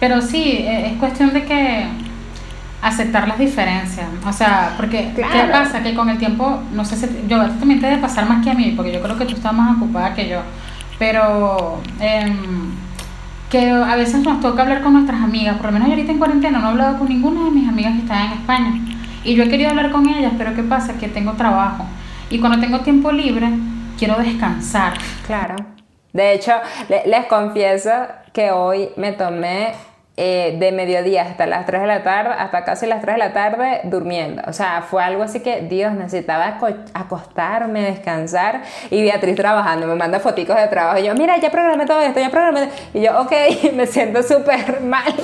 Pero 0.00 0.22
sí, 0.22 0.64
e, 0.66 0.86
es 0.86 0.92
cuestión 0.94 1.34
de 1.34 1.44
que 1.44 1.86
aceptar 2.80 3.28
las 3.28 3.38
diferencias. 3.38 4.06
O 4.26 4.32
sea, 4.32 4.72
porque 4.78 5.12
¿qué 5.14 5.22
pasa? 5.50 5.82
Que 5.82 5.94
con 5.94 6.08
el 6.08 6.16
tiempo, 6.16 6.60
no 6.72 6.84
sé 6.86 6.96
si, 6.96 7.06
yo 7.28 7.38
también 7.38 7.80
te 7.80 7.86
debe 7.86 8.00
pasar 8.00 8.26
más 8.26 8.42
que 8.42 8.50
a 8.50 8.54
mí, 8.54 8.72
porque 8.74 8.92
yo 8.92 9.02
creo 9.02 9.18
que 9.18 9.26
tú 9.26 9.34
estás 9.34 9.52
más 9.52 9.76
ocupada 9.76 10.14
que 10.14 10.26
yo. 10.26 10.40
Pero... 10.98 11.82
Eh, 12.00 12.34
que 13.50 13.70
a 13.70 13.96
veces 13.96 14.22
nos 14.22 14.40
toca 14.40 14.62
hablar 14.62 14.82
con 14.82 14.94
nuestras 14.94 15.22
amigas, 15.22 15.56
por 15.56 15.66
lo 15.66 15.72
menos 15.72 15.88
yo 15.88 15.94
ahorita 15.94 16.12
en 16.12 16.18
cuarentena 16.18 16.58
no 16.58 16.66
he 16.66 16.70
hablado 16.70 16.98
con 16.98 17.08
ninguna 17.08 17.44
de 17.44 17.50
mis 17.50 17.68
amigas 17.68 17.92
que 17.92 18.00
están 18.00 18.26
en 18.26 18.32
España. 18.38 18.74
Y 19.24 19.34
yo 19.34 19.44
he 19.44 19.48
querido 19.48 19.70
hablar 19.70 19.90
con 19.90 20.08
ellas, 20.08 20.32
pero 20.38 20.54
¿qué 20.54 20.62
pasa? 20.62 20.98
Que 20.98 21.08
tengo 21.08 21.32
trabajo. 21.32 21.84
Y 22.30 22.38
cuando 22.38 22.60
tengo 22.60 22.80
tiempo 22.80 23.12
libre, 23.12 23.48
quiero 23.98 24.16
descansar. 24.16 24.94
Claro. 25.26 25.56
De 26.12 26.32
hecho, 26.32 26.52
les 26.88 27.26
confieso 27.26 27.90
que 28.32 28.50
hoy 28.50 28.88
me 28.96 29.12
tomé 29.12 29.74
eh, 30.18 30.56
de 30.58 30.72
mediodía 30.72 31.22
hasta 31.22 31.46
las 31.46 31.66
3 31.66 31.82
de 31.82 31.86
la 31.86 32.02
tarde, 32.02 32.34
hasta 32.38 32.64
casi 32.64 32.86
las 32.86 33.02
3 33.02 33.16
de 33.16 33.18
la 33.18 33.32
tarde 33.34 33.80
durmiendo. 33.84 34.42
O 34.46 34.52
sea, 34.54 34.80
fue 34.80 35.02
algo 35.02 35.22
así 35.22 35.40
que 35.40 35.60
Dios 35.60 35.92
necesitaba 35.92 36.58
acostarme, 36.94 37.82
descansar 37.82 38.62
y 38.90 39.02
Beatriz 39.02 39.36
trabajando, 39.36 39.86
me 39.86 39.94
manda 39.94 40.18
foticos 40.18 40.56
de 40.56 40.68
trabajo 40.68 40.98
y 40.98 41.04
yo, 41.04 41.14
mira, 41.14 41.36
ya 41.36 41.50
programé 41.50 41.84
todo 41.84 42.00
esto, 42.00 42.18
ya 42.18 42.30
programé. 42.30 42.70
Y 42.94 43.02
yo, 43.02 43.20
ok, 43.20 43.32
me 43.74 43.86
siento 43.86 44.22
súper 44.22 44.80
mal 44.80 45.14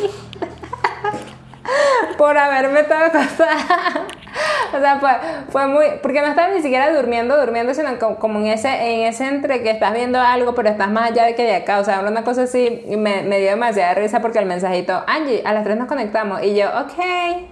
por 2.18 2.36
haberme 2.36 2.82
todo 2.82 2.98
acostada. 2.98 4.06
o 4.76 4.80
sea, 4.80 4.98
fue, 4.98 5.10
fue 5.50 5.66
muy. 5.66 5.86
Porque 6.02 6.20
no 6.20 6.28
estaba 6.28 6.48
ni 6.48 6.62
siquiera 6.62 6.92
durmiendo, 6.92 7.38
durmiendo, 7.38 7.74
sino 7.74 7.98
como, 8.18 8.40
en 8.40 8.46
ese, 8.48 8.68
en 8.68 9.06
ese 9.06 9.26
entre 9.26 9.62
que 9.62 9.70
estás 9.70 9.92
viendo 9.92 10.20
algo, 10.20 10.54
pero 10.54 10.68
estás 10.68 10.90
más 10.90 11.10
allá 11.10 11.24
de 11.24 11.34
que 11.34 11.44
de 11.44 11.56
acá. 11.56 11.78
O 11.78 11.84
sea, 11.84 12.00
una 12.00 12.24
cosa 12.24 12.42
así, 12.42 12.84
me, 12.88 13.22
me 13.22 13.38
dio 13.38 13.50
demasiada 13.50 13.94
risa 13.94 14.20
porque 14.20 14.38
el 14.38 14.46
mensajito, 14.46 15.02
Angie, 15.06 15.42
a 15.44 15.52
las 15.52 15.64
tres 15.64 15.76
nos 15.76 15.88
conectamos. 15.88 16.42
Y 16.42 16.54
yo, 16.54 16.68
ok 16.68 17.50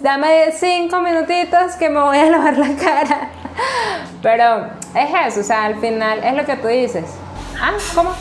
dame 0.00 0.50
cinco 0.52 1.00
minutitos 1.00 1.76
que 1.78 1.88
me 1.90 2.00
voy 2.00 2.16
a 2.16 2.30
lavar 2.30 2.56
la 2.56 2.74
cara. 2.76 3.28
Pero 4.22 4.66
es 4.94 5.10
eso, 5.26 5.40
o 5.40 5.44
sea, 5.44 5.64
al 5.64 5.76
final 5.76 6.20
es 6.24 6.34
lo 6.34 6.44
que 6.44 6.56
tú 6.56 6.68
dices. 6.68 7.04
Ah, 7.60 7.72
¿cómo? 7.94 8.12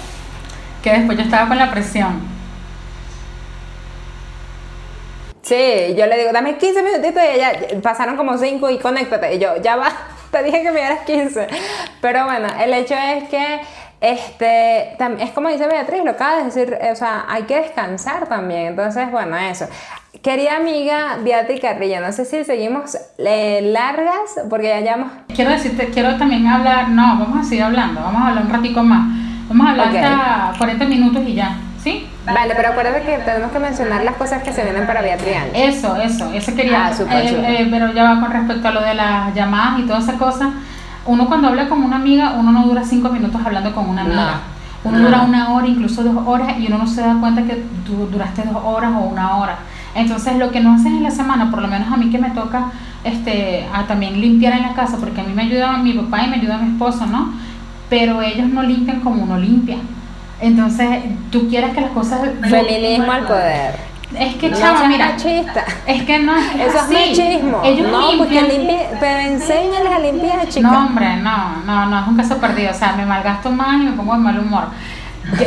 Que 0.83 0.91
después 0.91 1.17
yo 1.17 1.23
estaba 1.23 1.47
con 1.47 1.57
la 1.57 1.71
presión. 1.71 2.32
Sí, 5.43 5.93
yo 5.95 6.07
le 6.07 6.17
digo, 6.17 6.31
dame 6.31 6.57
15 6.57 6.81
minutitos 6.81 7.21
y 7.21 7.35
ella 7.35 7.51
pasaron 7.81 8.15
como 8.15 8.37
5 8.37 8.69
y 8.69 8.79
conéctate. 8.79 9.35
Y 9.35 9.39
yo, 9.39 9.57
ya 9.61 9.75
va, 9.75 9.91
te 10.31 10.41
dije 10.41 10.63
que 10.63 10.71
me 10.71 10.79
dieras 10.79 11.01
15. 11.05 11.47
Pero 12.01 12.25
bueno, 12.25 12.47
el 12.59 12.73
hecho 12.73 12.95
es 12.95 13.29
que 13.29 13.61
Este, 14.03 14.97
es 15.23 15.31
como 15.31 15.47
dice 15.47 15.65
Beatriz, 15.65 16.03
lo 16.03 16.11
acaba 16.11 16.37
de 16.37 16.43
decir, 16.45 16.77
o 16.91 16.95
sea, 16.95 17.25
hay 17.29 17.43
que 17.43 17.55
descansar 17.55 18.27
también. 18.27 18.67
Entonces, 18.67 19.09
bueno, 19.11 19.37
eso. 19.37 19.65
Querida 20.21 20.57
amiga 20.57 21.19
Beatriz 21.23 21.61
Carrillo, 21.61 22.01
no 22.01 22.11
sé 22.11 22.25
si 22.25 22.43
seguimos 22.43 22.97
eh, 23.17 23.61
largas, 23.61 24.41
porque 24.49 24.67
ya 24.67 24.81
llevamos... 24.81 25.11
Quiero 25.33 25.51
decirte, 25.51 25.87
quiero 25.87 26.17
también 26.17 26.47
hablar, 26.47 26.89
no, 26.89 27.17
vamos 27.17 27.39
a 27.39 27.43
seguir 27.43 27.63
hablando, 27.63 28.01
vamos 28.01 28.21
a 28.21 28.27
hablar 28.27 28.45
un 28.45 28.51
ratico 28.51 28.83
más. 28.83 29.05
Vamos 29.47 29.67
a 29.67 29.71
hablar 29.71 29.87
hasta 29.87 30.57
40 30.57 30.85
minutos 30.85 31.23
y 31.25 31.35
ya, 31.35 31.57
¿sí? 31.83 32.07
Vale, 32.25 32.53
pero 32.55 32.69
acuérdate 32.69 33.01
que 33.01 33.17
tenemos 33.19 33.51
que 33.51 33.59
mencionar 33.59 34.03
las 34.03 34.15
cosas 34.15 34.41
que 34.41 34.53
se 34.53 34.63
vienen 34.63 34.87
para 34.87 35.01
Beatriz. 35.01 35.35
Eso, 35.53 35.95
eso, 35.97 36.31
eso 36.33 36.55
quería. 36.55 36.87
Ah, 36.87 36.93
super, 36.93 37.25
eh, 37.25 37.61
eh, 37.61 37.67
pero 37.69 37.91
ya 37.93 38.03
va 38.03 38.21
con 38.21 38.31
respecto 38.31 38.67
a 38.67 38.71
lo 38.71 38.81
de 38.81 38.93
las 38.93 39.35
llamadas 39.35 39.79
y 39.79 39.83
todas 39.83 40.03
esas 40.03 40.15
cosas. 40.15 40.49
Uno 41.05 41.27
cuando 41.27 41.49
habla 41.49 41.67
con 41.67 41.83
una 41.83 41.97
amiga, 41.97 42.35
uno 42.39 42.51
no 42.51 42.65
dura 42.65 42.83
cinco 42.85 43.09
minutos 43.09 43.41
hablando 43.45 43.73
con 43.75 43.89
una 43.89 44.01
amiga. 44.01 44.39
Uno 44.85 44.99
dura 44.99 45.21
una 45.21 45.53
hora, 45.53 45.67
incluso 45.67 46.03
dos 46.03 46.27
horas, 46.27 46.57
y 46.59 46.67
uno 46.67 46.77
no 46.77 46.87
se 46.87 47.01
da 47.01 47.15
cuenta 47.19 47.43
que 47.43 47.63
tú 47.85 48.07
duraste 48.11 48.43
dos 48.43 48.61
horas 48.63 48.91
o 48.97 48.99
una 48.99 49.37
hora. 49.37 49.59
Entonces, 49.95 50.37
lo 50.37 50.51
que 50.51 50.59
no 50.59 50.73
haces 50.73 50.87
en 50.87 51.03
la 51.03 51.11
semana, 51.11 51.51
por 51.51 51.61
lo 51.61 51.67
menos 51.67 51.91
a 51.91 51.97
mí 51.97 52.09
que 52.09 52.17
me 52.17 52.31
toca 52.31 52.65
este, 53.03 53.65
a 53.73 53.83
también 53.83 54.19
limpiar 54.19 54.53
en 54.53 54.63
la 54.63 54.73
casa, 54.73 54.97
porque 54.97 55.21
a 55.21 55.23
mí 55.23 55.33
me 55.33 55.43
ayuda 55.43 55.77
mi 55.77 55.93
papá 55.93 56.23
y 56.23 56.29
me 56.29 56.35
ayuda 56.37 56.57
mi 56.57 56.71
esposo, 56.71 57.05
¿no? 57.05 57.33
Pero 57.89 58.21
ellos 58.21 58.47
no 58.47 58.61
limpian 58.63 58.99
como 59.01 59.23
uno 59.23 59.37
limpia. 59.37 59.77
Entonces, 60.43 61.03
tú 61.31 61.47
quieres 61.49 61.73
que 61.73 61.81
las 61.81 61.91
cosas... 61.91 62.19
Feminismo 62.41 63.11
al 63.11 63.25
poder. 63.25 63.75
Es 64.17 64.35
que, 64.35 64.51
chava, 64.51 64.87
mira, 64.87 65.11
machista. 65.11 65.65
es 65.87 66.03
que 66.03 66.19
no 66.19 66.35
es 66.35 66.45
Eso 66.55 66.77
es 66.77 66.89
machismo. 66.91 67.61
Ellos 67.63 67.91
no, 67.91 68.17
porque 68.19 68.41
limpian, 68.43 68.79
pero 68.99 69.19
enséñales 69.19 69.91
a 69.91 69.99
limpiar, 69.99 70.47
chicas. 70.47 70.71
No, 70.71 70.85
hombre, 70.85 71.15
no, 71.17 71.63
no, 71.65 71.85
no, 71.87 71.99
es 71.99 72.07
un 72.07 72.17
caso 72.17 72.37
perdido. 72.37 72.69
O 72.69 72.75
sea, 72.75 72.93
me 72.93 73.05
malgasto 73.05 73.49
más 73.49 73.81
y 73.81 73.85
me 73.85 73.93
pongo 73.93 74.13
de 74.13 74.19
mal 74.19 74.37
humor. 74.37 74.65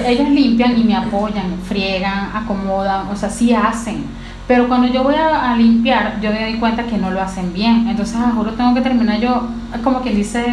Ellos 0.05 0.29
limpian 0.31 0.77
y 0.77 0.83
me 0.83 0.97
apoyan, 0.97 1.59
friegan, 1.69 2.31
acomodan, 2.35 3.07
o 3.09 3.15
sea, 3.15 3.31
sí 3.31 3.55
hacen 3.55 4.05
pero 4.49 4.69
cuando 4.69 4.87
yo 4.87 5.03
voy 5.03 5.17
a, 5.17 5.57
limpiar, 5.57 6.21
yo 6.21 6.31
me 6.31 6.41
doy 6.41 6.59
cuenta 6.59 6.85
que 6.85 6.99
no 6.99 7.11
lo 7.11 7.21
hacen 7.21 7.53
bien. 7.53 7.89
Entonces, 7.89 8.17
a 8.17 8.31
juro, 8.31 8.53
tengo 8.53 8.75
que 8.75 8.81
terminar 8.81 9.19
yo, 9.19 9.49
como 9.83 10.01
quien 10.03 10.15
dice, 10.15 10.45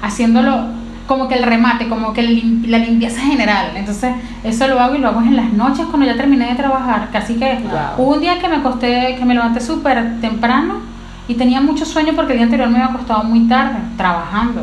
haciéndolo 0.00 0.66
como 1.12 1.28
que 1.28 1.34
el 1.36 1.42
remate, 1.42 1.88
como 1.88 2.12
que 2.12 2.22
la 2.66 2.78
limpieza 2.78 3.20
general. 3.20 3.72
Entonces, 3.76 4.14
eso 4.42 4.66
lo 4.68 4.80
hago 4.80 4.94
y 4.94 4.98
lo 4.98 5.08
hago 5.08 5.20
en 5.20 5.36
las 5.36 5.52
noches 5.52 5.86
cuando 5.86 6.06
ya 6.06 6.16
terminé 6.16 6.48
de 6.48 6.54
trabajar. 6.54 7.08
Casi 7.12 7.34
que 7.34 7.58
hubo 7.98 8.14
un 8.14 8.20
día 8.20 8.38
que 8.38 8.48
me 8.48 8.56
acosté, 8.56 9.16
que 9.18 9.24
me 9.24 9.34
levanté 9.34 9.60
súper 9.60 10.20
temprano 10.20 10.80
y 11.28 11.34
tenía 11.34 11.60
mucho 11.60 11.84
sueño 11.84 12.12
porque 12.14 12.32
el 12.32 12.38
día 12.38 12.44
anterior 12.44 12.68
me 12.68 12.82
había 12.82 12.94
acostado 12.94 13.24
muy 13.24 13.46
tarde 13.48 13.78
trabajando. 13.96 14.62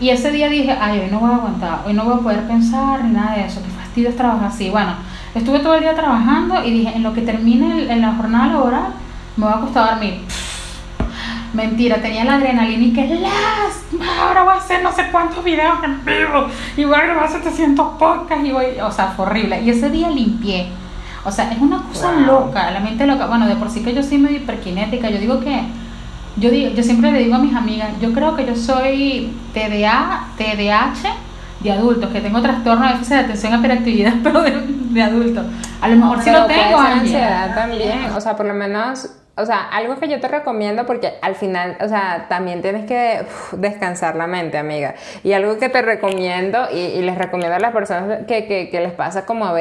Y 0.00 0.10
ese 0.10 0.32
día 0.32 0.48
dije, 0.48 0.76
ay, 0.80 1.00
hoy 1.00 1.10
no 1.10 1.20
voy 1.20 1.30
a 1.30 1.36
aguantar, 1.36 1.78
hoy 1.86 1.94
no 1.94 2.04
voy 2.04 2.14
a 2.14 2.18
poder 2.18 2.48
pensar 2.48 3.04
ni 3.04 3.12
nada 3.12 3.36
de 3.36 3.46
eso, 3.46 3.62
qué 3.62 3.70
fastidio 3.70 4.08
es 4.08 4.16
trabajar 4.16 4.48
así. 4.48 4.68
Bueno, 4.68 4.92
Estuve 5.34 5.58
todo 5.58 5.74
el 5.74 5.80
día 5.80 5.94
trabajando 5.94 6.64
y 6.64 6.70
dije, 6.70 6.92
en 6.94 7.02
lo 7.02 7.12
que 7.12 7.22
termine 7.22 7.92
en 7.92 8.00
la 8.00 8.14
jornada 8.14 8.46
laboral, 8.46 8.86
me 9.36 9.46
voy 9.46 9.52
a 9.52 9.56
acostar 9.56 9.88
a 9.88 9.90
dormir. 9.94 10.20
Mentira, 11.54 12.02
tenía 12.02 12.24
la 12.24 12.34
adrenalina 12.34 12.84
y 12.84 12.92
que 12.92 13.06
las, 13.14 13.84
ahora 14.18 14.42
voy 14.42 14.54
a 14.54 14.58
hacer 14.58 14.82
no 14.82 14.90
sé 14.90 15.04
cuántos 15.12 15.44
videos 15.44 15.78
en 15.84 16.04
vivo 16.04 16.48
y 16.76 16.84
voy 16.84 16.96
a 16.96 17.02
grabar 17.02 17.30
700 17.30 17.96
podcasts 17.96 18.44
y 18.44 18.50
voy, 18.50 18.64
o 18.82 18.90
sea, 18.90 19.12
fue 19.16 19.26
horrible. 19.26 19.62
Y 19.62 19.70
ese 19.70 19.88
día 19.88 20.10
limpié. 20.10 20.66
O 21.24 21.30
sea, 21.30 21.50
es 21.52 21.58
una 21.58 21.82
cosa 21.82 22.12
loca, 22.12 22.70
la 22.72 22.80
mente 22.80 23.06
loca. 23.06 23.26
Bueno, 23.26 23.46
de 23.46 23.54
por 23.54 23.70
sí 23.70 23.82
que 23.82 23.94
yo 23.94 24.02
soy 24.02 24.18
medio 24.18 24.38
hiperkinética, 24.38 25.08
yo 25.08 25.18
digo 25.18 25.40
que, 25.40 25.62
yo, 26.36 26.50
digo, 26.50 26.74
yo 26.74 26.82
siempre 26.82 27.12
le 27.12 27.20
digo 27.20 27.36
a 27.36 27.38
mis 27.38 27.54
amigas, 27.54 27.90
yo 28.00 28.12
creo 28.12 28.34
que 28.34 28.46
yo 28.46 28.56
soy 28.56 29.32
TDA, 29.54 30.24
TDAH 30.36 31.14
de 31.60 31.72
adultos, 31.72 32.10
que 32.10 32.20
tengo 32.20 32.42
trastorno 32.42 32.84
de 32.84 32.92
déficit 32.94 33.14
de 33.14 33.20
atención 33.20 33.52
y 33.54 33.56
hiperactividad, 33.56 34.14
pero 34.24 34.42
de, 34.42 34.60
de 34.66 35.02
adultos. 35.02 35.46
A 35.80 35.88
lo 35.88 35.96
mejor 35.96 36.20
sí 36.20 36.30
lo 36.30 36.46
tengo. 36.46 36.78
ansiedad 36.78 37.54
también, 37.54 38.10
o 38.14 38.20
sea, 38.20 38.36
por 38.36 38.44
lo 38.44 38.54
menos 38.54 39.08
o 39.36 39.46
sea, 39.46 39.68
algo 39.68 39.98
que 39.98 40.08
yo 40.08 40.20
te 40.20 40.28
recomiendo 40.28 40.86
porque 40.86 41.14
al 41.20 41.34
final, 41.34 41.76
o 41.80 41.88
sea, 41.88 42.26
también 42.28 42.62
tienes 42.62 42.86
que 42.86 43.26
descansar 43.52 44.14
la 44.14 44.26
mente, 44.26 44.58
amiga. 44.58 44.94
Y 45.24 45.32
algo 45.32 45.58
que 45.58 45.68
te 45.68 45.82
recomiendo 45.82 46.68
y, 46.70 47.02
les 47.02 47.18
recomiendo 47.18 47.56
a 47.56 47.58
las 47.58 47.72
personas 47.72 48.26
que, 48.26 48.46
que, 48.46 48.70
que 48.70 48.80
les 48.80 48.92
pasa 48.92 49.26
como 49.26 49.46
a 49.46 49.54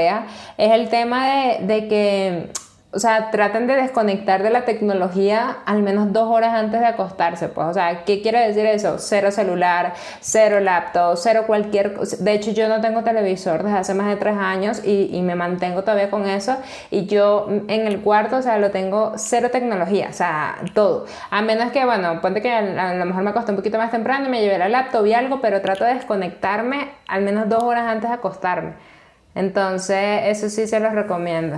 es 0.57 0.71
el 0.71 0.89
tema 0.89 1.27
de, 1.27 1.65
de 1.65 1.87
que 1.87 2.49
o 2.93 2.99
sea, 2.99 3.31
traten 3.31 3.65
de 3.65 3.75
desconectar 3.75 4.43
de 4.43 4.51
la 4.51 4.65
tecnología 4.65 5.57
al 5.65 5.81
menos 5.81 6.13
dos 6.13 6.29
horas 6.29 6.53
antes 6.53 6.79
de 6.79 6.85
acostarse, 6.85 7.47
pues, 7.49 7.67
o 7.67 7.73
sea, 7.73 8.03
¿qué 8.05 8.21
quiere 8.21 8.47
decir 8.47 8.65
eso? 8.65 8.99
Cero 8.99 9.31
celular, 9.31 9.93
cero 10.19 10.59
laptop, 10.59 11.17
cero 11.17 11.43
cualquier... 11.47 11.97
De 11.99 12.33
hecho, 12.33 12.51
yo 12.51 12.67
no 12.69 12.81
tengo 12.81 13.03
televisor 13.03 13.63
desde 13.63 13.77
hace 13.77 13.93
más 13.95 14.07
de 14.07 14.17
tres 14.17 14.35
años 14.37 14.81
y, 14.85 15.09
y 15.11 15.21
me 15.23 15.35
mantengo 15.35 15.81
todavía 15.81 16.11
con 16.11 16.27
eso 16.27 16.57
y 16.91 17.05
yo 17.07 17.47
en 17.49 17.87
el 17.87 18.01
cuarto, 18.01 18.37
o 18.37 18.41
sea, 18.41 18.59
lo 18.59 18.71
tengo 18.71 19.13
cero 19.17 19.49
tecnología, 19.51 20.07
o 20.09 20.13
sea, 20.13 20.57
todo. 20.73 21.05
A 21.31 21.41
menos 21.41 21.71
que, 21.71 21.85
bueno, 21.85 22.21
ponte 22.21 22.41
que 22.41 22.51
a 22.51 22.93
lo 22.93 23.05
mejor 23.05 23.23
me 23.23 23.31
acosté 23.31 23.51
un 23.51 23.57
poquito 23.57 23.77
más 23.77 23.91
temprano 23.91 24.27
y 24.27 24.29
me 24.29 24.41
llevé 24.41 24.63
el 24.63 24.71
laptop 24.71 25.05
y 25.05 25.13
algo, 25.13 25.41
pero 25.41 25.61
trato 25.61 25.83
de 25.83 25.95
desconectarme 25.95 26.89
al 27.07 27.23
menos 27.23 27.49
dos 27.49 27.63
horas 27.63 27.87
antes 27.87 28.09
de 28.09 28.15
acostarme. 28.15 28.73
Entonces, 29.35 30.21
eso 30.25 30.49
sí 30.49 30.67
se 30.67 30.79
los 30.79 30.93
recomiendo. 30.93 31.57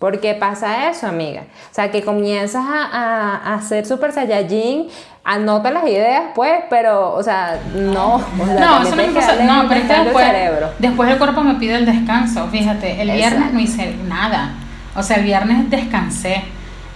Porque 0.00 0.34
pasa 0.34 0.88
eso, 0.88 1.06
amiga. 1.06 1.42
O 1.70 1.74
sea, 1.74 1.90
que 1.90 2.02
comienzas 2.02 2.64
a, 2.64 2.84
a, 2.86 3.54
a 3.54 3.60
ser 3.60 3.84
super 3.84 4.12
saiyajin, 4.12 4.88
anota 5.24 5.70
las 5.70 5.84
ideas, 5.84 6.22
pues, 6.34 6.54
pero, 6.70 7.14
o 7.14 7.22
sea, 7.22 7.60
no. 7.74 8.18
no, 8.38 8.82
eso 8.82 8.96
no 8.96 9.14
pasa. 9.14 9.44
No, 9.44 9.68
pero 9.68 9.80
es 9.82 9.86
que 9.86 10.02
después, 10.04 10.26
después 10.78 11.10
el 11.10 11.18
cuerpo 11.18 11.42
me 11.42 11.54
pide 11.56 11.74
el 11.74 11.84
descanso. 11.84 12.48
Fíjate, 12.48 13.02
el 13.02 13.10
viernes 13.10 13.52
no 13.52 13.60
hice 13.60 13.94
nada. 14.08 14.54
O 14.96 15.02
sea, 15.02 15.18
el 15.18 15.24
viernes 15.24 15.68
descansé. 15.68 16.44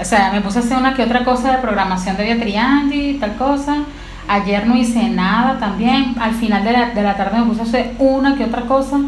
O 0.00 0.04
sea, 0.04 0.32
me 0.32 0.40
puse 0.40 0.60
a 0.60 0.62
hacer 0.62 0.78
una 0.78 0.94
que 0.94 1.02
otra 1.02 1.26
cosa 1.26 1.52
de 1.52 1.58
programación 1.58 2.16
de 2.16 2.88
y 2.90 3.18
tal 3.20 3.36
cosa. 3.36 3.84
Ayer 4.26 4.66
no 4.66 4.76
hice 4.76 5.10
nada 5.10 5.58
también. 5.58 6.16
Al 6.18 6.32
final 6.32 6.64
de 6.64 6.72
la, 6.72 6.90
de 6.90 7.02
la 7.02 7.18
tarde 7.18 7.38
me 7.38 7.44
puse 7.44 7.60
a 7.60 7.64
hacer 7.64 7.92
una 7.98 8.34
que 8.34 8.44
otra 8.44 8.62
cosa 8.62 8.98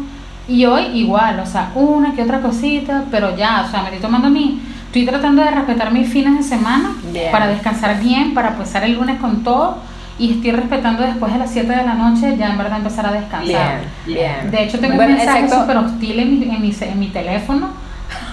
y 0.47 0.65
hoy 0.65 0.83
igual, 0.93 1.39
o 1.39 1.45
sea, 1.45 1.71
una 1.75 2.13
que 2.13 2.23
otra 2.23 2.39
cosita, 2.39 3.03
pero 3.11 3.35
ya, 3.35 3.65
o 3.67 3.71
sea, 3.71 3.81
me 3.81 3.87
estoy 3.87 4.01
tomando 4.01 4.29
mi, 4.29 4.61
estoy 4.85 5.05
tratando 5.05 5.43
de 5.43 5.51
respetar 5.51 5.91
mis 5.91 6.07
fines 6.07 6.37
de 6.37 6.43
semana 6.43 6.95
para 7.31 7.47
descansar 7.47 7.99
bien, 7.99 8.33
para 8.33 8.49
empezar 8.49 8.83
el 8.83 8.93
lunes 8.93 9.19
con 9.19 9.43
todo 9.43 9.79
y 10.17 10.33
estoy 10.33 10.51
respetando 10.51 11.03
después 11.03 11.33
de 11.33 11.39
las 11.39 11.51
7 11.51 11.67
de 11.67 11.83
la 11.83 11.93
noche 11.93 12.35
ya 12.37 12.49
en 12.49 12.57
verdad 12.57 12.77
empezar 12.77 13.05
a 13.05 13.11
descansar. 13.11 13.81
Bien, 14.05 14.49
De 14.49 14.63
hecho 14.63 14.79
tengo 14.79 14.99
un 14.99 15.05
mensaje 15.05 15.49
súper 15.49 15.77
hostil 15.77 16.19
en 16.19 16.39
mi, 16.39 16.43
en 16.45 16.61
mi, 16.61 16.75
en 16.79 16.99
mi 16.99 17.07
teléfono, 17.07 17.67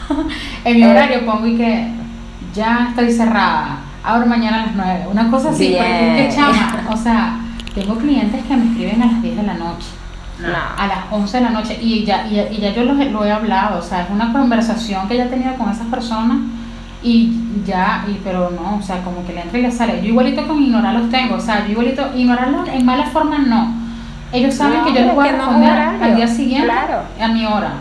en 0.65 0.77
mi 0.77 0.83
eh. 0.83 0.91
horario 0.91 1.27
pongo 1.27 1.47
y 1.47 1.57
que 1.57 1.89
ya 2.55 2.87
estoy 2.91 3.11
cerrada, 3.11 3.81
abro 4.05 4.27
mañana 4.27 4.63
a 4.63 4.67
las 4.67 4.77
9, 4.77 5.07
una 5.11 5.31
cosa 5.31 5.51
así, 5.51 5.75
porque 5.77 6.31
chama, 6.33 6.87
o 6.91 6.97
sea, 6.97 7.41
tengo 7.75 7.97
clientes 7.97 8.41
que 8.45 8.57
me 8.57 8.67
escriben 8.67 9.03
a 9.03 9.07
las 9.07 9.21
10 9.21 9.37
de 9.37 9.43
la 9.43 9.55
noche 9.55 10.04
a 10.53 10.87
las 10.87 10.99
11 11.11 11.37
de 11.37 11.43
la 11.43 11.51
noche 11.51 11.79
y 11.81 12.05
ya, 12.05 12.27
y, 12.27 12.59
ya 12.59 12.73
yo 12.73 12.85
lo, 12.85 12.95
lo, 12.95 13.25
he 13.25 13.33
hablado, 13.33 13.79
o 13.79 13.83
sea, 13.83 14.03
es 14.03 14.11
una 14.11 14.33
conversación 14.33 15.09
que 15.09 15.17
ya 15.17 15.25
he 15.25 15.29
tenido 15.29 15.55
con 15.55 15.71
esas 15.71 15.87
personas 15.87 16.39
y 17.03 17.33
ya, 17.67 18.05
y, 18.09 18.21
pero 18.25 18.51
no, 18.51 18.77
o 18.77 18.83
sea, 18.83 19.03
como 19.03 19.25
que 19.27 19.33
le 19.33 19.43
entra 19.43 19.59
y 19.59 19.63
le 19.63 19.71
sale. 19.71 20.01
Yo 20.03 20.09
igualito 20.09 20.47
con 20.47 20.63
ignorarlos 20.63 21.11
tengo, 21.11 21.37
o 21.37 21.41
sea, 21.41 21.65
yo 21.65 21.73
igualito, 21.73 22.11
ignorarlos 22.17 22.69
en 22.69 22.85
mala 22.85 23.07
forma 23.07 23.39
no. 23.39 23.75
Ellos 24.33 24.55
saben 24.55 24.85
que 24.85 24.93
yo 24.93 25.01
les 25.01 25.15
voy 25.15 25.29
a 25.29 25.33
responder 25.33 25.71
al 25.71 26.17
día 26.17 26.27
siguiente 26.27 26.73
a 27.21 27.29
mi 27.29 27.47
hora. 27.47 27.73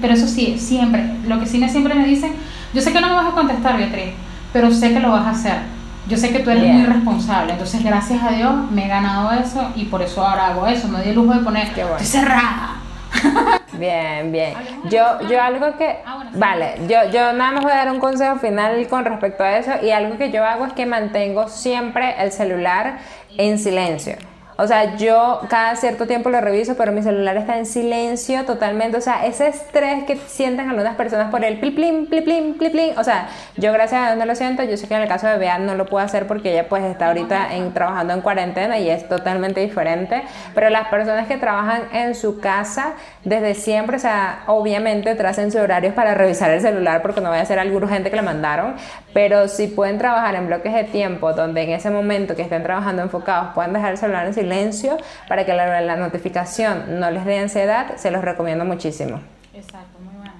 Pero 0.00 0.14
eso 0.14 0.26
sí, 0.26 0.56
siempre, 0.58 1.14
lo 1.26 1.38
que 1.38 1.46
sí 1.46 1.58
me 1.58 1.68
siempre 1.68 1.94
me 1.94 2.04
dicen, 2.04 2.32
yo 2.74 2.80
sé 2.80 2.92
que 2.92 3.00
no 3.00 3.08
me 3.08 3.14
vas 3.14 3.28
a 3.28 3.32
contestar, 3.32 3.76
Beatriz, 3.76 4.14
pero 4.52 4.70
sé 4.70 4.92
que 4.92 5.00
lo 5.00 5.10
vas 5.10 5.26
a 5.26 5.30
hacer 5.30 5.77
yo 6.08 6.16
sé 6.16 6.32
que 6.32 6.40
tú 6.40 6.50
eres 6.50 6.64
muy 6.64 6.86
responsable, 6.86 7.52
entonces 7.52 7.84
gracias 7.84 8.22
a 8.22 8.30
Dios 8.30 8.70
me 8.70 8.86
he 8.86 8.88
ganado 8.88 9.32
eso 9.32 9.70
y 9.76 9.84
por 9.84 10.02
eso 10.02 10.26
ahora 10.26 10.46
hago 10.46 10.66
eso, 10.66 10.88
me 10.88 11.02
di 11.02 11.10
el 11.10 11.14
lujo 11.14 11.34
de 11.34 11.40
poner, 11.40 11.68
estoy 11.68 12.04
cerrada. 12.04 12.76
Bien, 13.78 14.32
bien. 14.32 14.54
Yo, 14.90 15.20
yo 15.28 15.40
algo 15.40 15.76
que, 15.76 15.98
ah, 16.04 16.24
vale, 16.34 16.74
yo, 16.88 17.10
yo 17.12 17.32
nada 17.32 17.52
más 17.52 17.62
voy 17.62 17.72
a 17.72 17.76
dar 17.76 17.92
un 17.92 18.00
consejo 18.00 18.36
final 18.36 18.86
con 18.88 19.04
respecto 19.04 19.44
a 19.44 19.56
eso 19.56 19.70
y 19.82 19.90
algo 19.90 20.18
que 20.18 20.32
yo 20.32 20.44
hago 20.44 20.66
es 20.66 20.72
que 20.72 20.84
mantengo 20.84 21.48
siempre 21.48 22.16
el 22.18 22.32
celular 22.32 22.98
en 23.36 23.58
silencio. 23.58 24.16
O 24.60 24.66
sea, 24.66 24.96
yo 24.96 25.42
cada 25.48 25.76
cierto 25.76 26.08
tiempo 26.08 26.30
lo 26.30 26.40
reviso, 26.40 26.74
pero 26.76 26.90
mi 26.90 27.00
celular 27.00 27.36
está 27.36 27.58
en 27.58 27.64
silencio 27.64 28.44
totalmente. 28.44 28.96
O 28.96 29.00
sea, 29.00 29.24
ese 29.24 29.46
estrés 29.46 30.02
que 30.02 30.16
sienten 30.16 30.68
algunas 30.68 30.96
personas 30.96 31.30
por 31.30 31.44
el 31.44 31.60
pli 31.60 31.70
plin, 31.70 32.06
pli 32.06 32.22
plin, 32.22 32.54
pli 32.58 32.68
plin. 32.70 32.98
O 32.98 33.04
sea, 33.04 33.28
yo 33.56 33.72
gracias 33.72 34.02
a 34.02 34.06
Dios 34.06 34.18
no 34.18 34.24
lo 34.26 34.34
siento. 34.34 34.64
Yo 34.64 34.76
sé 34.76 34.88
que 34.88 34.96
en 34.96 35.02
el 35.02 35.08
caso 35.08 35.28
de 35.28 35.38
Bea 35.38 35.60
no 35.60 35.76
lo 35.76 35.86
puedo 35.86 36.04
hacer 36.04 36.26
porque 36.26 36.50
ella 36.50 36.68
pues 36.68 36.82
está 36.82 37.06
ahorita 37.06 37.54
en, 37.54 37.72
trabajando 37.72 38.14
en 38.14 38.20
cuarentena 38.20 38.80
y 38.80 38.90
es 38.90 39.08
totalmente 39.08 39.60
diferente. 39.60 40.24
Pero 40.56 40.70
las 40.70 40.88
personas 40.88 41.28
que 41.28 41.36
trabajan 41.36 41.82
en 41.92 42.16
su 42.16 42.40
casa 42.40 42.94
desde 43.22 43.54
siempre, 43.54 43.94
o 43.94 44.00
sea, 44.00 44.42
obviamente 44.48 45.14
tracen 45.14 45.52
sus 45.52 45.60
horarios 45.60 45.94
para 45.94 46.14
revisar 46.14 46.50
el 46.50 46.60
celular 46.60 47.00
porque 47.00 47.20
no 47.20 47.30
vaya 47.30 47.42
a 47.42 47.46
ser 47.46 47.60
algo 47.60 47.76
urgente 47.76 48.10
que 48.10 48.16
le 48.16 48.22
mandaron. 48.22 48.74
Pero 49.14 49.46
si 49.46 49.68
pueden 49.68 49.98
trabajar 49.98 50.34
en 50.34 50.48
bloques 50.48 50.74
de 50.74 50.82
tiempo 50.82 51.32
donde 51.32 51.62
en 51.62 51.70
ese 51.70 51.90
momento 51.90 52.34
que 52.34 52.42
estén 52.42 52.64
trabajando 52.64 53.02
enfocados 53.02 53.54
puedan 53.54 53.72
dejar 53.72 53.92
el 53.92 53.98
celular 53.98 54.26
en 54.26 54.34
silencio 54.34 54.47
silencio 54.52 54.96
para 55.28 55.44
que 55.44 55.52
la, 55.54 55.80
la 55.80 55.96
notificación 55.96 56.98
no 57.00 57.10
les 57.10 57.24
dé 57.24 57.38
ansiedad, 57.38 57.96
se 57.96 58.10
los 58.10 58.22
recomiendo 58.24 58.64
muchísimo. 58.64 59.20
Exacto, 59.54 59.98
muy 60.00 60.14
bueno. 60.16 60.32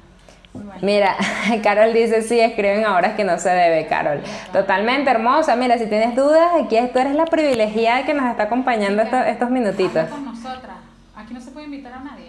Muy 0.55 0.63
bueno. 0.65 0.81
Mira, 0.83 1.17
Carol 1.63 1.93
dice, 1.93 2.23
sí, 2.23 2.41
escriben 2.41 2.85
a 2.85 2.95
horas 2.95 3.15
que 3.15 3.25
no 3.25 3.39
se 3.39 3.51
debe, 3.51 3.87
Carol. 3.87 4.21
Totalmente 4.53 5.11
hermosa. 5.11 5.57
Mira, 5.57 5.77
si 5.79 5.87
tienes 5.87 6.15
dudas, 6.17 6.51
aquí 6.65 6.79
tú 6.93 6.99
eres 6.99 7.15
la 7.15 7.27
privilegiada 7.27 8.05
que 8.05 8.15
nos 8.15 8.31
está 8.31 8.45
acompañando 8.45 9.03
estos, 9.03 9.27
estos 9.27 9.51
minutitos. 9.51 10.09
Con 10.09 10.25
nosotras. 10.25 10.77
Aquí 11.17 11.35
no 11.35 11.41
se 11.41 11.51
puede 11.51 11.67
invitar 11.67 11.93
a 11.93 11.99
nadie. 12.01 12.29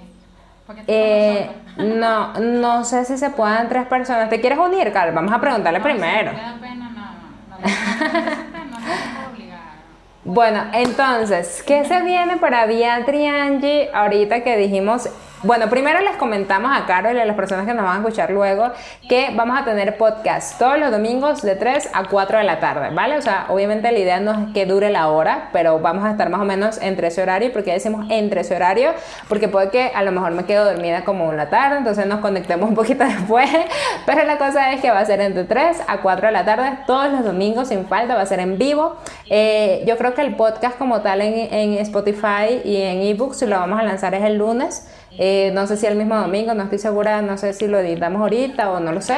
Eh, 0.85 1.49
no, 1.77 2.33
no 2.39 2.83
sé 2.83 3.03
si 3.05 3.17
se 3.17 3.29
puedan 3.31 3.69
tres 3.69 3.85
personas. 3.87 4.29
¿Te 4.29 4.39
quieres 4.39 4.59
unir, 4.59 4.91
Carol? 4.91 5.15
Vamos 5.15 5.31
a 5.33 5.39
preguntarle 5.41 5.79
No, 5.79 5.85
si 5.85 5.91
primero. 5.91 6.31
te 6.31 6.37
da 6.37 6.57
pena, 6.61 6.89
no, 6.89 7.01
no, 7.01 7.59
no, 7.59 7.69
no, 7.69 8.59
no, 8.59 8.65
no, 8.65 8.79
no 8.79 8.85
te 8.85 9.33
obligar. 9.33 9.59
Bueno, 10.31 10.63
entonces, 10.73 11.63
¿qué 11.65 11.85
se 11.85 12.03
viene 12.03 12.37
para 12.37 12.67
Beatriz 12.67 13.27
Angie 13.27 13.89
ahorita 13.91 14.43
que 14.43 14.57
dijimos? 14.57 15.09
Bueno, 15.41 15.69
primero 15.69 16.01
les 16.01 16.17
comentamos 16.17 16.69
a 16.77 16.85
Carol 16.85 17.15
y 17.15 17.19
a 17.21 17.25
las 17.25 17.37
personas 17.37 17.65
que 17.65 17.73
nos 17.73 17.85
van 17.85 17.95
a 17.95 17.99
escuchar 17.99 18.29
luego 18.29 18.73
que 19.07 19.29
vamos 19.33 19.57
a 19.57 19.63
tener 19.63 19.95
podcast 19.95 20.59
todos 20.59 20.77
los 20.77 20.91
domingos 20.91 21.41
de 21.43 21.55
3 21.55 21.91
a 21.93 22.09
4 22.09 22.39
de 22.39 22.43
la 22.43 22.59
tarde, 22.59 22.89
¿vale? 22.93 23.17
O 23.17 23.21
sea, 23.21 23.45
obviamente 23.47 23.89
la 23.89 23.99
idea 23.99 24.19
no 24.19 24.33
es 24.33 24.53
que 24.53 24.65
dure 24.65 24.89
la 24.89 25.07
hora, 25.07 25.47
pero 25.53 25.79
vamos 25.79 26.03
a 26.03 26.11
estar 26.11 26.29
más 26.29 26.41
o 26.41 26.43
menos 26.43 26.77
entre 26.81 27.07
ese 27.07 27.21
horario. 27.21 27.53
¿Por 27.53 27.63
qué 27.63 27.71
decimos 27.71 28.05
entre 28.09 28.41
ese 28.41 28.53
horario? 28.53 28.91
Porque 29.29 29.47
puede 29.47 29.69
que 29.69 29.93
a 29.95 30.03
lo 30.03 30.11
mejor 30.11 30.33
me 30.33 30.43
quedo 30.43 30.65
dormida 30.65 31.05
como 31.05 31.31
en 31.31 31.37
la 31.37 31.49
tarde, 31.49 31.77
entonces 31.77 32.05
nos 32.05 32.19
conectemos 32.19 32.67
un 32.67 32.75
poquito 32.75 33.03
después. 33.05 33.49
Pero 34.05 34.25
la 34.25 34.37
cosa 34.37 34.73
es 34.73 34.81
que 34.81 34.91
va 34.91 34.99
a 34.99 35.05
ser 35.05 35.21
entre 35.21 35.45
3 35.45 35.83
a 35.87 36.01
4 36.01 36.27
de 36.27 36.33
la 36.33 36.43
tarde, 36.43 36.79
todos 36.85 37.09
los 37.13 37.23
domingos 37.23 37.69
sin 37.69 37.85
falta, 37.85 38.13
va 38.13 38.23
a 38.23 38.25
ser 38.25 38.41
en 38.41 38.57
vivo. 38.57 38.97
Eh, 39.29 39.85
yo 39.87 39.97
creo 39.97 40.13
que 40.13 40.21
el 40.21 40.35
podcast 40.35 40.77
como 40.77 40.99
tal 40.99 41.21
en, 41.21 41.53
en 41.53 41.73
Spotify 41.75 42.61
y 42.65 42.81
en 42.81 43.03
ebooks 43.03 43.41
lo 43.43 43.57
vamos 43.57 43.79
a 43.79 43.83
lanzar 43.83 44.13
es 44.15 44.23
el 44.25 44.37
lunes. 44.37 44.85
Eh, 45.21 45.51
no 45.53 45.67
sé 45.67 45.77
si 45.77 45.85
el 45.85 45.95
mismo 45.95 46.15
domingo, 46.15 46.53
no 46.53 46.63
estoy 46.63 46.79
segura, 46.79 47.21
no 47.21 47.37
sé 47.37 47.53
si 47.53 47.67
lo 47.67 47.77
editamos 47.77 48.21
ahorita 48.21 48.71
o 48.71 48.79
no 48.79 48.93
lo 48.93 49.01
sé. 49.01 49.17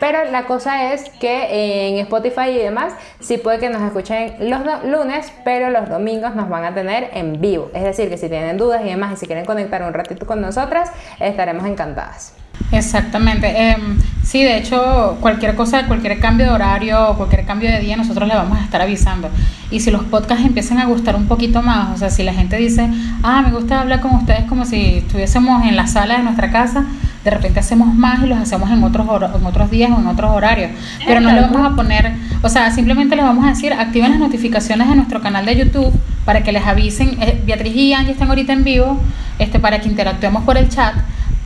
Pero 0.00 0.24
la 0.24 0.46
cosa 0.46 0.92
es 0.92 1.08
que 1.20 1.88
en 1.88 1.98
Spotify 1.98 2.50
y 2.50 2.58
demás, 2.58 2.94
sí 3.20 3.38
puede 3.38 3.60
que 3.60 3.68
nos 3.68 3.82
escuchen 3.82 4.50
los 4.50 4.60
lunes, 4.84 5.32
pero 5.44 5.70
los 5.70 5.88
domingos 5.88 6.34
nos 6.34 6.48
van 6.48 6.64
a 6.64 6.74
tener 6.74 7.10
en 7.12 7.40
vivo. 7.40 7.70
Es 7.72 7.84
decir, 7.84 8.08
que 8.08 8.16
si 8.16 8.28
tienen 8.28 8.56
dudas 8.56 8.80
y 8.84 8.88
demás 8.88 9.12
y 9.12 9.16
si 9.16 9.26
quieren 9.26 9.44
conectar 9.44 9.80
un 9.84 9.94
ratito 9.94 10.26
con 10.26 10.40
nosotras, 10.40 10.90
estaremos 11.20 11.66
encantadas. 11.66 12.41
Exactamente. 12.72 13.70
Em, 13.70 13.98
sí, 14.22 14.42
de 14.42 14.56
hecho, 14.56 15.18
cualquier 15.20 15.54
cosa, 15.54 15.86
cualquier 15.86 16.18
cambio 16.18 16.46
de 16.46 16.52
horario, 16.52 17.14
cualquier 17.16 17.44
cambio 17.44 17.70
de 17.70 17.78
día, 17.80 17.96
nosotros 17.96 18.26
le 18.26 18.34
vamos 18.34 18.58
a 18.58 18.64
estar 18.64 18.80
avisando. 18.80 19.28
Y 19.70 19.80
si 19.80 19.90
los 19.90 20.04
podcasts 20.04 20.44
empiezan 20.44 20.78
a 20.78 20.86
gustar 20.86 21.14
un 21.14 21.26
poquito 21.26 21.62
más, 21.62 21.94
o 21.94 21.98
sea, 21.98 22.10
si 22.10 22.22
la 22.22 22.32
gente 22.32 22.56
dice, 22.56 22.88
ah, 23.22 23.42
me 23.42 23.52
gusta 23.52 23.80
hablar 23.80 24.00
con 24.00 24.14
ustedes 24.14 24.44
como 24.44 24.64
si 24.64 24.98
estuviésemos 24.98 25.64
en 25.66 25.76
la 25.76 25.86
sala 25.86 26.16
de 26.16 26.22
nuestra 26.22 26.50
casa, 26.50 26.86
de 27.24 27.30
repente 27.30 27.60
hacemos 27.60 27.94
más 27.94 28.22
y 28.22 28.26
los 28.26 28.38
hacemos 28.38 28.70
en 28.70 28.82
otros, 28.82 29.06
en 29.06 29.46
otros 29.46 29.70
días 29.70 29.90
o 29.90 30.00
en 30.00 30.06
otros 30.06 30.30
horarios. 30.30 30.70
Pero 31.06 31.20
no 31.20 31.30
le 31.30 31.40
vamos 31.42 31.64
a 31.64 31.76
poner, 31.76 32.14
o 32.42 32.48
sea, 32.48 32.70
simplemente 32.70 33.16
les 33.16 33.24
vamos 33.24 33.44
a 33.44 33.50
decir, 33.50 33.72
activen 33.72 34.10
las 34.10 34.18
notificaciones 34.18 34.88
de 34.88 34.96
nuestro 34.96 35.20
canal 35.20 35.44
de 35.44 35.56
YouTube 35.56 35.92
para 36.24 36.42
que 36.42 36.52
les 36.52 36.66
avisen. 36.66 37.16
Eh, 37.20 37.40
Beatriz 37.46 37.76
y 37.76 37.92
Angie 37.92 38.12
están 38.12 38.28
ahorita 38.28 38.52
en 38.52 38.64
vivo, 38.64 39.00
este, 39.38 39.60
para 39.60 39.80
que 39.80 39.88
interactuemos 39.88 40.42
por 40.44 40.56
el 40.56 40.68
chat 40.68 40.94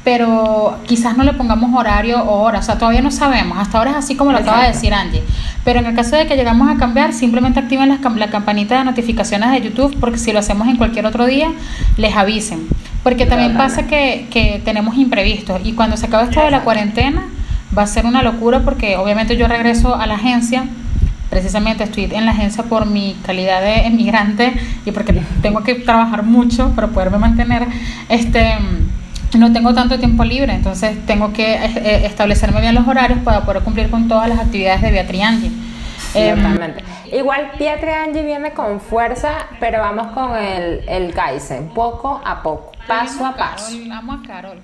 pero 0.06 0.78
quizás 0.86 1.16
no 1.16 1.24
le 1.24 1.32
pongamos 1.32 1.74
horario 1.74 2.22
o 2.22 2.40
hora, 2.44 2.60
o 2.60 2.62
sea, 2.62 2.78
todavía 2.78 3.02
no 3.02 3.10
sabemos, 3.10 3.58
hasta 3.58 3.78
ahora 3.78 3.90
es 3.90 3.96
así 3.96 4.14
como 4.14 4.30
lo 4.30 4.38
acaba 4.38 4.58
de 4.58 4.68
Exacto. 4.68 4.78
decir 4.78 4.94
Angie, 4.94 5.22
pero 5.64 5.80
en 5.80 5.86
el 5.86 5.96
caso 5.96 6.14
de 6.14 6.28
que 6.28 6.36
llegamos 6.36 6.70
a 6.70 6.76
cambiar, 6.76 7.12
simplemente 7.12 7.58
activen 7.58 7.88
las 7.88 7.98
la 8.14 8.28
campanita 8.28 8.78
de 8.78 8.84
notificaciones 8.84 9.50
de 9.50 9.62
YouTube, 9.62 9.96
porque 9.98 10.18
si 10.18 10.32
lo 10.32 10.38
hacemos 10.38 10.68
en 10.68 10.76
cualquier 10.76 11.06
otro 11.06 11.26
día, 11.26 11.48
les 11.96 12.14
avisen, 12.14 12.68
porque 13.02 13.26
también 13.26 13.56
pasa 13.56 13.88
que, 13.88 14.28
que 14.30 14.62
tenemos 14.64 14.96
imprevistos, 14.96 15.60
y 15.64 15.72
cuando 15.72 15.96
se 15.96 16.06
acabe 16.06 16.22
esto 16.22 16.40
de 16.40 16.52
la 16.52 16.60
cuarentena, 16.60 17.24
va 17.76 17.82
a 17.82 17.86
ser 17.88 18.06
una 18.06 18.22
locura, 18.22 18.60
porque 18.60 18.96
obviamente 18.96 19.36
yo 19.36 19.48
regreso 19.48 19.96
a 19.96 20.06
la 20.06 20.14
agencia, 20.14 20.66
precisamente 21.30 21.82
estoy 21.82 22.04
en 22.12 22.26
la 22.26 22.30
agencia 22.30 22.62
por 22.62 22.86
mi 22.86 23.16
calidad 23.26 23.60
de 23.60 23.86
emigrante 23.86 24.52
y 24.84 24.92
porque 24.92 25.20
tengo 25.42 25.64
que 25.64 25.74
trabajar 25.74 26.22
mucho 26.22 26.70
para 26.76 26.86
poderme 26.86 27.18
mantener 27.18 27.66
este 28.08 28.54
no 29.38 29.52
tengo 29.52 29.74
tanto 29.74 29.98
tiempo 29.98 30.24
libre 30.24 30.54
entonces 30.54 30.96
tengo 31.06 31.32
que 31.32 31.54
eh, 31.54 32.06
establecerme 32.06 32.60
bien 32.60 32.74
los 32.74 32.86
horarios 32.86 33.18
para 33.20 33.44
poder 33.44 33.62
cumplir 33.62 33.90
con 33.90 34.08
todas 34.08 34.28
las 34.28 34.38
actividades 34.38 34.82
de 34.82 34.90
Beatriz 34.90 35.22
Angie 35.22 35.52
Em, 36.16 36.36
Totalmente. 36.36 36.84
Igual 37.12 37.52
Beatriz 37.58 37.94
Angie 37.94 38.22
viene 38.22 38.52
con 38.52 38.80
fuerza, 38.80 39.46
pero 39.60 39.80
vamos 39.80 40.08
con 40.08 40.36
el, 40.36 40.82
el 40.88 41.14
Kaizen, 41.14 41.68
poco 41.68 42.20
a 42.24 42.42
poco, 42.42 42.72
paso 42.86 43.24
a 43.24 43.36
paso. 43.36 43.72
Carol, 43.72 43.92
amo 43.92 44.12
a 44.12 44.22
Carol 44.26 44.58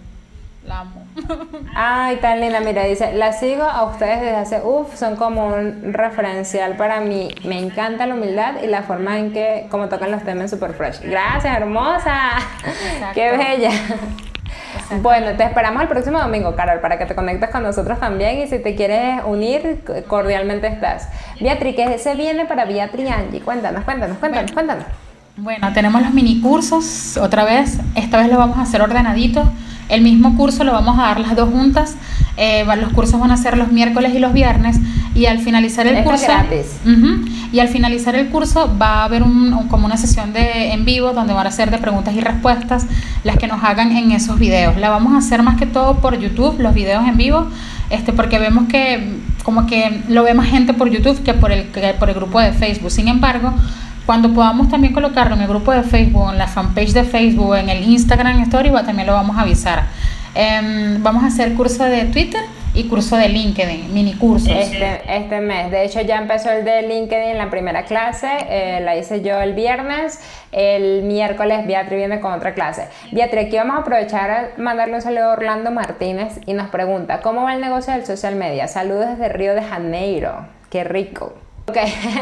la 0.64 0.80
amo 0.80 1.04
Ay, 1.74 2.16
tan 2.16 2.40
linda, 2.40 2.60
mira, 2.60 2.84
dice, 2.84 3.12
la 3.14 3.32
sigo 3.32 3.64
a 3.64 3.82
ustedes 3.84 4.20
desde 4.20 4.36
hace, 4.36 4.60
uff, 4.62 4.96
son 4.96 5.16
como 5.16 5.48
un 5.48 5.92
referencial 5.92 6.76
para 6.76 7.00
mí. 7.00 7.28
Me 7.44 7.58
encanta 7.58 8.06
la 8.06 8.14
humildad 8.14 8.62
y 8.62 8.68
la 8.68 8.82
forma 8.82 9.18
en 9.18 9.32
que, 9.32 9.66
como 9.70 9.88
tocan 9.88 10.12
los 10.12 10.22
temas 10.22 10.50
super 10.50 10.72
fresh. 10.72 11.00
Gracias, 11.00 11.56
hermosa. 11.56 12.38
Exacto. 12.64 13.14
Qué 13.14 13.36
bella. 13.36 13.70
Bueno, 15.00 15.36
te 15.36 15.44
esperamos 15.44 15.82
el 15.82 15.88
próximo 15.88 16.18
domingo, 16.18 16.54
Carol, 16.54 16.80
para 16.80 16.98
que 16.98 17.06
te 17.06 17.14
conectes 17.14 17.50
con 17.50 17.62
nosotros 17.62 17.98
también 17.98 18.38
y 18.38 18.46
si 18.46 18.58
te 18.58 18.74
quieres 18.74 19.20
unir, 19.24 19.84
cordialmente 20.06 20.66
estás. 20.66 21.08
Beatriz, 21.40 21.76
¿qué 21.76 21.98
se 21.98 22.14
viene 22.14 22.44
para 22.46 22.64
Beatriz 22.64 23.10
Angie? 23.10 23.40
Cuéntanos, 23.40 23.84
cuéntanos, 23.84 24.18
cuéntanos, 24.18 24.52
cuéntanos. 24.52 24.84
Bueno, 25.36 25.72
tenemos 25.72 26.02
los 26.02 26.12
mini 26.12 26.40
cursos 26.40 27.16
otra 27.16 27.44
vez. 27.44 27.78
Esta 27.94 28.18
vez 28.18 28.28
lo 28.28 28.36
vamos 28.36 28.58
a 28.58 28.62
hacer 28.62 28.82
ordenadito. 28.82 29.50
El 29.92 30.02
mismo 30.02 30.36
curso 30.36 30.64
lo 30.64 30.72
vamos 30.72 30.98
a 30.98 31.02
dar 31.02 31.20
las 31.20 31.36
dos 31.36 31.50
juntas. 31.50 31.96
Eh, 32.36 32.64
los 32.80 32.92
cursos 32.92 33.20
van 33.20 33.30
a 33.30 33.36
ser 33.36 33.56
los 33.58 33.70
miércoles 33.70 34.12
y 34.14 34.18
los 34.18 34.32
viernes. 34.32 34.78
Y 35.14 35.26
al 35.26 35.38
finalizar 35.40 35.86
el 35.86 35.96
Esto 35.98 36.10
es 36.14 36.20
curso. 36.22 36.32
gratis. 36.32 36.66
Ujú. 36.86 37.28
Y 37.52 37.60
al 37.60 37.68
finalizar 37.68 38.14
el 38.16 38.28
curso 38.30 38.74
va 38.80 39.00
a 39.00 39.04
haber 39.04 39.22
un, 39.22 39.52
un- 39.52 39.68
como 39.68 39.84
una 39.84 39.98
sesión 39.98 40.32
de 40.32 40.72
en 40.72 40.86
vivo 40.86 41.12
donde 41.12 41.34
van 41.34 41.46
a 41.46 41.50
ser 41.50 41.70
de 41.70 41.76
preguntas 41.76 42.14
y 42.14 42.20
respuestas 42.20 42.86
las 43.22 43.36
que 43.36 43.46
nos 43.46 43.62
hagan 43.62 43.94
en 43.94 44.10
esos 44.12 44.38
videos. 44.38 44.78
La 44.78 44.88
vamos 44.88 45.12
a 45.12 45.18
hacer 45.18 45.42
más 45.42 45.58
que 45.58 45.66
todo 45.66 45.96
por 45.96 46.18
YouTube, 46.18 46.58
los 46.60 46.72
videos 46.72 47.06
en 47.06 47.18
vivo, 47.18 47.46
este, 47.90 48.14
porque 48.14 48.38
vemos 48.38 48.64
que 48.68 49.18
como 49.44 49.66
que 49.66 50.00
lo 50.08 50.22
ve 50.22 50.32
más 50.32 50.46
gente 50.48 50.72
por 50.72 50.88
YouTube 50.88 51.22
que 51.22 51.34
por 51.34 51.52
el, 51.52 51.64
que 51.66 51.94
por 51.98 52.08
el 52.08 52.14
grupo 52.14 52.40
de 52.40 52.52
Facebook. 52.52 52.90
Sin 52.90 53.08
embargo, 53.08 53.52
cuando 54.06 54.32
podamos 54.32 54.68
también 54.68 54.92
colocarlo 54.92 55.34
en 55.34 55.42
el 55.42 55.48
grupo 55.48 55.72
de 55.72 55.82
Facebook, 55.82 56.30
en 56.30 56.38
la 56.38 56.48
fanpage 56.48 56.92
de 56.92 57.04
Facebook, 57.04 57.56
en 57.56 57.68
el 57.68 57.84
Instagram 57.84 58.40
Story, 58.42 58.70
también 58.84 59.06
lo 59.06 59.14
vamos 59.14 59.36
a 59.36 59.42
avisar. 59.42 59.84
Em, 60.34 61.02
vamos 61.02 61.22
a 61.24 61.26
hacer 61.26 61.54
curso 61.54 61.84
de 61.84 62.06
Twitter 62.06 62.40
y 62.74 62.84
curso 62.84 63.16
de 63.16 63.28
LinkedIn, 63.28 63.92
mini 63.92 64.14
cursos. 64.14 64.48
Este, 64.48 65.02
este 65.06 65.40
mes. 65.40 65.70
De 65.70 65.84
hecho, 65.84 66.00
ya 66.00 66.16
empezó 66.16 66.50
el 66.50 66.64
de 66.64 66.82
LinkedIn, 66.82 67.36
la 67.36 67.50
primera 67.50 67.84
clase. 67.84 68.28
eh, 68.48 68.80
la 68.80 68.96
hice 68.96 69.20
yo 69.20 69.40
el 69.40 69.52
viernes. 69.52 70.20
El 70.52 71.02
miércoles 71.02 71.66
Beatriz 71.66 71.98
viene 71.98 72.20
con 72.20 72.32
otra 72.32 72.54
clase. 72.54 72.88
Beatriz, 73.10 73.46
aquí 73.46 73.56
vamos 73.56 73.76
a 73.76 73.80
aprovechar 73.80 74.30
a 74.30 74.48
mandarle 74.56 74.94
un 74.94 75.02
saludo 75.02 75.24
a 75.24 75.32
Orlando 75.32 75.70
Martínez 75.70 76.40
y 76.46 76.54
nos 76.54 76.68
pregunta, 76.70 77.20
¿cómo 77.20 77.42
va 77.42 77.54
el 77.54 77.60
negocio 77.60 77.92
del 77.92 78.06
social 78.06 78.36
media? 78.36 78.68
Saludos 78.68 79.10
desde 79.10 79.28
Río 79.28 79.54
de 79.54 79.62
Janeiro. 79.62 80.46
Qué 80.70 80.82
rico. 80.82 81.34
Ok, 81.68 81.76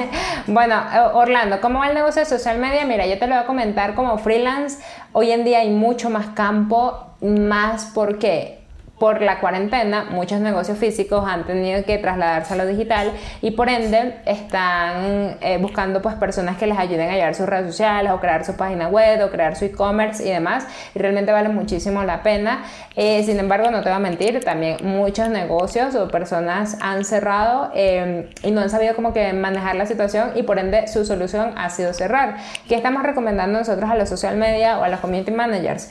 bueno, 0.49 0.75
eh, 0.93 1.01
Orlando, 1.15 1.61
¿cómo 1.61 1.79
va 1.79 1.89
el 1.89 1.95
negocio 1.95 2.21
de 2.21 2.27
social 2.27 2.59
media? 2.59 2.85
Mira, 2.85 3.07
yo 3.07 3.19
te 3.19 3.27
lo 3.27 3.35
voy 3.35 3.43
a 3.43 3.47
comentar 3.47 3.95
como 3.95 4.19
freelance. 4.19 4.83
Hoy 5.13 5.31
en 5.31 5.45
día 5.45 5.61
hay 5.61 5.71
mucho 5.71 6.11
más 6.11 6.29
campo, 6.29 7.15
más 7.23 7.91
porque 7.95 8.60
por 9.01 9.23
la 9.23 9.41
cuarentena 9.41 10.05
muchos 10.11 10.41
negocios 10.41 10.77
físicos 10.77 11.25
han 11.27 11.45
tenido 11.45 11.83
que 11.85 11.97
trasladarse 11.97 12.53
a 12.53 12.57
lo 12.59 12.67
digital 12.67 13.11
y 13.41 13.53
por 13.53 13.71
ende 13.71 14.17
están 14.27 15.39
eh, 15.41 15.59
buscando 15.59 16.03
pues 16.03 16.15
personas 16.17 16.59
que 16.59 16.67
les 16.67 16.79
ayuden 16.79 17.09
a 17.09 17.15
llevar 17.15 17.35
sus 17.35 17.47
redes 17.47 17.67
sociales 17.67 18.13
o 18.13 18.21
crear 18.21 18.45
su 18.45 18.57
página 18.57 18.89
web 18.89 19.25
o 19.25 19.31
crear 19.31 19.57
su 19.57 19.65
e-commerce 19.65 20.23
y 20.23 20.31
demás 20.31 20.67
y 20.95 20.99
realmente 20.99 21.33
vale 21.33 21.49
muchísimo 21.49 22.05
la 22.05 22.23
pena 22.23 22.63
Eh, 22.97 23.23
sin 23.23 23.39
embargo 23.39 23.71
no 23.71 23.79
te 23.83 23.89
voy 23.89 23.97
a 23.97 24.01
mentir 24.01 24.41
también 24.45 24.77
muchos 24.83 25.31
negocios 25.31 25.95
o 25.95 26.09
personas 26.09 26.77
han 26.81 27.05
cerrado 27.05 27.71
eh, 27.75 28.29
y 28.43 28.51
no 28.51 28.61
han 28.61 28.69
sabido 28.69 28.95
como 28.95 29.15
que 29.15 29.33
manejar 29.33 29.77
la 29.77 29.87
situación 29.87 30.33
y 30.35 30.43
por 30.43 30.59
ende 30.59 30.89
su 30.89 31.07
solución 31.07 31.55
ha 31.57 31.71
sido 31.71 31.95
cerrar 31.95 32.37
¿qué 32.69 32.75
estamos 32.75 33.03
recomendando 33.03 33.61
nosotros 33.61 33.89
a 33.89 33.95
los 33.95 34.09
social 34.09 34.37
media 34.37 34.79
o 34.79 34.83
a 34.83 34.89
los 34.89 35.01
community 35.01 35.31
managers? 35.31 35.89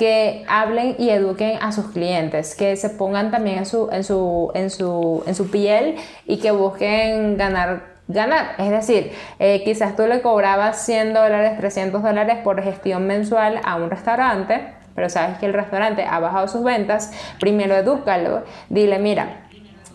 Que 0.00 0.44
hablen 0.48 0.96
y 0.98 1.10
eduquen 1.10 1.58
a 1.60 1.72
sus 1.72 1.90
clientes, 1.90 2.54
que 2.54 2.74
se 2.76 2.88
pongan 2.88 3.30
también 3.30 3.58
en 3.58 3.66
su, 3.66 3.90
en 3.92 4.02
su, 4.02 4.50
en 4.54 4.70
su, 4.70 5.22
en 5.26 5.34
su 5.34 5.50
piel 5.50 5.96
y 6.24 6.38
que 6.38 6.52
busquen 6.52 7.36
ganar 7.36 7.90
ganar, 8.08 8.54
es 8.58 8.70
decir, 8.70 9.12
eh, 9.38 9.62
quizás 9.62 9.94
tú 9.94 10.06
le 10.06 10.20
cobrabas 10.20 10.84
100 10.84 11.14
dólares, 11.14 11.58
300 11.58 12.02
dólares 12.02 12.38
por 12.42 12.60
gestión 12.62 13.06
mensual 13.06 13.60
a 13.62 13.76
un 13.76 13.90
restaurante, 13.90 14.74
pero 14.94 15.08
sabes 15.08 15.38
que 15.38 15.46
el 15.46 15.52
restaurante 15.52 16.04
ha 16.04 16.18
bajado 16.18 16.48
sus 16.48 16.64
ventas, 16.64 17.12
primero 17.38 17.76
edúcalo, 17.76 18.42
dile, 18.68 18.98
mira, 18.98 19.48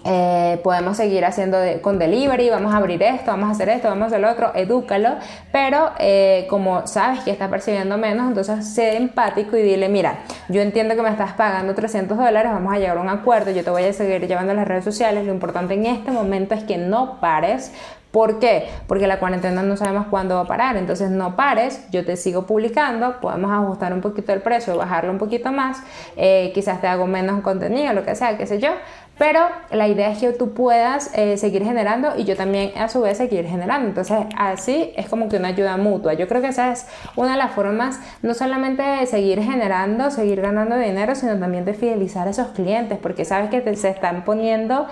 eh, 0.06 0.60
podemos 0.64 0.98
seguir 0.98 1.26
haciendo 1.26 1.58
con 1.82 1.98
delivery, 1.98 2.52
vamos 2.52 2.74
a 2.74 2.78
abrir 2.78 3.02
esto, 3.02 3.32
vamos 3.32 3.50
a 3.50 3.52
hacer 3.54 3.70
esto, 3.70 3.88
vamos 3.88 4.04
a 4.04 4.06
hacer 4.08 4.22
lo 4.22 4.30
otro, 4.30 4.52
edúcalo, 4.54 5.16
pero 5.52 5.92
eh, 5.98 6.46
como 6.48 6.86
sabes 6.86 7.22
que 7.22 7.32
estás 7.32 7.50
percibiendo 7.50 7.98
menos, 7.98 8.28
entonces 8.28 8.68
sé 8.68 8.98
empático 8.98 9.58
y 9.58 9.64
dile, 9.64 9.90
mira, 9.90 10.20
yo 10.48 10.62
entiendo 10.62 10.96
que 10.96 11.02
me 11.02 11.10
estás 11.10 11.34
pagando 11.34 11.74
300 11.74 12.18
dólares, 12.18 12.52
vamos 12.52 12.72
a 12.72 12.78
llegar 12.78 12.98
a 12.98 13.02
un 13.02 13.10
acuerdo, 13.10 13.50
yo 13.50 13.64
te 13.64 13.72
voy 13.72 13.84
a 13.84 13.94
seguir 13.94 14.28
llevando 14.28 14.52
a 14.52 14.56
las 14.56 14.68
redes 14.68 14.84
sociales, 14.84 15.26
lo 15.26 15.34
importante 15.34 15.74
en 15.74 15.88
este 15.88 16.12
momento 16.12 16.54
es 16.54 16.64
que 16.64 16.78
no 16.78 17.20
pares, 17.20 17.72
¿Por 18.16 18.40
qué? 18.40 18.70
Porque 18.88 19.08
la 19.08 19.20
cuarentena 19.20 19.62
no 19.62 19.76
sabemos 19.76 20.06
cuándo 20.10 20.36
va 20.36 20.42
a 20.44 20.48
parar, 20.48 20.78
entonces 20.78 21.12
no 21.12 21.36
pares, 21.36 21.86
yo 21.92 22.06
te 22.06 22.16
sigo 22.16 22.46
publicando, 22.46 23.20
podemos 23.20 23.52
ajustar 23.52 23.92
un 23.92 24.00
poquito 24.00 24.32
el 24.32 24.40
precio, 24.40 24.78
bajarlo 24.78 25.12
un 25.12 25.18
poquito 25.18 25.52
más, 25.52 25.84
eh, 26.16 26.54
quizás 26.54 26.80
te 26.80 26.88
hago 26.88 27.08
menos 27.08 27.42
contenido, 27.42 27.92
lo 27.92 28.06
que 28.06 28.16
sea, 28.16 28.38
qué 28.38 28.48
sé 28.48 28.58
yo, 28.58 28.70
pero 29.18 29.48
la 29.72 29.88
idea 29.88 30.12
es 30.12 30.20
que 30.20 30.34
tú 30.34 30.54
puedas 30.54 31.10
eh, 31.14 31.38
seguir 31.38 31.64
generando 31.64 32.18
y 32.18 32.26
yo 32.26 32.36
también 32.36 32.72
a 32.78 32.90
su 32.90 33.02
vez 33.02 33.18
seguir 33.18 33.46
generando. 33.46 33.88
Entonces 33.88 34.26
así 34.38 34.92
es 34.98 35.08
como 35.08 35.30
que 35.30 35.38
una 35.38 35.50
ayuda 35.50 35.78
mutua. 35.78 36.14
Yo 36.14 36.28
creo 36.28 36.42
que 36.42 36.50
esa 36.50 36.72
es 36.72 36.86
una 37.16 37.32
de 37.32 37.38
las 37.38 37.54
formas 37.54 38.00
no 38.22 38.34
solamente 38.34 38.84
de 38.84 39.06
seguir 39.06 39.42
generando, 39.42 40.12
seguir 40.12 40.42
ganando 40.42 40.78
dinero, 40.78 41.16
sino 41.16 41.38
también 41.40 41.64
de 41.64 41.74
fidelizar 41.74 42.28
a 42.28 42.32
esos 42.32 42.48
clientes, 42.48 43.00
porque 43.02 43.24
sabes 43.24 43.50
que 43.50 43.76
se 43.78 43.90
están 43.90 44.26
poniendo, 44.26 44.88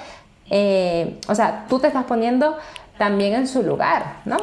eh, 0.49 1.19
o 1.27 1.35
sea, 1.35 1.65
tú 1.67 1.79
te 1.79 1.87
estás 1.87 2.05
poniendo 2.05 2.57
también 2.97 3.33
en 3.33 3.47
su 3.47 3.61
lugar, 3.61 4.17
¿no? 4.23 4.37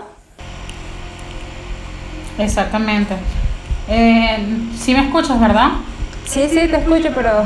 Exactamente. 2.38 3.14
Eh, 3.88 4.68
sí 4.76 4.92
me 4.92 5.06
escuchas, 5.06 5.40
¿verdad? 5.40 5.70
Sí, 6.30 6.48
sí, 6.48 6.68
te 6.68 6.76
escucho, 6.76 7.08
pero... 7.12 7.44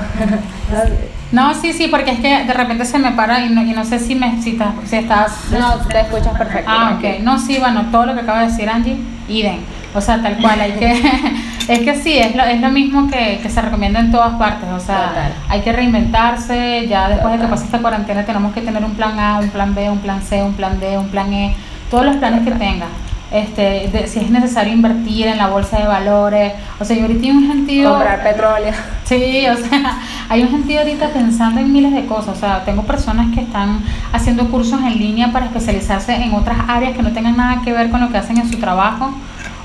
no, 1.33 1.55
sí, 1.55 1.73
sí, 1.73 1.89
porque 1.89 2.11
es 2.11 2.21
que 2.21 2.45
de 2.45 2.53
repente 2.53 2.85
se 2.85 2.99
me 2.99 3.13
para 3.13 3.41
y 3.41 3.49
no, 3.49 3.63
y 3.63 3.73
no 3.73 3.83
sé 3.83 3.99
si, 3.99 4.15
me, 4.15 4.43
si, 4.43 4.59
estás... 4.93 5.51
No, 5.51 5.77
te 5.89 6.01
escuchas 6.01 6.37
perfecto. 6.37 6.71
Ah, 6.71 6.99
ok. 6.99 7.21
No, 7.23 7.39
sí, 7.39 7.57
bueno, 7.59 7.87
todo 7.91 8.05
lo 8.05 8.15
que 8.15 8.21
acaba 8.21 8.41
de 8.41 8.49
decir 8.49 8.69
Angie, 8.69 8.99
idem. 9.27 9.61
O 9.95 10.03
sea, 10.03 10.21
tal 10.21 10.37
cual, 10.37 10.61
hay 10.61 10.73
que... 10.73 11.03
es 11.69 11.79
que 11.79 11.95
sí, 11.95 12.19
es 12.19 12.37
lo, 12.37 12.45
es 12.45 12.61
lo 12.61 12.69
mismo 12.69 13.09
que, 13.09 13.41
que 13.43 13.49
se 13.49 13.63
recomienda 13.63 14.01
en 14.01 14.13
todas 14.13 14.35
partes. 14.35 14.69
O 14.69 14.81
sea, 14.81 15.33
hay 15.49 15.63
que 15.63 15.73
reinventarse. 15.73 16.87
Ya 16.87 17.09
después 17.09 17.33
de 17.33 17.41
que 17.41 17.47
pase 17.47 17.65
esta 17.65 17.79
cuarentena 17.79 18.27
tenemos 18.27 18.53
que 18.53 18.61
tener 18.61 18.85
un 18.85 18.93
plan 18.93 19.19
A, 19.19 19.39
un 19.39 19.49
plan 19.49 19.75
B, 19.75 19.89
un 19.89 20.01
plan 20.01 20.21
C, 20.21 20.43
un 20.43 20.53
plan 20.53 20.79
D, 20.79 20.99
un 20.99 21.09
plan 21.09 21.33
E. 21.33 21.55
Todos 21.91 22.05
los 22.05 22.17
planes 22.17 22.45
que 22.45 22.51
tengas 22.51 22.91
este, 23.31 24.07
si 24.07 24.21
es 24.21 24.31
necesario 24.31 24.73
invertir 24.73 25.27
en 25.27 25.39
la 25.39 25.49
bolsa 25.49 25.79
de 25.79 25.87
valores. 25.87 26.53
O 26.79 26.85
sea, 26.85 26.97
yo 26.97 27.03
ahorita 27.03 27.25
hay 27.25 27.31
un 27.31 27.49
sentido... 27.49 27.91
Comprar 27.91 28.23
petróleo. 28.23 28.73
Sí, 29.05 29.45
o 29.47 29.57
sea, 29.57 29.99
hay 30.29 30.43
un 30.43 30.51
sentido 30.51 30.81
ahorita 30.81 31.09
pensando 31.09 31.61
en 31.61 31.73
miles 31.73 31.93
de 31.93 32.07
cosas. 32.07 32.37
O 32.37 32.41
sea, 32.41 32.65
tengo 32.65 32.85
personas 32.85 33.35
que 33.35 33.41
están 33.41 33.81
haciendo 34.13 34.51
cursos 34.51 34.81
en 34.81 34.99
línea 34.99 35.33
para 35.33 35.47
especializarse 35.47 36.15
en 36.15 36.33
otras 36.33 36.59
áreas 36.69 36.97
que 36.97 37.03
no 37.03 37.13
tengan 37.13 37.37
nada 37.37 37.61
que 37.63 37.73
ver 37.73 37.91
con 37.91 38.01
lo 38.01 38.11
que 38.11 38.19
hacen 38.19 38.39
en 38.39 38.51
su 38.51 38.59
trabajo. 38.59 39.13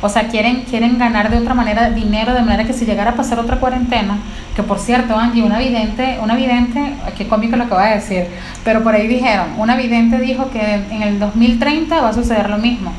O 0.02 0.08
sea, 0.08 0.30
quieren, 0.30 0.64
quieren 0.64 0.98
ganar 0.98 1.30
de 1.30 1.38
otra 1.38 1.54
manera 1.54 1.90
dinero, 1.90 2.34
de 2.34 2.42
manera 2.42 2.64
que 2.64 2.74
si 2.74 2.86
llegara 2.86 3.12
a 3.12 3.16
pasar 3.16 3.38
otra 3.38 3.58
cuarentena, 3.58 4.18
que 4.56 4.64
por 4.64 4.80
cierto, 4.80 5.18
Angie, 5.18 5.44
una 5.44 5.60
vidente, 5.60 6.18
una 6.24 6.36
vidente, 6.36 6.96
qué 7.18 7.28
cómico 7.28 7.58
lo 7.58 7.68
que 7.68 7.76
va 7.76 7.88
a 7.88 7.96
decir, 7.96 8.28
pero 8.64 8.82
por 8.82 8.96
ahí 8.96 9.08
dijeron, 9.08 9.48
una 9.58 9.76
vidente 9.76 10.18
dijo 10.20 10.50
que 10.52 10.86
en 10.90 11.02
el 11.02 11.20
2030 11.20 12.00
va 12.00 12.10
a 12.10 12.14
suceder 12.14 12.50
lo 12.50 12.58
mismo 12.58 12.94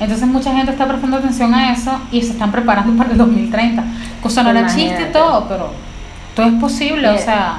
entonces 0.00 0.26
mucha 0.26 0.54
gente 0.54 0.72
está 0.72 0.86
prestando 0.86 1.18
atención 1.18 1.54
a 1.54 1.72
eso 1.72 2.00
y 2.10 2.22
se 2.22 2.32
están 2.32 2.50
preparando 2.50 2.92
para 2.98 3.12
el 3.12 3.18
2030. 3.18 3.84
Cosa 4.22 4.42
no 4.42 4.50
era 4.50 4.66
chiste 4.66 5.06
todo, 5.06 5.46
pero 5.48 5.70
todo 6.34 6.46
es 6.46 6.54
posible, 6.54 7.08
o 7.08 7.18
sea... 7.18 7.58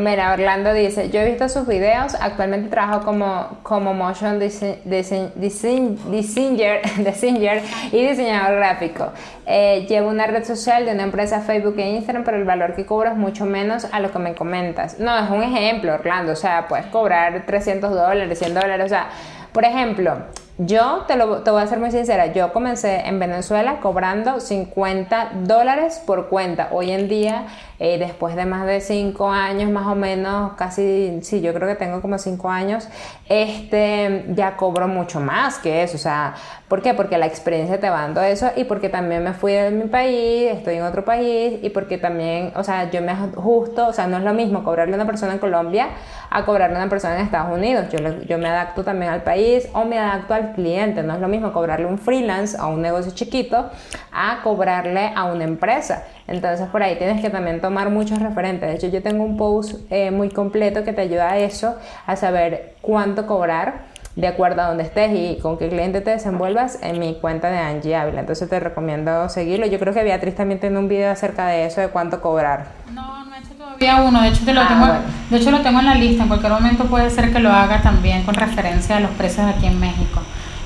Mira, 0.00 0.32
Orlando 0.32 0.72
dice, 0.74 1.10
yo 1.10 1.20
he 1.20 1.30
visto 1.30 1.48
sus 1.48 1.66
videos, 1.66 2.14
actualmente 2.14 2.68
trabajo 2.68 3.04
como, 3.04 3.58
como 3.62 3.94
motion 3.94 4.38
designer, 4.38 5.30
y 7.92 8.06
diseñador 8.06 8.56
gráfico. 8.56 9.12
Eh, 9.46 9.86
llevo 9.88 10.10
una 10.10 10.26
red 10.26 10.44
social 10.44 10.84
de 10.84 10.92
una 10.92 11.02
empresa 11.02 11.40
Facebook 11.40 11.76
e 11.78 11.90
Instagram, 11.90 12.24
pero 12.24 12.36
el 12.36 12.44
valor 12.44 12.74
que 12.74 12.84
cobro 12.84 13.10
es 13.10 13.16
mucho 13.16 13.46
menos 13.46 13.86
a 13.90 14.00
lo 14.00 14.12
que 14.12 14.18
me 14.18 14.34
comentas. 14.34 15.00
No, 15.00 15.18
es 15.18 15.30
un 15.30 15.42
ejemplo, 15.42 15.94
Orlando, 15.94 16.32
o 16.32 16.36
sea, 16.36 16.68
puedes 16.68 16.86
cobrar 16.86 17.44
300 17.46 17.90
dólares, 17.90 18.38
100 18.38 18.54
dólares, 18.54 18.86
o 18.86 18.88
sea, 18.88 19.08
por 19.52 19.64
ejemplo, 19.64 20.18
yo 20.58 21.04
te, 21.06 21.16
lo, 21.16 21.42
te 21.42 21.50
voy 21.50 21.62
a 21.62 21.66
ser 21.66 21.78
muy 21.78 21.90
sincera, 21.90 22.26
yo 22.32 22.52
comencé 22.52 23.06
en 23.06 23.18
Venezuela 23.18 23.80
cobrando 23.80 24.40
50 24.40 25.32
dólares 25.44 26.02
por 26.04 26.28
cuenta. 26.28 26.68
Hoy 26.72 26.90
en 26.90 27.08
día, 27.08 27.46
eh, 27.78 27.98
después 27.98 28.36
de 28.36 28.44
más 28.44 28.66
de 28.66 28.80
5 28.80 29.30
años 29.30 29.70
más 29.70 29.86
o 29.86 29.94
menos, 29.94 30.52
casi, 30.52 31.20
sí, 31.22 31.40
yo 31.40 31.54
creo 31.54 31.66
que 31.66 31.76
tengo 31.76 32.02
como 32.02 32.18
5 32.18 32.50
años, 32.50 32.88
este, 33.28 34.26
ya 34.28 34.56
cobro 34.56 34.86
mucho 34.86 35.20
más 35.20 35.58
que 35.58 35.82
eso. 35.82 35.96
O 35.96 36.00
sea, 36.00 36.34
¿por 36.68 36.82
qué? 36.82 36.92
Porque 36.92 37.16
la 37.16 37.26
experiencia 37.26 37.80
te 37.80 37.88
va 37.88 38.02
dando 38.02 38.20
eso 38.22 38.50
y 38.54 38.64
porque 38.64 38.90
también 38.90 39.24
me 39.24 39.32
fui 39.32 39.52
de 39.52 39.70
mi 39.70 39.88
país, 39.88 40.50
estoy 40.52 40.76
en 40.76 40.82
otro 40.82 41.04
país 41.04 41.58
y 41.62 41.70
porque 41.70 41.96
también, 41.96 42.52
o 42.54 42.64
sea, 42.64 42.90
yo 42.90 43.00
me 43.00 43.12
ajusto, 43.12 43.88
o 43.88 43.92
sea, 43.92 44.06
no 44.06 44.18
es 44.18 44.24
lo 44.24 44.34
mismo 44.34 44.62
cobrarle 44.62 44.92
a 44.92 44.96
una 44.96 45.06
persona 45.06 45.32
en 45.32 45.38
Colombia 45.38 45.88
a 46.30 46.44
cobrarle 46.44 46.76
a 46.76 46.80
una 46.80 46.90
persona 46.90 47.16
en 47.16 47.24
Estados 47.24 47.56
Unidos. 47.56 47.86
Yo, 47.90 47.98
yo 48.26 48.38
me 48.38 48.48
adapto 48.48 48.84
también 48.84 49.10
al 49.10 49.22
país 49.22 49.68
o 49.72 49.84
me 49.84 49.98
adapto 49.98 50.34
al 50.34 50.49
cliente. 50.52 51.02
No 51.02 51.14
es 51.14 51.20
lo 51.20 51.28
mismo 51.28 51.52
cobrarle 51.52 51.86
un 51.86 51.98
freelance 51.98 52.56
a 52.58 52.66
un 52.66 52.82
negocio 52.82 53.12
chiquito 53.12 53.70
a 54.12 54.40
cobrarle 54.42 55.12
a 55.14 55.24
una 55.24 55.44
empresa. 55.44 56.04
Entonces 56.26 56.68
por 56.68 56.82
ahí 56.82 56.96
tienes 56.96 57.20
que 57.20 57.30
también 57.30 57.60
tomar 57.60 57.90
muchos 57.90 58.18
referentes. 58.20 58.68
De 58.68 58.74
hecho 58.76 58.88
yo 58.88 59.02
tengo 59.02 59.24
un 59.24 59.36
post 59.36 59.80
eh, 59.90 60.10
muy 60.10 60.30
completo 60.30 60.84
que 60.84 60.92
te 60.92 61.02
ayuda 61.02 61.32
a 61.32 61.38
eso, 61.38 61.76
a 62.06 62.16
saber 62.16 62.74
cuánto 62.80 63.26
cobrar 63.26 63.90
de 64.16 64.26
acuerdo 64.26 64.62
a 64.62 64.66
donde 64.66 64.82
estés 64.82 65.12
y 65.14 65.40
con 65.40 65.56
qué 65.56 65.68
cliente 65.68 66.00
te 66.00 66.10
desenvuelvas 66.10 66.78
en 66.82 66.98
mi 66.98 67.14
cuenta 67.14 67.50
de 67.50 67.58
Angie 67.58 67.94
Ávila. 67.94 68.20
Entonces 68.20 68.48
te 68.48 68.58
recomiendo 68.58 69.28
seguirlo. 69.28 69.66
Yo 69.66 69.78
creo 69.78 69.94
que 69.94 70.02
Beatriz 70.02 70.34
también 70.34 70.60
tiene 70.60 70.78
un 70.78 70.88
video 70.88 71.10
acerca 71.10 71.46
de 71.46 71.66
eso, 71.66 71.80
de 71.80 71.88
cuánto 71.88 72.20
cobrar. 72.20 72.66
No, 72.92 73.24
no 73.24 73.34
he 73.34 73.38
hecho 73.38 73.54
todavía 73.54 74.02
uno. 74.02 74.22
De 74.22 74.28
hecho, 74.28 74.44
te 74.44 74.52
lo 74.52 74.60
ah, 74.62 74.68
tengo, 74.68 74.86
de 75.30 75.36
hecho 75.36 75.50
lo 75.50 75.60
tengo 75.60 75.78
en 75.78 75.86
la 75.86 75.94
lista. 75.94 76.24
En 76.24 76.28
cualquier 76.28 76.52
momento 76.52 76.84
puede 76.84 77.08
ser 77.10 77.32
que 77.32 77.38
lo 77.38 77.50
haga 77.50 77.80
también 77.82 78.24
con 78.24 78.34
referencia 78.34 78.96
a 78.96 79.00
los 79.00 79.10
precios 79.12 79.46
aquí 79.46 79.66
en 79.66 79.78
México. 79.78 80.20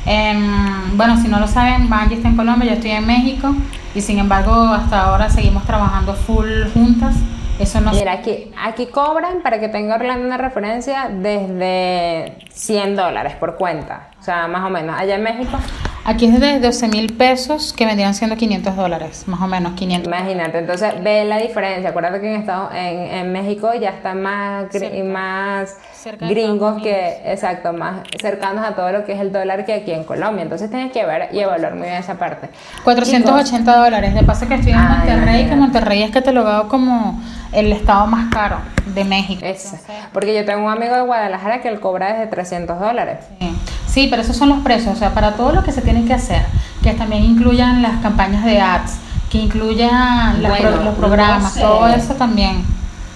Em, 0.06 0.96
bueno, 0.96 1.16
si 1.16 1.28
no 1.28 1.40
lo 1.40 1.46
saben, 1.48 1.88
Maggie 1.88 2.16
está 2.16 2.28
en 2.28 2.36
Colombia, 2.36 2.68
yo 2.68 2.74
estoy 2.74 2.90
en 2.90 3.06
México 3.06 3.54
y 3.94 4.00
sin 4.00 4.18
embargo 4.18 4.52
hasta 4.52 5.04
ahora 5.04 5.30
seguimos 5.30 5.64
trabajando 5.64 6.14
full 6.14 6.64
juntas. 6.72 7.14
Eso 7.58 7.80
no 7.80 7.92
Mira, 7.92 8.12
aquí, 8.12 8.50
aquí 8.60 8.86
cobran, 8.86 9.40
para 9.42 9.60
que 9.60 9.68
tenga 9.68 9.94
Orlando 9.94 10.26
una 10.26 10.36
referencia, 10.36 11.08
desde 11.08 12.36
100 12.50 12.96
dólares 12.96 13.34
por 13.36 13.56
cuenta. 13.56 14.08
O 14.18 14.22
sea, 14.24 14.48
más 14.48 14.64
o 14.64 14.70
menos. 14.70 14.98
Allá 14.98 15.14
en 15.14 15.22
México. 15.22 15.56
Aquí 16.06 16.26
es 16.26 16.38
de 16.38 16.60
12 16.60 16.88
mil 16.88 17.14
pesos, 17.14 17.72
que 17.72 17.86
vendrían 17.86 18.12
siendo 18.12 18.36
500 18.36 18.76
dólares, 18.76 19.24
más 19.26 19.40
o 19.40 19.46
menos 19.46 19.72
500. 19.72 20.06
Imagínate, 20.06 20.58
entonces 20.58 20.92
ve 21.02 21.24
la 21.24 21.38
diferencia. 21.38 21.88
Acuérdate 21.88 22.20
que 22.20 22.34
en, 22.34 22.40
Estado, 22.42 22.70
en, 22.74 22.98
en 22.98 23.32
México 23.32 23.72
ya 23.72 23.88
están 23.88 24.20
más, 24.20 24.66
más 25.02 25.78
gringos 26.20 26.82
que, 26.82 27.22
exacto, 27.24 27.72
más 27.72 28.02
cercanos 28.20 28.66
a 28.66 28.74
todo 28.74 28.92
lo 28.92 29.06
que 29.06 29.12
es 29.12 29.20
el 29.20 29.32
dólar 29.32 29.64
que 29.64 29.72
aquí 29.72 29.92
en 29.92 30.04
Colombia. 30.04 30.42
Entonces 30.42 30.68
tienes 30.68 30.92
que 30.92 31.06
ver 31.06 31.30
y 31.32 31.40
evaluar 31.40 31.74
muy 31.74 31.86
bien 31.86 31.96
esa 31.96 32.16
parte. 32.16 32.50
480 32.84 33.76
dólares. 33.76 34.14
De 34.14 34.22
paso 34.24 34.46
que 34.46 34.56
estoy 34.56 34.72
en 34.72 34.86
Monterrey, 34.86 35.46
que 35.48 35.56
Monterrey 35.56 36.02
es 36.02 36.10
que 36.10 36.20
te 36.20 36.32
lo 36.32 36.44
veo 36.44 36.68
como 36.68 37.22
el 37.52 37.72
estado 37.72 38.06
más 38.06 38.30
caro 38.30 38.58
de 38.94 39.04
México. 39.04 39.46
porque 40.12 40.34
yo 40.34 40.44
tengo 40.44 40.66
un 40.66 40.70
amigo 40.70 40.94
de 40.94 41.00
Guadalajara 41.00 41.62
que 41.62 41.68
él 41.68 41.80
cobra 41.80 42.12
desde 42.12 42.26
300 42.26 42.78
dólares. 42.78 43.24
Sí. 43.40 43.56
Sí, 43.94 44.08
pero 44.10 44.22
esos 44.22 44.36
son 44.36 44.48
los 44.48 44.58
precios. 44.58 44.94
O 44.94 44.98
sea, 44.98 45.14
para 45.14 45.34
todo 45.34 45.52
lo 45.52 45.62
que 45.62 45.70
se 45.70 45.80
tiene 45.80 46.04
que 46.04 46.12
hacer, 46.12 46.42
que 46.82 46.92
también 46.92 47.22
incluyan 47.22 47.80
las 47.80 48.02
campañas 48.02 48.44
de 48.44 48.60
ads, 48.60 48.98
que 49.30 49.38
incluyan 49.38 50.42
los 50.42 50.94
programas, 50.96 51.54
todo 51.54 51.86
eso 51.88 52.14
también. 52.14 52.64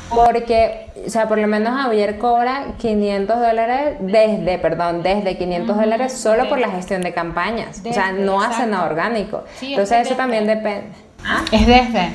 Porque 0.09 0.89
o 1.07 1.11
sea, 1.11 1.29
por 1.29 1.39
lo 1.39 1.47
menos 1.47 1.74
Javier 1.81 2.18
cobra 2.18 2.74
500 2.79 3.39
dólares 3.39 3.97
desde, 4.01 4.59
perdón, 4.59 5.03
desde 5.03 5.37
500 5.37 5.76
dólares 5.76 6.12
solo 6.12 6.49
por 6.49 6.59
la 6.59 6.68
gestión 6.70 7.03
de 7.03 7.12
campañas. 7.12 7.83
o 7.85 7.93
sea, 7.93 8.12
no 8.12 8.41
hace 8.41 8.66
nada 8.66 8.87
orgánico. 8.87 9.45
Entonces 9.61 10.07
eso 10.07 10.16
también 10.16 10.47
depende. 10.47 10.89
¿Ah? 11.24 11.45
Es 11.51 11.66
desde. 11.66 12.11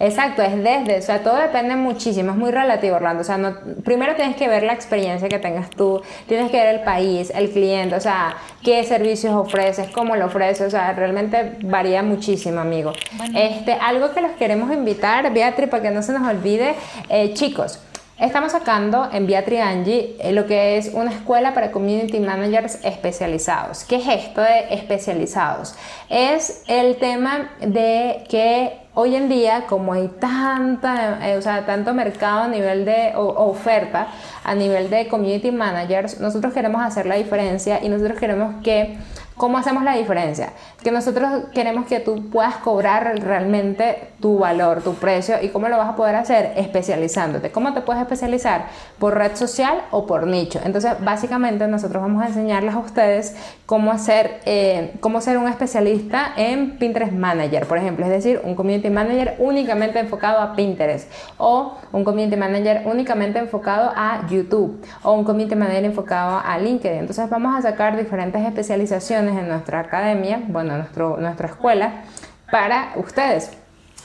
Exacto, 0.00 0.42
es 0.42 0.56
desde, 0.56 0.98
o 0.98 1.02
sea, 1.02 1.22
todo 1.22 1.36
depende 1.36 1.74
muchísimo, 1.74 2.30
es 2.30 2.36
muy 2.36 2.50
relativo, 2.50 2.96
Orlando. 2.96 3.22
O 3.22 3.24
sea, 3.24 3.36
no, 3.36 3.56
primero 3.84 4.14
tienes 4.14 4.36
que 4.36 4.48
ver 4.48 4.62
la 4.62 4.72
experiencia 4.72 5.28
que 5.28 5.38
tengas 5.38 5.70
tú, 5.70 6.00
tienes 6.26 6.50
que 6.50 6.56
ver 6.56 6.76
el 6.76 6.80
país, 6.82 7.32
el 7.34 7.50
cliente, 7.50 7.96
o 7.96 8.00
sea, 8.00 8.36
qué 8.62 8.84
servicios 8.84 9.34
ofreces, 9.34 9.88
cómo 9.88 10.14
lo 10.14 10.26
ofreces, 10.26 10.68
o 10.68 10.70
sea, 10.70 10.92
realmente 10.92 11.56
varía 11.62 12.02
muchísimo, 12.02 12.60
amigo. 12.60 12.92
Este, 13.34 13.72
algo 13.72 14.12
que 14.12 14.20
los 14.20 14.32
queremos 14.32 14.72
invitar, 14.72 15.32
Beatriz, 15.32 15.68
para 15.68 15.82
que 15.82 15.90
no 15.90 16.02
se 16.02 16.12
nos 16.12 16.28
olvide, 16.28 16.74
eh, 17.08 17.34
chicos, 17.34 17.80
Estamos 18.20 18.50
sacando 18.50 19.08
en 19.12 19.28
Via 19.28 19.44
Triangi 19.44 20.16
eh, 20.18 20.32
lo 20.32 20.44
que 20.44 20.76
es 20.76 20.90
una 20.92 21.12
escuela 21.12 21.54
para 21.54 21.70
community 21.70 22.18
managers 22.18 22.80
especializados. 22.82 23.84
¿Qué 23.84 23.94
es 23.94 24.08
esto 24.08 24.40
de 24.40 24.74
especializados? 24.74 25.76
Es 26.08 26.64
el 26.66 26.96
tema 26.96 27.50
de 27.60 28.24
que 28.28 28.72
hoy 28.94 29.14
en 29.14 29.28
día, 29.28 29.66
como 29.68 29.92
hay 29.92 30.08
tanta, 30.08 31.30
eh, 31.30 31.36
o 31.36 31.42
sea, 31.42 31.64
tanto 31.64 31.94
mercado 31.94 32.40
a 32.40 32.48
nivel 32.48 32.84
de 32.84 33.12
oferta, 33.14 34.08
a 34.42 34.52
nivel 34.56 34.90
de 34.90 35.06
community 35.06 35.52
managers, 35.52 36.18
nosotros 36.18 36.52
queremos 36.52 36.82
hacer 36.82 37.06
la 37.06 37.14
diferencia 37.14 37.78
y 37.80 37.88
nosotros 37.88 38.18
queremos 38.18 38.56
que 38.64 38.98
¿Cómo 39.38 39.56
hacemos 39.56 39.84
la 39.84 39.94
diferencia? 39.94 40.50
Que 40.82 40.90
nosotros 40.90 41.44
queremos 41.54 41.86
que 41.86 42.00
tú 42.00 42.28
puedas 42.28 42.56
cobrar 42.56 43.18
realmente 43.20 44.10
tu 44.20 44.38
valor, 44.38 44.82
tu 44.82 44.94
precio 44.94 45.36
y 45.40 45.50
cómo 45.50 45.68
lo 45.68 45.78
vas 45.78 45.90
a 45.90 45.96
poder 45.96 46.16
hacer 46.16 46.54
especializándote. 46.56 47.52
¿Cómo 47.52 47.72
te 47.72 47.80
puedes 47.80 48.02
especializar? 48.02 48.66
Por 48.98 49.16
red 49.16 49.36
social 49.36 49.82
o 49.92 50.06
por 50.06 50.26
nicho. 50.26 50.60
Entonces, 50.64 50.92
básicamente 51.00 51.68
nosotros 51.68 52.02
vamos 52.02 52.24
a 52.24 52.26
enseñarles 52.26 52.74
a 52.74 52.78
ustedes 52.78 53.36
cómo 53.64 53.92
hacer, 53.92 54.40
eh, 54.44 54.94
cómo 55.00 55.20
ser 55.20 55.38
un 55.38 55.46
especialista 55.46 56.32
en 56.36 56.76
Pinterest 56.78 57.12
Manager, 57.12 57.66
por 57.66 57.78
ejemplo, 57.78 58.04
es 58.06 58.10
decir, 58.10 58.40
un 58.42 58.56
community 58.56 58.90
manager 58.90 59.36
únicamente 59.38 60.00
enfocado 60.00 60.40
a 60.40 60.56
Pinterest 60.56 61.08
o 61.36 61.76
un 61.92 62.02
community 62.02 62.36
manager 62.36 62.82
únicamente 62.86 63.38
enfocado 63.38 63.92
a 63.94 64.26
YouTube 64.28 64.84
o 65.04 65.12
un 65.12 65.22
community 65.22 65.54
manager 65.54 65.84
enfocado 65.84 66.42
a 66.44 66.58
LinkedIn. 66.58 66.98
Entonces, 66.98 67.30
vamos 67.30 67.56
a 67.56 67.62
sacar 67.62 67.96
diferentes 67.96 68.44
especializaciones 68.44 69.27
en 69.36 69.48
nuestra 69.48 69.80
academia, 69.80 70.40
bueno, 70.48 70.76
nuestro, 70.76 71.16
nuestra 71.18 71.48
escuela, 71.48 72.02
para 72.50 72.92
ustedes. 72.96 73.50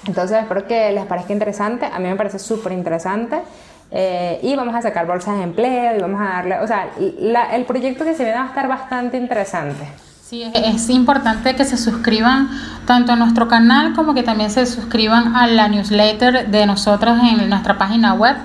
Entonces 0.06 0.38
espero 0.42 0.68
que 0.68 0.92
les 0.92 1.06
parezca 1.06 1.34
interesante, 1.34 1.86
a 1.86 2.00
mí 2.00 2.08
me 2.08 2.16
parece 2.16 2.40
súper 2.40 2.74
interesante. 2.74 3.42
Eh, 3.96 4.40
y 4.42 4.56
vamos 4.56 4.74
a 4.74 4.82
sacar 4.82 5.06
bolsas 5.06 5.38
de 5.38 5.44
empleo 5.44 5.96
y 5.96 6.02
vamos 6.02 6.20
a 6.20 6.26
darle, 6.26 6.60
o 6.62 6.66
sea, 6.66 6.90
el 6.98 7.66
proyecto 7.66 8.04
que 8.04 8.16
se 8.16 8.24
viene 8.24 8.40
va 8.40 8.46
a 8.46 8.48
estar 8.48 8.68
bastante 8.68 9.18
interesante. 9.18 9.86
Sí, 10.28 10.42
es 10.52 10.90
importante 10.90 11.56
que 11.56 11.64
se 11.64 11.78
suscriban 11.78 12.50
tanto 12.88 13.12
a 13.12 13.16
nuestro 13.16 13.48
canal 13.48 13.94
como 13.94 14.16
que 14.16 14.24
también 14.24 14.50
se 14.50 14.66
suscriban 14.66 15.36
a 15.36 15.46
la 15.46 15.68
newsletter 15.68 16.48
de 16.50 16.66
nosotros 16.66 17.20
en 17.22 17.48
nuestra 17.50 17.78
página 17.78 18.16
web, 18.16 18.36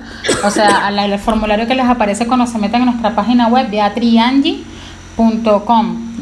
o 0.44 0.50
sea, 0.50 0.86
al, 0.88 1.18
formulario 1.18 1.66
que 1.66 1.74
les 1.74 1.86
aparece 1.86 2.26
cuando 2.26 2.46
se 2.46 2.58
meten 2.58 2.82
en 2.82 2.86
nuestra 2.88 3.14
página 3.14 3.48
web, 3.48 3.70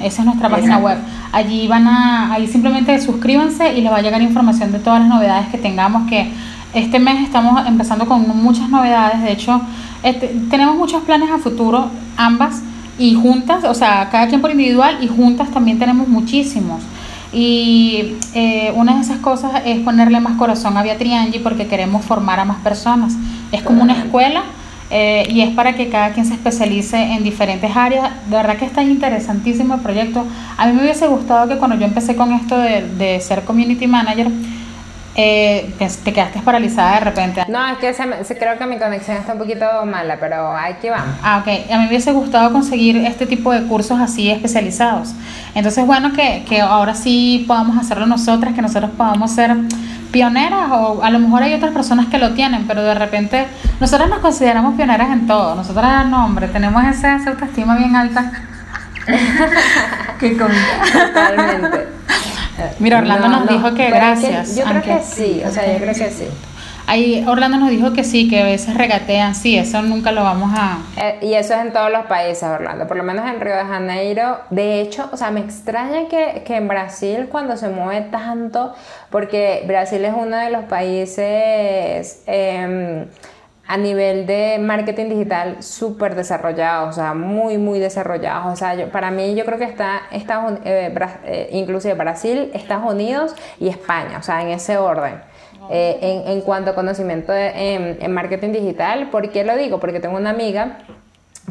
Esa 0.02 0.22
es 0.22 0.26
nuestra 0.26 0.48
página 0.48 0.78
web. 0.78 0.98
Allí 1.32 1.68
van 1.68 1.86
a, 1.86 2.32
ahí 2.32 2.46
simplemente 2.46 2.98
suscríbanse 3.00 3.74
y 3.74 3.82
les 3.82 3.92
va 3.92 3.96
a 3.96 4.02
llegar 4.02 4.22
información 4.22 4.72
de 4.72 4.78
todas 4.78 5.00
las 5.00 5.08
novedades 5.08 5.48
que 5.48 5.58
tengamos 5.58 6.08
que 6.08 6.32
este 6.74 6.98
mes 6.98 7.22
estamos 7.22 7.66
empezando 7.66 8.06
con 8.06 8.26
muchas 8.42 8.68
novedades. 8.68 9.22
De 9.22 9.32
hecho, 9.32 9.60
este, 10.02 10.28
tenemos 10.50 10.76
muchos 10.76 11.02
planes 11.02 11.30
a 11.30 11.38
futuro, 11.38 11.90
ambas 12.16 12.62
y 12.98 13.14
juntas, 13.14 13.64
o 13.64 13.74
sea, 13.74 14.08
cada 14.10 14.28
quien 14.28 14.40
por 14.40 14.50
individual 14.50 14.98
y 15.02 15.08
juntas 15.08 15.50
también 15.50 15.78
tenemos 15.78 16.08
muchísimos. 16.08 16.80
Y 17.32 18.14
eh, 18.34 18.72
una 18.76 18.94
de 18.94 19.00
esas 19.02 19.18
cosas 19.18 19.62
es 19.66 19.80
ponerle 19.80 20.20
más 20.20 20.36
corazón 20.38 20.76
a 20.78 20.82
Beatriangi 20.82 21.38
porque 21.40 21.66
queremos 21.66 22.04
formar 22.04 22.40
a 22.40 22.44
más 22.44 22.58
personas. 22.58 23.14
Es 23.52 23.62
como 23.62 23.82
una 23.82 23.92
escuela 23.94 24.42
eh, 24.90 25.26
y 25.28 25.40
es 25.40 25.50
para 25.54 25.74
que 25.74 25.88
cada 25.88 26.10
quien 26.10 26.26
se 26.26 26.34
especialice 26.34 26.96
en 26.96 27.24
diferentes 27.24 27.74
áreas. 27.76 28.10
De 28.28 28.36
verdad 28.36 28.56
que 28.56 28.64
está 28.64 28.82
interesantísimo 28.82 29.74
el 29.74 29.80
proyecto. 29.80 30.24
A 30.56 30.66
mí 30.66 30.72
me 30.72 30.82
hubiese 30.82 31.06
gustado 31.06 31.48
que 31.48 31.56
cuando 31.56 31.76
yo 31.76 31.86
empecé 31.86 32.14
con 32.16 32.32
esto 32.32 32.58
de, 32.58 32.82
de 32.96 33.20
ser 33.20 33.42
community 33.42 33.86
manager, 33.86 34.28
eh, 35.18 35.72
te 36.04 36.12
quedaste 36.12 36.40
paralizada 36.40 36.98
de 36.98 37.00
repente. 37.00 37.44
No, 37.48 37.66
es 37.68 37.78
que 37.78 37.94
se 37.94 38.38
creo 38.38 38.58
que 38.58 38.66
mi 38.66 38.76
conexión 38.76 39.16
está 39.16 39.32
un 39.32 39.38
poquito 39.38 39.64
mala, 39.86 40.18
pero 40.20 40.54
aquí 40.54 40.90
vamos. 40.90 41.16
Ah, 41.22 41.38
ok. 41.40 41.72
A 41.72 41.78
mí 41.78 41.84
me 41.84 41.88
hubiese 41.88 42.12
gustado 42.12 42.52
conseguir 42.52 42.98
este 42.98 43.26
tipo 43.26 43.50
de 43.50 43.62
cursos 43.62 43.98
así 43.98 44.30
especializados. 44.30 45.14
Entonces, 45.54 45.86
bueno, 45.86 46.12
que, 46.12 46.44
que 46.46 46.60
ahora 46.60 46.94
sí 46.94 47.46
podamos 47.48 47.78
hacerlo 47.78 48.04
nosotras, 48.04 48.54
que 48.54 48.60
nosotros 48.60 48.90
podamos 48.94 49.30
ser 49.30 49.56
pioneras 50.12 50.70
o 50.70 51.02
a 51.02 51.10
lo 51.10 51.18
mejor 51.18 51.42
hay 51.42 51.54
otras 51.54 51.72
personas 51.72 52.06
que 52.06 52.18
lo 52.18 52.34
tienen, 52.34 52.66
pero 52.66 52.82
de 52.82 52.94
repente 52.94 53.46
nosotros 53.80 54.08
nos 54.08 54.20
consideramos 54.20 54.74
pioneras 54.74 55.10
en 55.10 55.26
todo. 55.26 55.54
Nosotras, 55.54 56.06
no, 56.06 56.24
hombre, 56.24 56.48
tenemos 56.48 56.84
esa, 56.84 57.16
autoestima 57.26 57.76
bien 57.76 57.96
alta. 57.96 58.32
Qué 60.18 60.36
cómica. 60.36 61.06
Totalmente. 61.06 61.86
Mira, 62.78 62.98
Orlando 62.98 63.28
nos 63.28 63.48
dijo 63.48 63.74
que 63.74 63.90
gracias. 63.90 64.56
yo 64.56 64.64
creo 64.64 64.82
que 64.82 65.02
sí, 65.02 65.42
o 65.46 65.50
sea, 65.50 65.72
yo 65.72 65.78
creo 65.78 65.94
que 65.94 66.10
sí. 66.10 66.28
Ahí 66.88 67.24
Orlando 67.26 67.58
nos 67.58 67.70
dijo 67.70 67.92
que 67.92 68.04
sí, 68.04 68.28
que 68.28 68.40
a 68.40 68.44
veces 68.44 68.76
regatean, 68.76 69.34
sí, 69.34 69.58
eso 69.58 69.82
nunca 69.82 70.12
lo 70.12 70.22
vamos 70.22 70.52
a... 70.56 70.78
Eh, 70.96 71.18
y 71.22 71.34
eso 71.34 71.54
es 71.54 71.60
en 71.60 71.72
todos 71.72 71.90
los 71.90 72.06
países, 72.06 72.44
Orlando, 72.44 72.86
por 72.86 72.96
lo 72.96 73.02
menos 73.02 73.28
en 73.28 73.40
Río 73.40 73.56
de 73.56 73.64
Janeiro. 73.64 74.38
De 74.50 74.80
hecho, 74.80 75.08
o 75.12 75.16
sea, 75.16 75.32
me 75.32 75.40
extraña 75.40 76.08
que, 76.08 76.44
que 76.46 76.56
en 76.56 76.68
Brasil 76.68 77.28
cuando 77.30 77.56
se 77.56 77.68
mueve 77.70 78.02
tanto, 78.10 78.72
porque 79.10 79.64
Brasil 79.66 80.04
es 80.04 80.14
uno 80.16 80.36
de 80.36 80.50
los 80.50 80.64
países... 80.64 82.22
Em, 82.26 83.06
a 83.68 83.76
nivel 83.76 84.26
de 84.26 84.58
marketing 84.60 85.08
digital 85.08 85.62
súper 85.62 86.14
desarrollado, 86.14 86.88
o 86.88 86.92
sea, 86.92 87.14
muy, 87.14 87.58
muy 87.58 87.80
desarrollado. 87.80 88.52
O 88.52 88.56
sea, 88.56 88.90
para 88.92 89.10
mí 89.10 89.34
yo 89.34 89.44
creo 89.44 89.58
que 89.58 89.64
está 89.64 90.02
Estados, 90.12 90.60
eh, 90.64 90.94
eh, 91.24 91.48
inclusive 91.52 91.94
Brasil, 91.94 92.50
Estados 92.54 92.92
Unidos 92.92 93.34
y 93.58 93.68
España, 93.68 94.18
o 94.18 94.22
sea, 94.22 94.42
en 94.42 94.48
ese 94.50 94.76
orden. 94.78 95.20
Eh, 95.70 96.22
en, 96.26 96.40
cuanto 96.42 96.70
a 96.70 96.74
conocimiento 96.74 97.32
en, 97.34 98.12
marketing 98.12 98.52
digital. 98.52 99.10
¿Por 99.10 99.30
qué 99.30 99.44
lo 99.44 99.56
digo? 99.56 99.80
Porque 99.80 100.00
tengo 100.00 100.16
una 100.16 100.30
amiga 100.30 100.78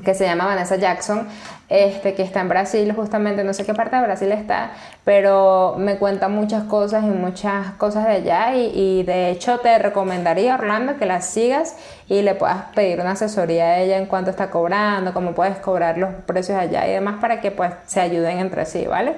que 0.03 0.13
se 0.13 0.25
llama 0.25 0.45
Vanessa 0.45 0.75
Jackson, 0.75 1.27
este, 1.69 2.13
que 2.13 2.21
está 2.21 2.41
en 2.41 2.49
Brasil, 2.49 2.93
justamente, 2.93 3.43
no 3.43 3.53
sé 3.53 3.65
qué 3.65 3.73
parte 3.73 3.95
de 3.95 4.01
Brasil 4.03 4.31
está, 4.31 4.71
pero 5.03 5.75
me 5.77 5.97
cuenta 5.97 6.27
muchas 6.27 6.65
cosas 6.65 7.03
y 7.05 7.07
muchas 7.07 7.71
cosas 7.77 8.05
de 8.05 8.11
allá 8.11 8.55
y, 8.55 9.03
de 9.03 9.31
hecho 9.31 9.57
te 9.59 9.79
recomendaría, 9.79 10.55
Orlando, 10.55 10.97
que 10.97 11.05
la 11.05 11.21
sigas 11.21 11.77
y 12.07 12.21
le 12.21 12.35
puedas 12.35 12.65
pedir 12.75 12.99
una 12.99 13.11
asesoría 13.11 13.65
a 13.65 13.79
ella 13.79 13.97
en 13.97 14.05
cuánto 14.05 14.29
está 14.29 14.51
cobrando, 14.51 15.13
cómo 15.13 15.33
puedes 15.33 15.57
cobrar 15.57 15.97
los 15.97 16.13
precios 16.25 16.57
allá 16.57 16.87
y 16.87 16.91
demás 16.91 17.15
para 17.19 17.41
que 17.41 17.51
pues 17.51 17.71
se 17.87 18.01
ayuden 18.01 18.39
entre 18.39 18.65
sí, 18.65 18.85
¿vale? 18.85 19.15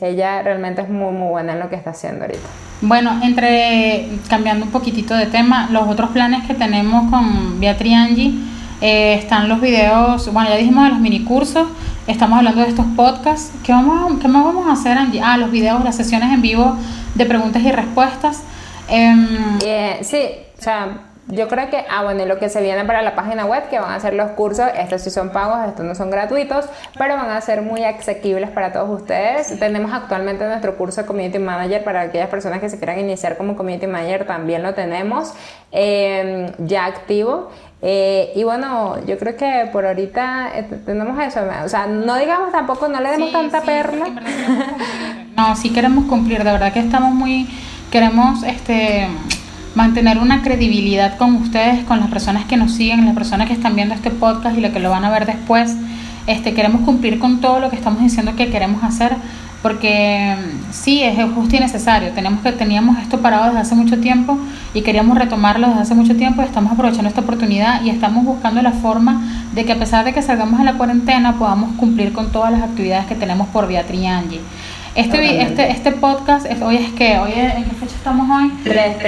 Ella 0.00 0.42
realmente 0.42 0.82
es 0.82 0.88
muy, 0.88 1.12
muy 1.12 1.28
buena 1.28 1.54
en 1.54 1.60
lo 1.60 1.68
que 1.68 1.76
está 1.76 1.90
haciendo 1.90 2.24
ahorita. 2.24 2.48
Bueno, 2.80 3.20
entre 3.22 4.08
cambiando 4.28 4.66
un 4.66 4.70
poquitito 4.70 5.14
de 5.14 5.26
tema, 5.26 5.68
los 5.70 5.88
otros 5.88 6.10
planes 6.10 6.46
que 6.46 6.54
tenemos 6.54 7.10
con 7.10 7.58
Beatriz 7.58 7.94
Angie 7.94 8.34
eh, 8.80 9.14
están 9.14 9.48
los 9.48 9.60
videos, 9.60 10.32
bueno, 10.32 10.48
ya 10.50 10.56
dijimos 10.56 10.84
de 10.84 10.90
los 10.90 11.00
mini 11.00 11.24
cursos, 11.24 11.66
estamos 12.06 12.38
hablando 12.38 12.62
de 12.62 12.68
estos 12.68 12.86
podcasts. 12.96 13.52
¿Qué, 13.64 13.72
vamos, 13.72 14.20
qué 14.20 14.28
más 14.28 14.44
vamos 14.44 14.68
a 14.68 14.72
hacer, 14.72 14.96
Angie? 14.96 15.20
Ah, 15.20 15.36
los 15.36 15.50
videos, 15.50 15.82
las 15.82 15.96
sesiones 15.96 16.32
en 16.32 16.42
vivo 16.42 16.76
de 17.16 17.26
preguntas 17.26 17.62
y 17.62 17.72
respuestas. 17.72 18.44
Em, 18.88 19.58
eh, 19.64 19.98
sí, 20.02 20.20
o 20.58 20.62
sea, 20.62 21.07
yo 21.28 21.46
creo 21.46 21.68
que, 21.68 21.84
ah, 21.90 22.02
bueno, 22.04 22.22
y 22.22 22.26
lo 22.26 22.38
que 22.38 22.48
se 22.48 22.62
viene 22.62 22.84
para 22.86 23.02
la 23.02 23.14
página 23.14 23.44
web, 23.44 23.68
que 23.68 23.78
van 23.78 23.92
a 23.92 24.00
ser 24.00 24.14
los 24.14 24.30
cursos, 24.30 24.66
estos 24.78 25.02
sí 25.02 25.10
son 25.10 25.30
pagos, 25.30 25.58
estos 25.68 25.84
no 25.84 25.94
son 25.94 26.10
gratuitos, 26.10 26.66
pero 26.96 27.16
van 27.16 27.30
a 27.30 27.40
ser 27.42 27.60
muy 27.60 27.84
asequibles 27.84 28.48
para 28.50 28.72
todos 28.72 29.02
ustedes. 29.02 29.58
Tenemos 29.58 29.92
actualmente 29.92 30.46
nuestro 30.46 30.76
curso 30.76 31.02
de 31.02 31.06
Community 31.06 31.38
Manager 31.38 31.84
para 31.84 32.02
aquellas 32.02 32.30
personas 32.30 32.60
que 32.60 32.70
se 32.70 32.78
quieran 32.78 32.98
iniciar 32.98 33.36
como 33.36 33.56
Community 33.56 33.86
Manager, 33.86 34.26
también 34.26 34.62
lo 34.62 34.72
tenemos 34.72 35.34
em, 35.70 36.50
ya 36.58 36.86
activo. 36.86 37.50
Eh, 37.82 38.32
y 38.34 38.42
bueno, 38.42 38.96
yo 39.06 39.18
creo 39.18 39.36
que 39.36 39.68
por 39.70 39.84
ahorita 39.84 40.50
eh, 40.54 40.66
tenemos 40.86 41.22
eso. 41.22 41.40
O 41.64 41.68
sea, 41.68 41.86
no 41.86 42.16
digamos 42.16 42.52
tampoco, 42.52 42.88
no 42.88 43.00
le 43.00 43.10
demos 43.10 43.32
tanta 43.32 43.60
perla. 43.60 44.06
no, 45.36 45.54
sí 45.56 45.70
queremos 45.74 46.06
cumplir, 46.06 46.42
de 46.42 46.52
verdad 46.52 46.72
que 46.72 46.80
estamos 46.80 47.12
muy, 47.12 47.46
queremos 47.90 48.42
este 48.44 49.08
mantener 49.78 50.18
una 50.18 50.42
credibilidad 50.42 51.16
con 51.16 51.36
ustedes, 51.36 51.84
con 51.84 52.00
las 52.00 52.10
personas 52.10 52.46
que 52.46 52.56
nos 52.56 52.72
siguen, 52.72 53.06
las 53.06 53.14
personas 53.14 53.46
que 53.46 53.52
están 53.52 53.76
viendo 53.76 53.94
este 53.94 54.10
podcast 54.10 54.58
y 54.58 54.60
lo 54.60 54.72
que 54.72 54.80
lo 54.80 54.90
van 54.90 55.04
a 55.04 55.10
ver 55.10 55.24
después. 55.24 55.76
Este, 56.26 56.52
queremos 56.52 56.82
cumplir 56.82 57.20
con 57.20 57.40
todo 57.40 57.60
lo 57.60 57.70
que 57.70 57.76
estamos 57.76 58.02
diciendo 58.02 58.34
que 58.34 58.50
queremos 58.50 58.82
hacer, 58.82 59.14
porque 59.62 60.34
mm, 60.36 60.72
sí, 60.72 61.04
es 61.04 61.16
justo 61.32 61.54
y 61.54 61.60
necesario. 61.60 62.10
Tenemos 62.10 62.40
que, 62.40 62.50
teníamos 62.50 62.98
esto 62.98 63.20
parado 63.20 63.44
desde 63.44 63.60
hace 63.60 63.76
mucho 63.76 64.00
tiempo 64.00 64.36
y 64.74 64.82
queríamos 64.82 65.16
retomarlo 65.16 65.68
desde 65.68 65.82
hace 65.82 65.94
mucho 65.94 66.16
tiempo 66.16 66.42
y 66.42 66.46
estamos 66.46 66.72
aprovechando 66.72 67.08
esta 67.08 67.20
oportunidad 67.20 67.80
y 67.84 67.90
estamos 67.90 68.24
buscando 68.24 68.60
la 68.60 68.72
forma 68.72 69.46
de 69.54 69.64
que 69.64 69.72
a 69.74 69.78
pesar 69.78 70.04
de 70.04 70.12
que 70.12 70.22
salgamos 70.22 70.58
de 70.58 70.64
la 70.64 70.72
cuarentena 70.72 71.38
podamos 71.38 71.76
cumplir 71.76 72.12
con 72.12 72.32
todas 72.32 72.50
las 72.50 72.62
actividades 72.62 73.06
que 73.06 73.14
tenemos 73.14 73.46
por 73.48 73.68
Beatriz 73.68 74.06
Angie. 74.06 74.40
Este, 74.96 75.40
este, 75.40 75.70
este 75.70 75.92
podcast, 75.92 76.46
hoy 76.62 76.76
es 76.78 76.90
que, 76.94 77.16
hoy 77.20 77.30
¿en 77.36 77.62
qué 77.62 77.76
fecha 77.78 77.94
estamos 77.94 78.28
hoy? 78.28 78.52
3, 78.64 78.98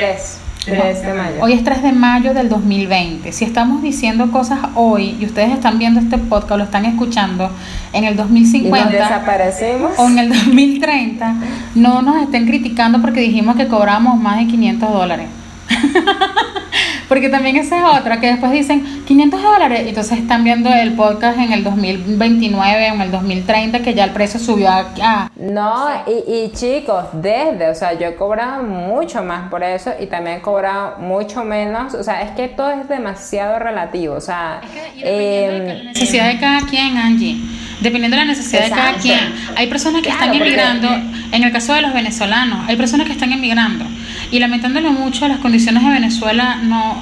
3. 0.65 0.79
3 0.79 1.03
de 1.03 1.15
mayo. 1.15 1.37
Hoy 1.41 1.53
es 1.53 1.65
3 1.65 1.83
de 1.83 1.93
mayo 1.93 2.35
del 2.35 2.49
2020. 2.49 3.33
Si 3.33 3.45
estamos 3.45 3.83
diciendo 3.83 4.31
cosas 4.31 4.59
hoy 4.75 5.17
y 5.19 5.25
ustedes 5.25 5.53
están 5.53 5.79
viendo 5.79 6.01
este 6.01 6.19
podcast 6.19 6.53
o 6.53 6.57
lo 6.59 6.65
están 6.65 6.85
escuchando 6.85 7.51
en 7.93 8.05
el 8.05 8.17
2050 8.17 8.91
desaparecemos? 8.91 9.93
o 9.99 10.09
en 10.09 10.19
el 10.19 10.29
2030, 10.29 11.35
no 11.75 12.03
nos 12.03 12.23
estén 12.23 12.47
criticando 12.47 13.01
porque 13.01 13.21
dijimos 13.21 13.57
que 13.57 13.69
cobramos 13.69 14.19
más 14.21 14.39
de 14.39 14.47
500 14.47 14.93
dólares. 14.93 15.27
Porque 17.09 17.29
también 17.29 17.57
esa 17.57 17.79
es 17.79 18.01
otra, 18.01 18.21
que 18.21 18.29
después 18.29 18.53
dicen 18.53 19.05
500 19.05 19.43
dólares, 19.43 19.83
y 19.85 19.89
entonces 19.89 20.19
están 20.19 20.45
viendo 20.45 20.73
el 20.73 20.93
podcast 20.93 21.39
en 21.39 21.53
el 21.53 21.65
2029 21.65 22.91
o 22.93 22.95
en 22.95 23.01
el 23.01 23.11
2030, 23.11 23.81
que 23.81 23.95
ya 23.95 24.05
el 24.05 24.13
precio 24.13 24.39
subió 24.39 24.71
a... 24.71 25.29
no, 25.35 25.89
y, 26.07 26.33
y, 26.33 26.53
chicos, 26.53 27.07
desde, 27.15 27.69
o 27.69 27.75
sea, 27.75 27.99
yo 27.99 28.07
he 28.07 28.15
cobrado 28.15 28.63
mucho 28.63 29.25
más 29.25 29.51
por 29.51 29.65
eso 29.65 29.91
y 30.01 30.07
también 30.07 30.37
he 30.37 30.41
cobrado 30.41 30.99
mucho 30.99 31.43
menos, 31.43 31.95
o 31.95 32.05
sea, 32.05 32.23
es 32.23 32.31
que 32.31 32.47
todo 32.47 32.71
es 32.71 32.89
demasiado 32.89 33.59
relativo, 33.59 34.15
o 34.15 34.21
sea... 34.21 34.61
Es 34.63 35.03
que, 35.03 35.75
la 35.83 35.83
necesidad 35.91 36.29
de 36.29 36.39
cada 36.39 36.61
quien, 36.61 36.97
Angie. 36.97 37.41
Dependiendo 37.81 38.17
de 38.17 38.25
la 38.25 38.31
necesidad 38.31 38.65
de 38.65 38.71
cada 38.71 38.93
quien. 38.95 39.19
Hay 39.57 39.67
personas 39.67 40.03
que 40.03 40.11
están 40.11 40.33
emigrando, 40.33 40.89
en 41.33 41.43
el 41.43 41.51
caso 41.51 41.75
de 41.75 41.83
los 41.83 41.93
venezolanos, 41.93 42.69
hay 42.69 42.77
personas 42.77 43.09
que 43.09 43.15
están 43.15 43.33
emigrando 43.33 43.85
y 44.31 44.39
lamentándolo 44.39 44.93
mucho, 44.93 45.27
las 45.27 45.39
condiciones 45.39 45.83
de 45.85 45.91
Venezuela 45.91 46.57
no, 46.63 46.97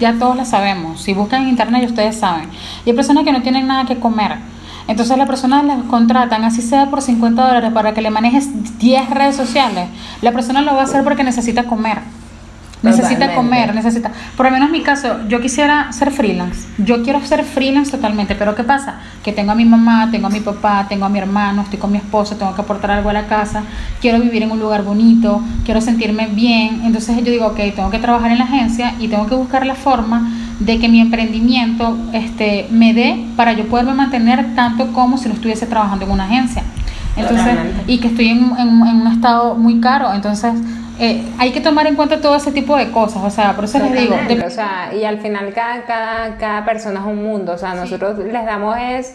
ya 0.00 0.14
todos 0.14 0.36
las 0.36 0.50
sabemos. 0.50 1.00
Si 1.00 1.14
buscan 1.14 1.42
en 1.42 1.50
internet, 1.50 1.88
ustedes 1.88 2.16
saben. 2.16 2.48
Y 2.84 2.90
hay 2.90 2.96
personas 2.96 3.24
que 3.24 3.32
no 3.32 3.42
tienen 3.42 3.66
nada 3.66 3.84
que 3.86 3.96
comer. 3.96 4.36
Entonces 4.88 5.16
la 5.16 5.26
persona 5.26 5.62
las 5.62 5.84
contratan, 5.84 6.44
así 6.44 6.62
sea 6.62 6.86
por 6.86 7.02
50 7.02 7.46
dólares, 7.46 7.72
para 7.72 7.94
que 7.94 8.02
le 8.02 8.10
manejes 8.10 8.78
10 8.78 9.10
redes 9.10 9.36
sociales. 9.36 9.88
La 10.22 10.32
persona 10.32 10.60
lo 10.60 10.74
va 10.74 10.82
a 10.82 10.84
hacer 10.84 11.02
porque 11.02 11.24
necesita 11.24 11.64
comer. 11.64 11.98
Necesita 12.86 13.34
comer, 13.34 13.74
necesita. 13.74 14.10
Por 14.36 14.46
lo 14.46 14.52
menos 14.52 14.66
en 14.68 14.72
mi 14.72 14.82
caso, 14.82 15.20
yo 15.28 15.40
quisiera 15.40 15.92
ser 15.92 16.10
freelance. 16.10 16.66
Yo 16.78 17.02
quiero 17.02 17.24
ser 17.24 17.44
freelance 17.44 17.90
totalmente, 17.90 18.34
pero 18.34 18.54
¿qué 18.54 18.64
pasa? 18.64 18.96
Que 19.22 19.32
tengo 19.32 19.52
a 19.52 19.54
mi 19.54 19.64
mamá, 19.64 20.08
tengo 20.10 20.26
a 20.26 20.30
mi 20.30 20.40
papá, 20.40 20.86
tengo 20.88 21.04
a 21.04 21.08
mi 21.08 21.18
hermano, 21.18 21.62
estoy 21.62 21.78
con 21.78 21.92
mi 21.92 21.98
esposo, 21.98 22.36
tengo 22.36 22.54
que 22.54 22.60
aportar 22.62 22.90
algo 22.90 23.10
a 23.10 23.12
la 23.12 23.26
casa, 23.26 23.62
quiero 24.00 24.20
vivir 24.20 24.42
en 24.42 24.50
un 24.50 24.58
lugar 24.58 24.82
bonito, 24.82 25.42
quiero 25.64 25.80
sentirme 25.80 26.28
bien. 26.28 26.82
Entonces 26.84 27.16
yo 27.18 27.30
digo, 27.30 27.46
ok, 27.46 27.58
tengo 27.74 27.90
que 27.90 27.98
trabajar 27.98 28.30
en 28.30 28.38
la 28.38 28.44
agencia 28.44 28.94
y 28.98 29.08
tengo 29.08 29.26
que 29.26 29.34
buscar 29.34 29.66
la 29.66 29.74
forma 29.74 30.30
de 30.60 30.78
que 30.78 30.88
mi 30.88 31.00
emprendimiento 31.00 31.96
este, 32.12 32.66
me 32.70 32.94
dé 32.94 33.26
para 33.36 33.52
yo 33.52 33.66
poderme 33.66 33.94
mantener 33.94 34.54
tanto 34.54 34.92
como 34.92 35.18
si 35.18 35.28
lo 35.28 35.34
estuviese 35.34 35.66
trabajando 35.66 36.06
en 36.06 36.10
una 36.12 36.24
agencia. 36.24 36.62
Entonces, 37.16 37.56
y 37.86 37.98
que 37.98 38.08
estoy 38.08 38.28
en, 38.28 38.52
en 38.58 38.68
un 38.68 39.06
estado 39.06 39.54
muy 39.54 39.80
caro. 39.80 40.12
Entonces, 40.12 40.52
eh, 40.98 41.22
hay 41.38 41.52
que 41.52 41.60
tomar 41.60 41.86
en 41.86 41.94
cuenta 41.94 42.20
todo 42.20 42.36
ese 42.36 42.52
tipo 42.52 42.76
de 42.76 42.90
cosas, 42.90 43.22
o 43.22 43.30
sea, 43.30 43.54
por 43.54 43.64
eso 43.64 43.78
les 43.78 43.92
digo. 43.92 44.16
O 44.46 44.50
sea, 44.50 44.92
y 44.94 45.04
al 45.04 45.18
final 45.18 45.52
cada, 45.52 45.84
cada, 45.84 46.36
cada 46.38 46.64
persona 46.64 47.00
es 47.00 47.06
un 47.06 47.22
mundo, 47.22 47.52
o 47.52 47.58
sea, 47.58 47.74
nosotros 47.74 48.18
les 48.18 48.44
damos 48.44 48.76
es 48.78 49.14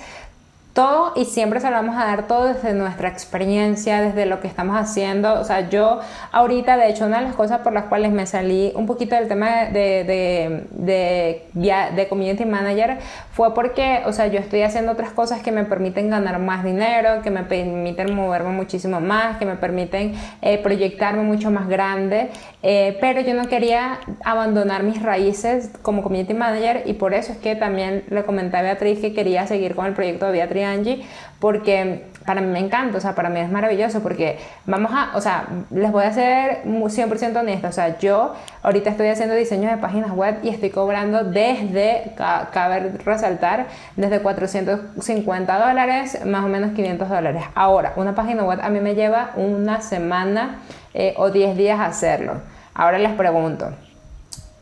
todo 0.74 1.12
y 1.16 1.26
siempre 1.26 1.60
se 1.60 1.70
lo 1.70 1.76
vamos 1.76 1.98
a 1.98 2.06
dar 2.06 2.28
todo 2.28 2.46
desde 2.46 2.74
nuestra 2.74 3.10
experiencia, 3.10 4.02
desde 4.02 4.26
lo 4.26 4.40
que 4.40 4.48
estamos 4.48 4.78
haciendo. 4.78 5.34
O 5.40 5.44
sea, 5.44 5.70
yo 5.70 6.00
ahorita, 6.32 6.78
de 6.78 6.90
hecho, 6.90 7.06
una 7.06 7.20
de 7.20 7.26
las 7.26 7.36
cosas 7.36 7.60
por 7.60 7.74
las 7.74 7.86
cuales 7.86 8.12
me 8.12 8.26
salí 8.26 8.72
un 8.76 8.86
poquito 8.86 9.16
del 9.16 9.28
tema 9.28 9.66
de, 9.66 10.04
de, 10.06 10.66
de, 10.72 11.92
de, 11.96 12.08
community 12.08 12.46
manager 12.46 13.00
fue 13.34 13.54
porque, 13.54 14.02
o 14.06 14.14
sea, 14.14 14.28
yo 14.28 14.40
estoy 14.40 14.62
haciendo 14.62 14.94
otras 14.94 15.12
cosas 15.12 15.42
que 15.42 15.52
me 15.52 15.66
permiten 15.66 16.10
ganar 16.10 16.40
más 16.40 16.64
dinero, 16.64 17.22
que 17.22 17.32
me 17.32 17.44
permiten 17.44 18.16
moverme 18.16 18.52
muchísimo 18.52 19.02
más, 19.02 19.38
que 19.38 19.46
me 19.46 19.56
permiten 19.56 20.14
eh, 20.42 20.58
proyectarme 20.58 21.24
mucho 21.24 21.52
más 21.52 21.68
grande, 21.68 22.30
eh, 22.64 22.98
pero 23.02 23.22
yo 23.22 23.34
no 23.34 23.48
quería 23.48 24.00
abandonar 24.24 24.84
mis 24.84 25.02
raíces 25.02 25.72
como 25.82 26.02
community 26.02 26.34
manager 26.34 26.84
y 26.86 26.94
por 26.94 27.14
eso 27.14 27.34
es 27.34 27.38
que 27.38 27.56
también 27.56 28.04
le 28.10 28.24
comenté 28.24 28.58
a 28.58 28.62
Beatriz 28.62 29.00
que 29.00 29.14
quería 29.14 29.48
seguir 29.48 29.76
con 29.76 29.86
el 29.86 29.94
proyecto 29.94 30.28
de 30.28 30.32
Beatriz 30.34 30.61
Angie, 30.64 31.06
porque 31.40 32.06
para 32.26 32.42
mí 32.42 32.48
me 32.48 32.60
encanta, 32.60 32.98
o 32.98 33.02
sea, 33.02 33.16
para 33.16 33.30
mí 33.30 33.40
es 33.40 33.50
maravilloso, 33.52 34.02
porque 34.02 34.38
vamos 34.66 34.92
a, 34.94 35.16
o 35.16 35.22
sea, 35.22 35.48
les 35.72 35.92
voy 35.92 36.04
a 36.04 36.14
ser 36.14 36.64
100% 36.66 37.36
honesta, 37.38 37.70
o 37.70 37.72
sea, 37.72 37.98
yo 37.98 38.36
ahorita 38.62 38.92
estoy 38.92 39.08
haciendo 39.08 39.34
diseño 39.36 39.70
de 39.70 39.78
páginas 39.78 40.12
web 40.12 40.38
y 40.44 40.50
estoy 40.50 40.70
cobrando 40.70 41.24
desde, 41.24 42.14
cabe 42.16 42.92
resaltar, 43.04 43.68
desde 43.96 44.20
450 44.20 45.68
dólares, 45.68 46.24
más 46.26 46.44
o 46.44 46.48
menos 46.48 46.72
500 46.74 47.10
dólares. 47.10 47.44
Ahora, 47.56 47.94
una 47.96 48.14
página 48.14 48.44
web 48.44 48.60
a 48.62 48.70
mí 48.70 48.80
me 48.80 48.94
lleva 48.94 49.32
una 49.36 49.82
semana 49.82 50.60
eh, 50.94 51.14
o 51.18 51.32
10 51.32 51.58
días 51.58 51.80
hacerlo. 51.80 52.34
Ahora 52.74 53.00
les 53.00 53.14
pregunto, 53.14 53.72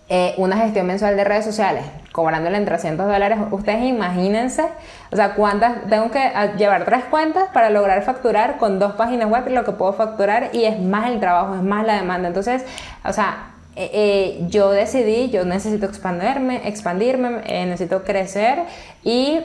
eh, 0.07 0.33
una 0.37 0.57
gestión 0.57 0.87
mensual 0.87 1.15
de 1.15 1.23
redes 1.23 1.45
sociales, 1.45 1.83
cobrándole 2.11 2.57
en 2.57 2.65
300 2.65 3.07
dólares, 3.07 3.39
ustedes 3.51 3.83
imagínense, 3.83 4.65
o 5.11 5.15
sea, 5.15 5.35
cuántas, 5.35 5.87
tengo 5.89 6.11
que 6.11 6.19
ah, 6.19 6.55
llevar 6.55 6.85
tres 6.85 7.03
cuentas 7.05 7.49
para 7.53 7.69
lograr 7.69 8.01
facturar 8.03 8.57
con 8.57 8.79
dos 8.79 8.93
páginas 8.93 9.29
web 9.29 9.47
lo 9.49 9.63
que 9.63 9.71
puedo 9.71 9.93
facturar 9.93 10.49
y 10.53 10.65
es 10.65 10.79
más 10.79 11.09
el 11.09 11.19
trabajo, 11.19 11.55
es 11.55 11.61
más 11.61 11.85
la 11.85 11.95
demanda. 11.95 12.27
Entonces, 12.27 12.65
o 13.05 13.13
sea, 13.13 13.51
eh, 13.75 13.89
eh, 13.93 14.45
yo 14.49 14.71
decidí, 14.71 15.29
yo 15.29 15.45
necesito 15.45 15.85
expandirme, 15.85 16.67
expandirme 16.67 17.41
necesito 17.65 18.03
crecer 18.03 18.63
y 19.03 19.39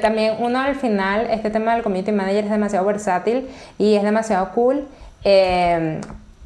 también 0.00 0.36
uno 0.38 0.60
al 0.60 0.76
final, 0.76 1.28
este 1.30 1.50
tema 1.50 1.74
del 1.74 1.82
community 1.82 2.12
manager 2.12 2.44
es 2.44 2.50
demasiado 2.50 2.84
versátil 2.86 3.48
y 3.78 3.94
es 3.94 4.02
demasiado 4.02 4.50
cool. 4.52 4.86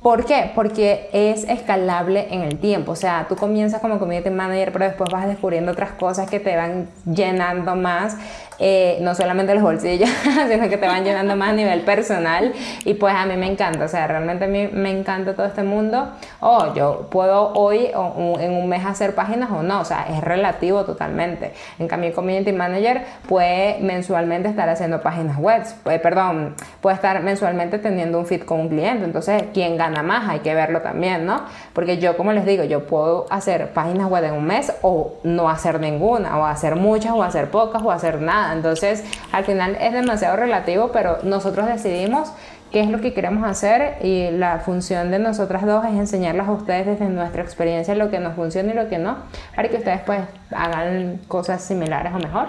¿Por 0.07 0.25
qué? 0.25 0.53
Porque 0.55 1.09
es 1.13 1.43
escalable 1.43 2.29
en 2.31 2.43
el 2.43 2.61
tiempo. 2.61 2.93
O 2.93 2.95
sea, 2.95 3.27
tú 3.29 3.35
comienzas 3.35 3.81
como 3.81 3.99
community 3.99 4.31
manager, 4.31 4.71
pero 4.71 4.85
después 4.85 5.11
vas 5.11 5.27
descubriendo 5.27 5.73
otras 5.73 5.91
cosas 5.95 6.31
que 6.31 6.39
te 6.39 6.55
van 6.55 6.89
llenando 7.13 7.75
más 7.75 8.17
eh, 8.59 8.99
no 9.01 9.15
solamente 9.15 9.55
los 9.55 9.63
bolsillos, 9.63 10.09
sino 10.49 10.69
que 10.69 10.77
te 10.77 10.87
van 10.87 11.05
llenando 11.05 11.37
más 11.37 11.51
a 11.51 11.53
nivel 11.53 11.81
personal. 11.83 12.53
Y 12.85 12.95
pues 12.95 13.15
a 13.15 13.27
mí 13.27 13.37
me 13.37 13.47
encanta, 13.47 13.85
o 13.85 13.89
sea, 13.89 14.07
realmente 14.07 14.45
a 14.45 14.49
mí 14.49 14.69
me 14.73 14.91
encanta 14.91 15.35
todo 15.35 15.47
este 15.47 15.63
mundo. 15.63 16.13
Oh, 16.41 16.75
yo 16.75 17.09
puedo 17.11 17.53
hoy 17.55 17.91
o 17.95 18.39
en 18.41 18.53
un 18.53 18.69
mes 18.69 18.85
hacer 18.85 19.15
páginas 19.15 19.51
o 19.51 19.63
no, 19.63 19.81
o 19.81 19.85
sea, 19.85 20.07
es 20.11 20.21
relativo 20.23 20.85
totalmente. 20.85 21.53
En 21.79 21.89
cambio, 21.89 22.13
community 22.15 22.53
manager 22.53 23.03
puede 23.29 23.79
mensualmente 23.81 24.49
estar 24.49 24.69
haciendo 24.69 25.01
páginas 25.01 25.39
web, 25.39 25.63
puede, 25.83 25.99
perdón, 25.99 26.55
puede 26.81 26.97
estar 26.97 27.23
mensualmente 27.23 27.79
teniendo 27.79 28.19
un 28.19 28.27
fit 28.27 28.45
con 28.45 28.61
un 28.61 28.69
cliente. 28.69 29.05
Entonces, 29.05 29.45
¿quién 29.53 29.77
gana 29.77 30.03
más? 30.03 30.29
Hay 30.29 30.41
que 30.41 30.55
verlo 30.55 30.83
también, 30.83 31.27
¿no? 31.27 31.43
Porque 31.77 31.99
yo, 31.99 32.17
como 32.17 32.33
les 32.33 32.47
digo, 32.47 32.65
yo 32.65 32.87
puedo 32.87 33.27
hacer 33.29 33.75
páginas 33.75 34.09
web 34.09 34.25
en 34.25 34.33
un 34.33 34.47
mes 34.47 34.73
o 34.81 35.13
no 35.25 35.51
hacer 35.51 35.79
ninguna, 35.79 36.39
o 36.39 36.47
hacer 36.47 36.75
muchas, 36.75 37.13
o 37.13 37.23
hacer 37.23 37.51
pocas, 37.51 37.83
o 37.83 37.91
hacer 37.91 38.23
nada 38.23 38.55
entonces, 38.55 39.05
al 39.31 39.45
final 39.45 39.77
es 39.79 39.93
demasiado 39.93 40.37
relativo, 40.37 40.91
pero 40.91 41.19
nosotros 41.23 41.67
decidimos 41.67 42.33
qué 42.73 42.81
es 42.81 42.89
lo 42.89 43.03
que 43.03 43.13
queremos 43.13 43.45
hacer 43.47 43.99
y 44.03 44.31
la 44.31 44.61
función 44.61 45.11
de 45.11 45.19
nosotras 45.19 45.67
dos 45.67 45.85
es 45.85 45.93
enseñarles 45.93 46.49
a 46.49 46.53
ustedes 46.53 46.87
desde 46.87 47.11
nuestra 47.11 47.43
experiencia 47.43 47.95
lo 47.95 48.11
que 48.11 48.21
nos 48.21 48.37
funciona 48.37 48.73
y 48.73 48.75
lo 48.75 48.89
que 48.89 48.97
no, 48.97 49.19
para 49.55 49.69
que 49.69 49.77
ustedes 49.77 50.01
pues 50.01 50.21
hagan 50.57 51.21
cosas 51.29 51.63
similares 51.63 52.11
o 52.15 52.19
mejor. 52.19 52.47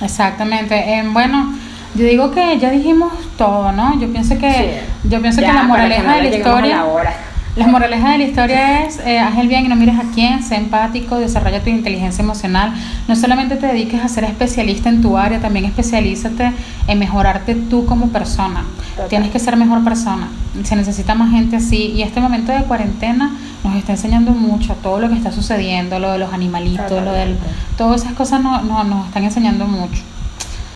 Exactamente. 0.00 0.76
Eh, 0.76 1.04
bueno, 1.12 1.52
yo 1.94 2.06
digo 2.06 2.30
que 2.30 2.58
ya 2.58 2.70
dijimos 2.70 3.12
todo, 3.36 3.70
¿no? 3.72 4.00
Yo 4.00 4.10
pienso 4.10 4.38
que 4.38 4.80
yo 5.04 5.20
pienso 5.20 5.42
que 5.42 5.46
la 5.46 5.64
moraleja 5.64 6.16
de 6.16 6.22
la 6.22 6.36
historia 6.36 6.86
la 7.56 7.66
moraleja 7.66 8.12
de 8.12 8.18
la 8.18 8.24
historia 8.24 8.86
es, 8.86 9.00
eh, 9.00 9.18
haz 9.18 9.36
el 9.38 9.48
bien 9.48 9.66
y 9.66 9.68
no 9.68 9.74
mires 9.74 9.98
a 9.98 10.04
quién, 10.14 10.42
sé 10.42 10.54
empático, 10.54 11.16
desarrolla 11.16 11.60
tu 11.62 11.70
inteligencia 11.70 12.22
emocional. 12.22 12.72
No 13.08 13.16
solamente 13.16 13.56
te 13.56 13.66
dediques 13.66 14.00
a 14.00 14.08
ser 14.08 14.24
especialista 14.24 14.88
en 14.88 15.02
tu 15.02 15.16
área, 15.16 15.40
también 15.40 15.64
especialízate 15.64 16.52
en 16.86 16.98
mejorarte 16.98 17.56
tú 17.56 17.86
como 17.86 18.08
persona. 18.10 18.64
Tienes 19.08 19.30
que 19.30 19.38
ser 19.38 19.56
mejor 19.56 19.82
persona. 19.82 20.28
Se 20.62 20.76
necesita 20.76 21.14
más 21.14 21.30
gente 21.30 21.56
así. 21.56 21.92
Y 21.96 22.02
este 22.02 22.20
momento 22.20 22.52
de 22.52 22.62
cuarentena 22.64 23.32
nos 23.64 23.74
está 23.74 23.92
enseñando 23.92 24.32
mucho 24.32 24.74
todo 24.74 25.00
lo 25.00 25.08
que 25.08 25.16
está 25.16 25.32
sucediendo, 25.32 25.98
lo 25.98 26.12
de 26.12 26.18
los 26.18 26.32
animalitos, 26.32 27.02
lo 27.02 27.12
del, 27.12 27.36
todas 27.76 28.02
esas 28.02 28.14
cosas 28.14 28.40
no, 28.42 28.62
no, 28.62 28.84
nos 28.84 29.06
están 29.06 29.24
enseñando 29.24 29.66
mucho. 29.66 30.02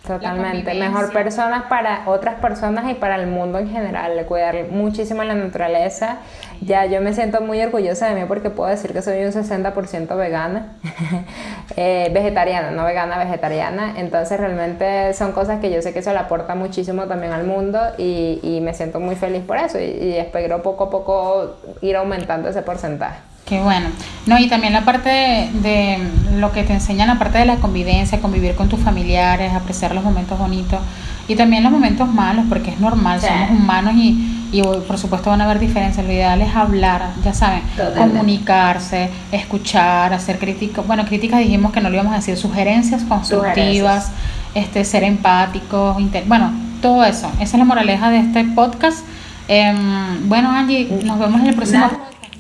Totalmente, 0.07 0.75
mejor 0.75 1.15
personas 1.15 1.65
para 1.65 2.03
otras 2.05 2.35
personas 2.35 2.91
y 2.91 2.95
para 2.95 3.15
el 3.17 3.27
mundo 3.27 3.59
en 3.59 3.71
general, 3.71 4.23
cuidar 4.27 4.55
muchísimo 4.71 5.25
la 5.25 5.35
naturaleza. 5.35 6.19
Ya 6.61 6.85
yo 6.85 7.01
me 7.01 7.15
siento 7.15 7.41
muy 7.41 7.63
orgullosa 7.63 8.09
de 8.09 8.21
mí 8.21 8.27
porque 8.29 8.51
puedo 8.51 8.69
decir 8.69 8.93
que 8.93 9.01
soy 9.01 9.25
un 9.25 9.33
60% 9.33 10.15
vegana, 10.15 10.75
eh, 11.77 12.11
vegetariana, 12.13 12.71
no 12.71 12.85
vegana, 12.85 13.17
vegetariana. 13.17 13.95
Entonces 13.97 14.39
realmente 14.39 15.15
son 15.15 15.33
cosas 15.33 15.61
que 15.61 15.71
yo 15.71 15.81
sé 15.81 15.95
que 15.95 16.01
eso 16.01 16.13
le 16.13 16.19
aporta 16.19 16.55
muchísimo 16.55 17.05
también 17.05 17.33
al 17.33 17.45
mundo 17.45 17.81
y, 17.97 18.41
y 18.43 18.61
me 18.61 18.75
siento 18.75 19.01
muy 19.01 19.17
feliz 19.17 19.43
por 19.43 19.57
eso 19.57 19.79
y, 19.79 19.85
y 19.85 20.17
espero 20.19 20.63
poco 20.63 20.85
a 20.85 20.91
poco 20.91 21.57
ir 21.81 21.97
aumentando 21.97 22.51
ese 22.51 22.61
porcentaje. 22.61 23.21
Qué 23.47 23.61
bueno. 23.61 23.89
No, 24.27 24.39
y 24.39 24.49
también 24.49 24.73
la 24.73 24.85
parte 24.87 25.51
de, 25.53 25.99
lo 26.37 26.51
que 26.53 26.63
te 26.63 26.73
enseñan, 26.73 27.09
la 27.09 27.19
parte 27.19 27.39
de 27.39 27.45
la 27.45 27.57
convivencia, 27.57 28.21
convivir 28.21 28.55
con 28.55 28.69
tus 28.69 28.81
familiares, 28.81 29.53
apreciar 29.53 29.95
los 29.95 30.03
momentos 30.03 30.39
bonitos 30.39 30.81
y 31.29 31.37
también 31.37 31.63
los 31.63 31.71
momentos 31.71 32.09
malos, 32.09 32.47
porque 32.49 32.71
es 32.71 32.81
normal, 32.81 33.21
somos 33.21 33.51
humanos 33.51 33.95
y, 33.97 34.49
y 34.51 34.63
por 34.63 34.97
supuesto 34.97 35.29
van 35.29 35.43
a 35.43 35.45
haber 35.45 35.59
diferencias. 35.59 36.07
Lo 36.07 36.13
ideal 36.13 36.41
es 36.41 36.57
hablar, 36.57 37.11
ya 37.23 37.35
saben, 37.35 37.63
comunicarse, 37.95 39.11
escuchar, 39.31 40.15
hacer 40.15 40.39
críticas. 40.39 40.87
Bueno, 40.87 41.05
críticas 41.05 41.41
dijimos 41.41 41.71
que 41.71 41.83
no 41.83 41.91
le 41.91 41.97
íbamos 41.97 42.15
a 42.15 42.17
decir, 42.17 42.39
sugerencias 42.39 43.03
constructivas, 43.05 44.11
este 44.55 44.85
ser 44.87 45.05
empáticos, 45.05 45.97
bueno, 46.27 46.51
todo 46.81 47.05
eso. 47.05 47.31
Esa 47.35 47.43
es 47.43 47.55
la 47.59 47.65
moraleja 47.67 48.09
de 48.09 48.21
este 48.21 48.45
podcast. 48.45 49.05
Em, 49.49 50.27
bueno, 50.31 50.51
Angie, 50.51 50.89
nos 51.05 51.19
vemos 51.19 51.43
en 51.43 51.49
el 51.49 51.55
próximo 51.55 51.91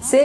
Sí, 0.04 0.18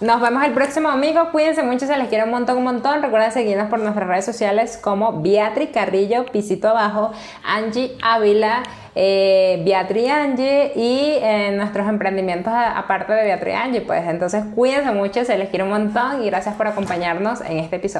Nos 0.00 0.18
vemos 0.22 0.42
el 0.44 0.52
próximo 0.52 0.90
domingo. 0.90 1.30
Cuídense 1.30 1.62
mucho, 1.62 1.86
se 1.86 1.94
les 1.98 2.08
quiere 2.08 2.24
un 2.24 2.30
montón, 2.30 2.56
un 2.56 2.64
montón. 2.64 3.02
Recuerden 3.02 3.32
seguirnos 3.32 3.68
por 3.68 3.80
nuestras 3.80 4.08
redes 4.08 4.24
sociales 4.24 4.78
como 4.82 5.20
Beatriz 5.20 5.68
Carrillo, 5.74 6.24
Pisito 6.24 6.68
Abajo, 6.68 7.12
Angie 7.44 7.98
Ávila, 8.00 8.62
eh, 8.94 9.62
Beatriz 9.62 10.10
Angie 10.10 10.72
y 10.74 11.18
en 11.20 11.58
nuestros 11.58 11.86
emprendimientos 11.86 12.50
aparte 12.50 13.12
de 13.12 13.24
Beatriz 13.24 13.54
Angie. 13.54 13.82
Pues 13.82 14.08
entonces 14.08 14.42
cuídense 14.54 14.90
mucho, 14.92 15.22
se 15.26 15.36
les 15.36 15.50
quiere 15.50 15.64
un 15.64 15.70
montón 15.70 16.22
y 16.22 16.30
gracias 16.30 16.54
por 16.54 16.66
acompañarnos 16.66 17.42
en 17.42 17.58
este 17.58 17.76
episodio. 17.76 17.98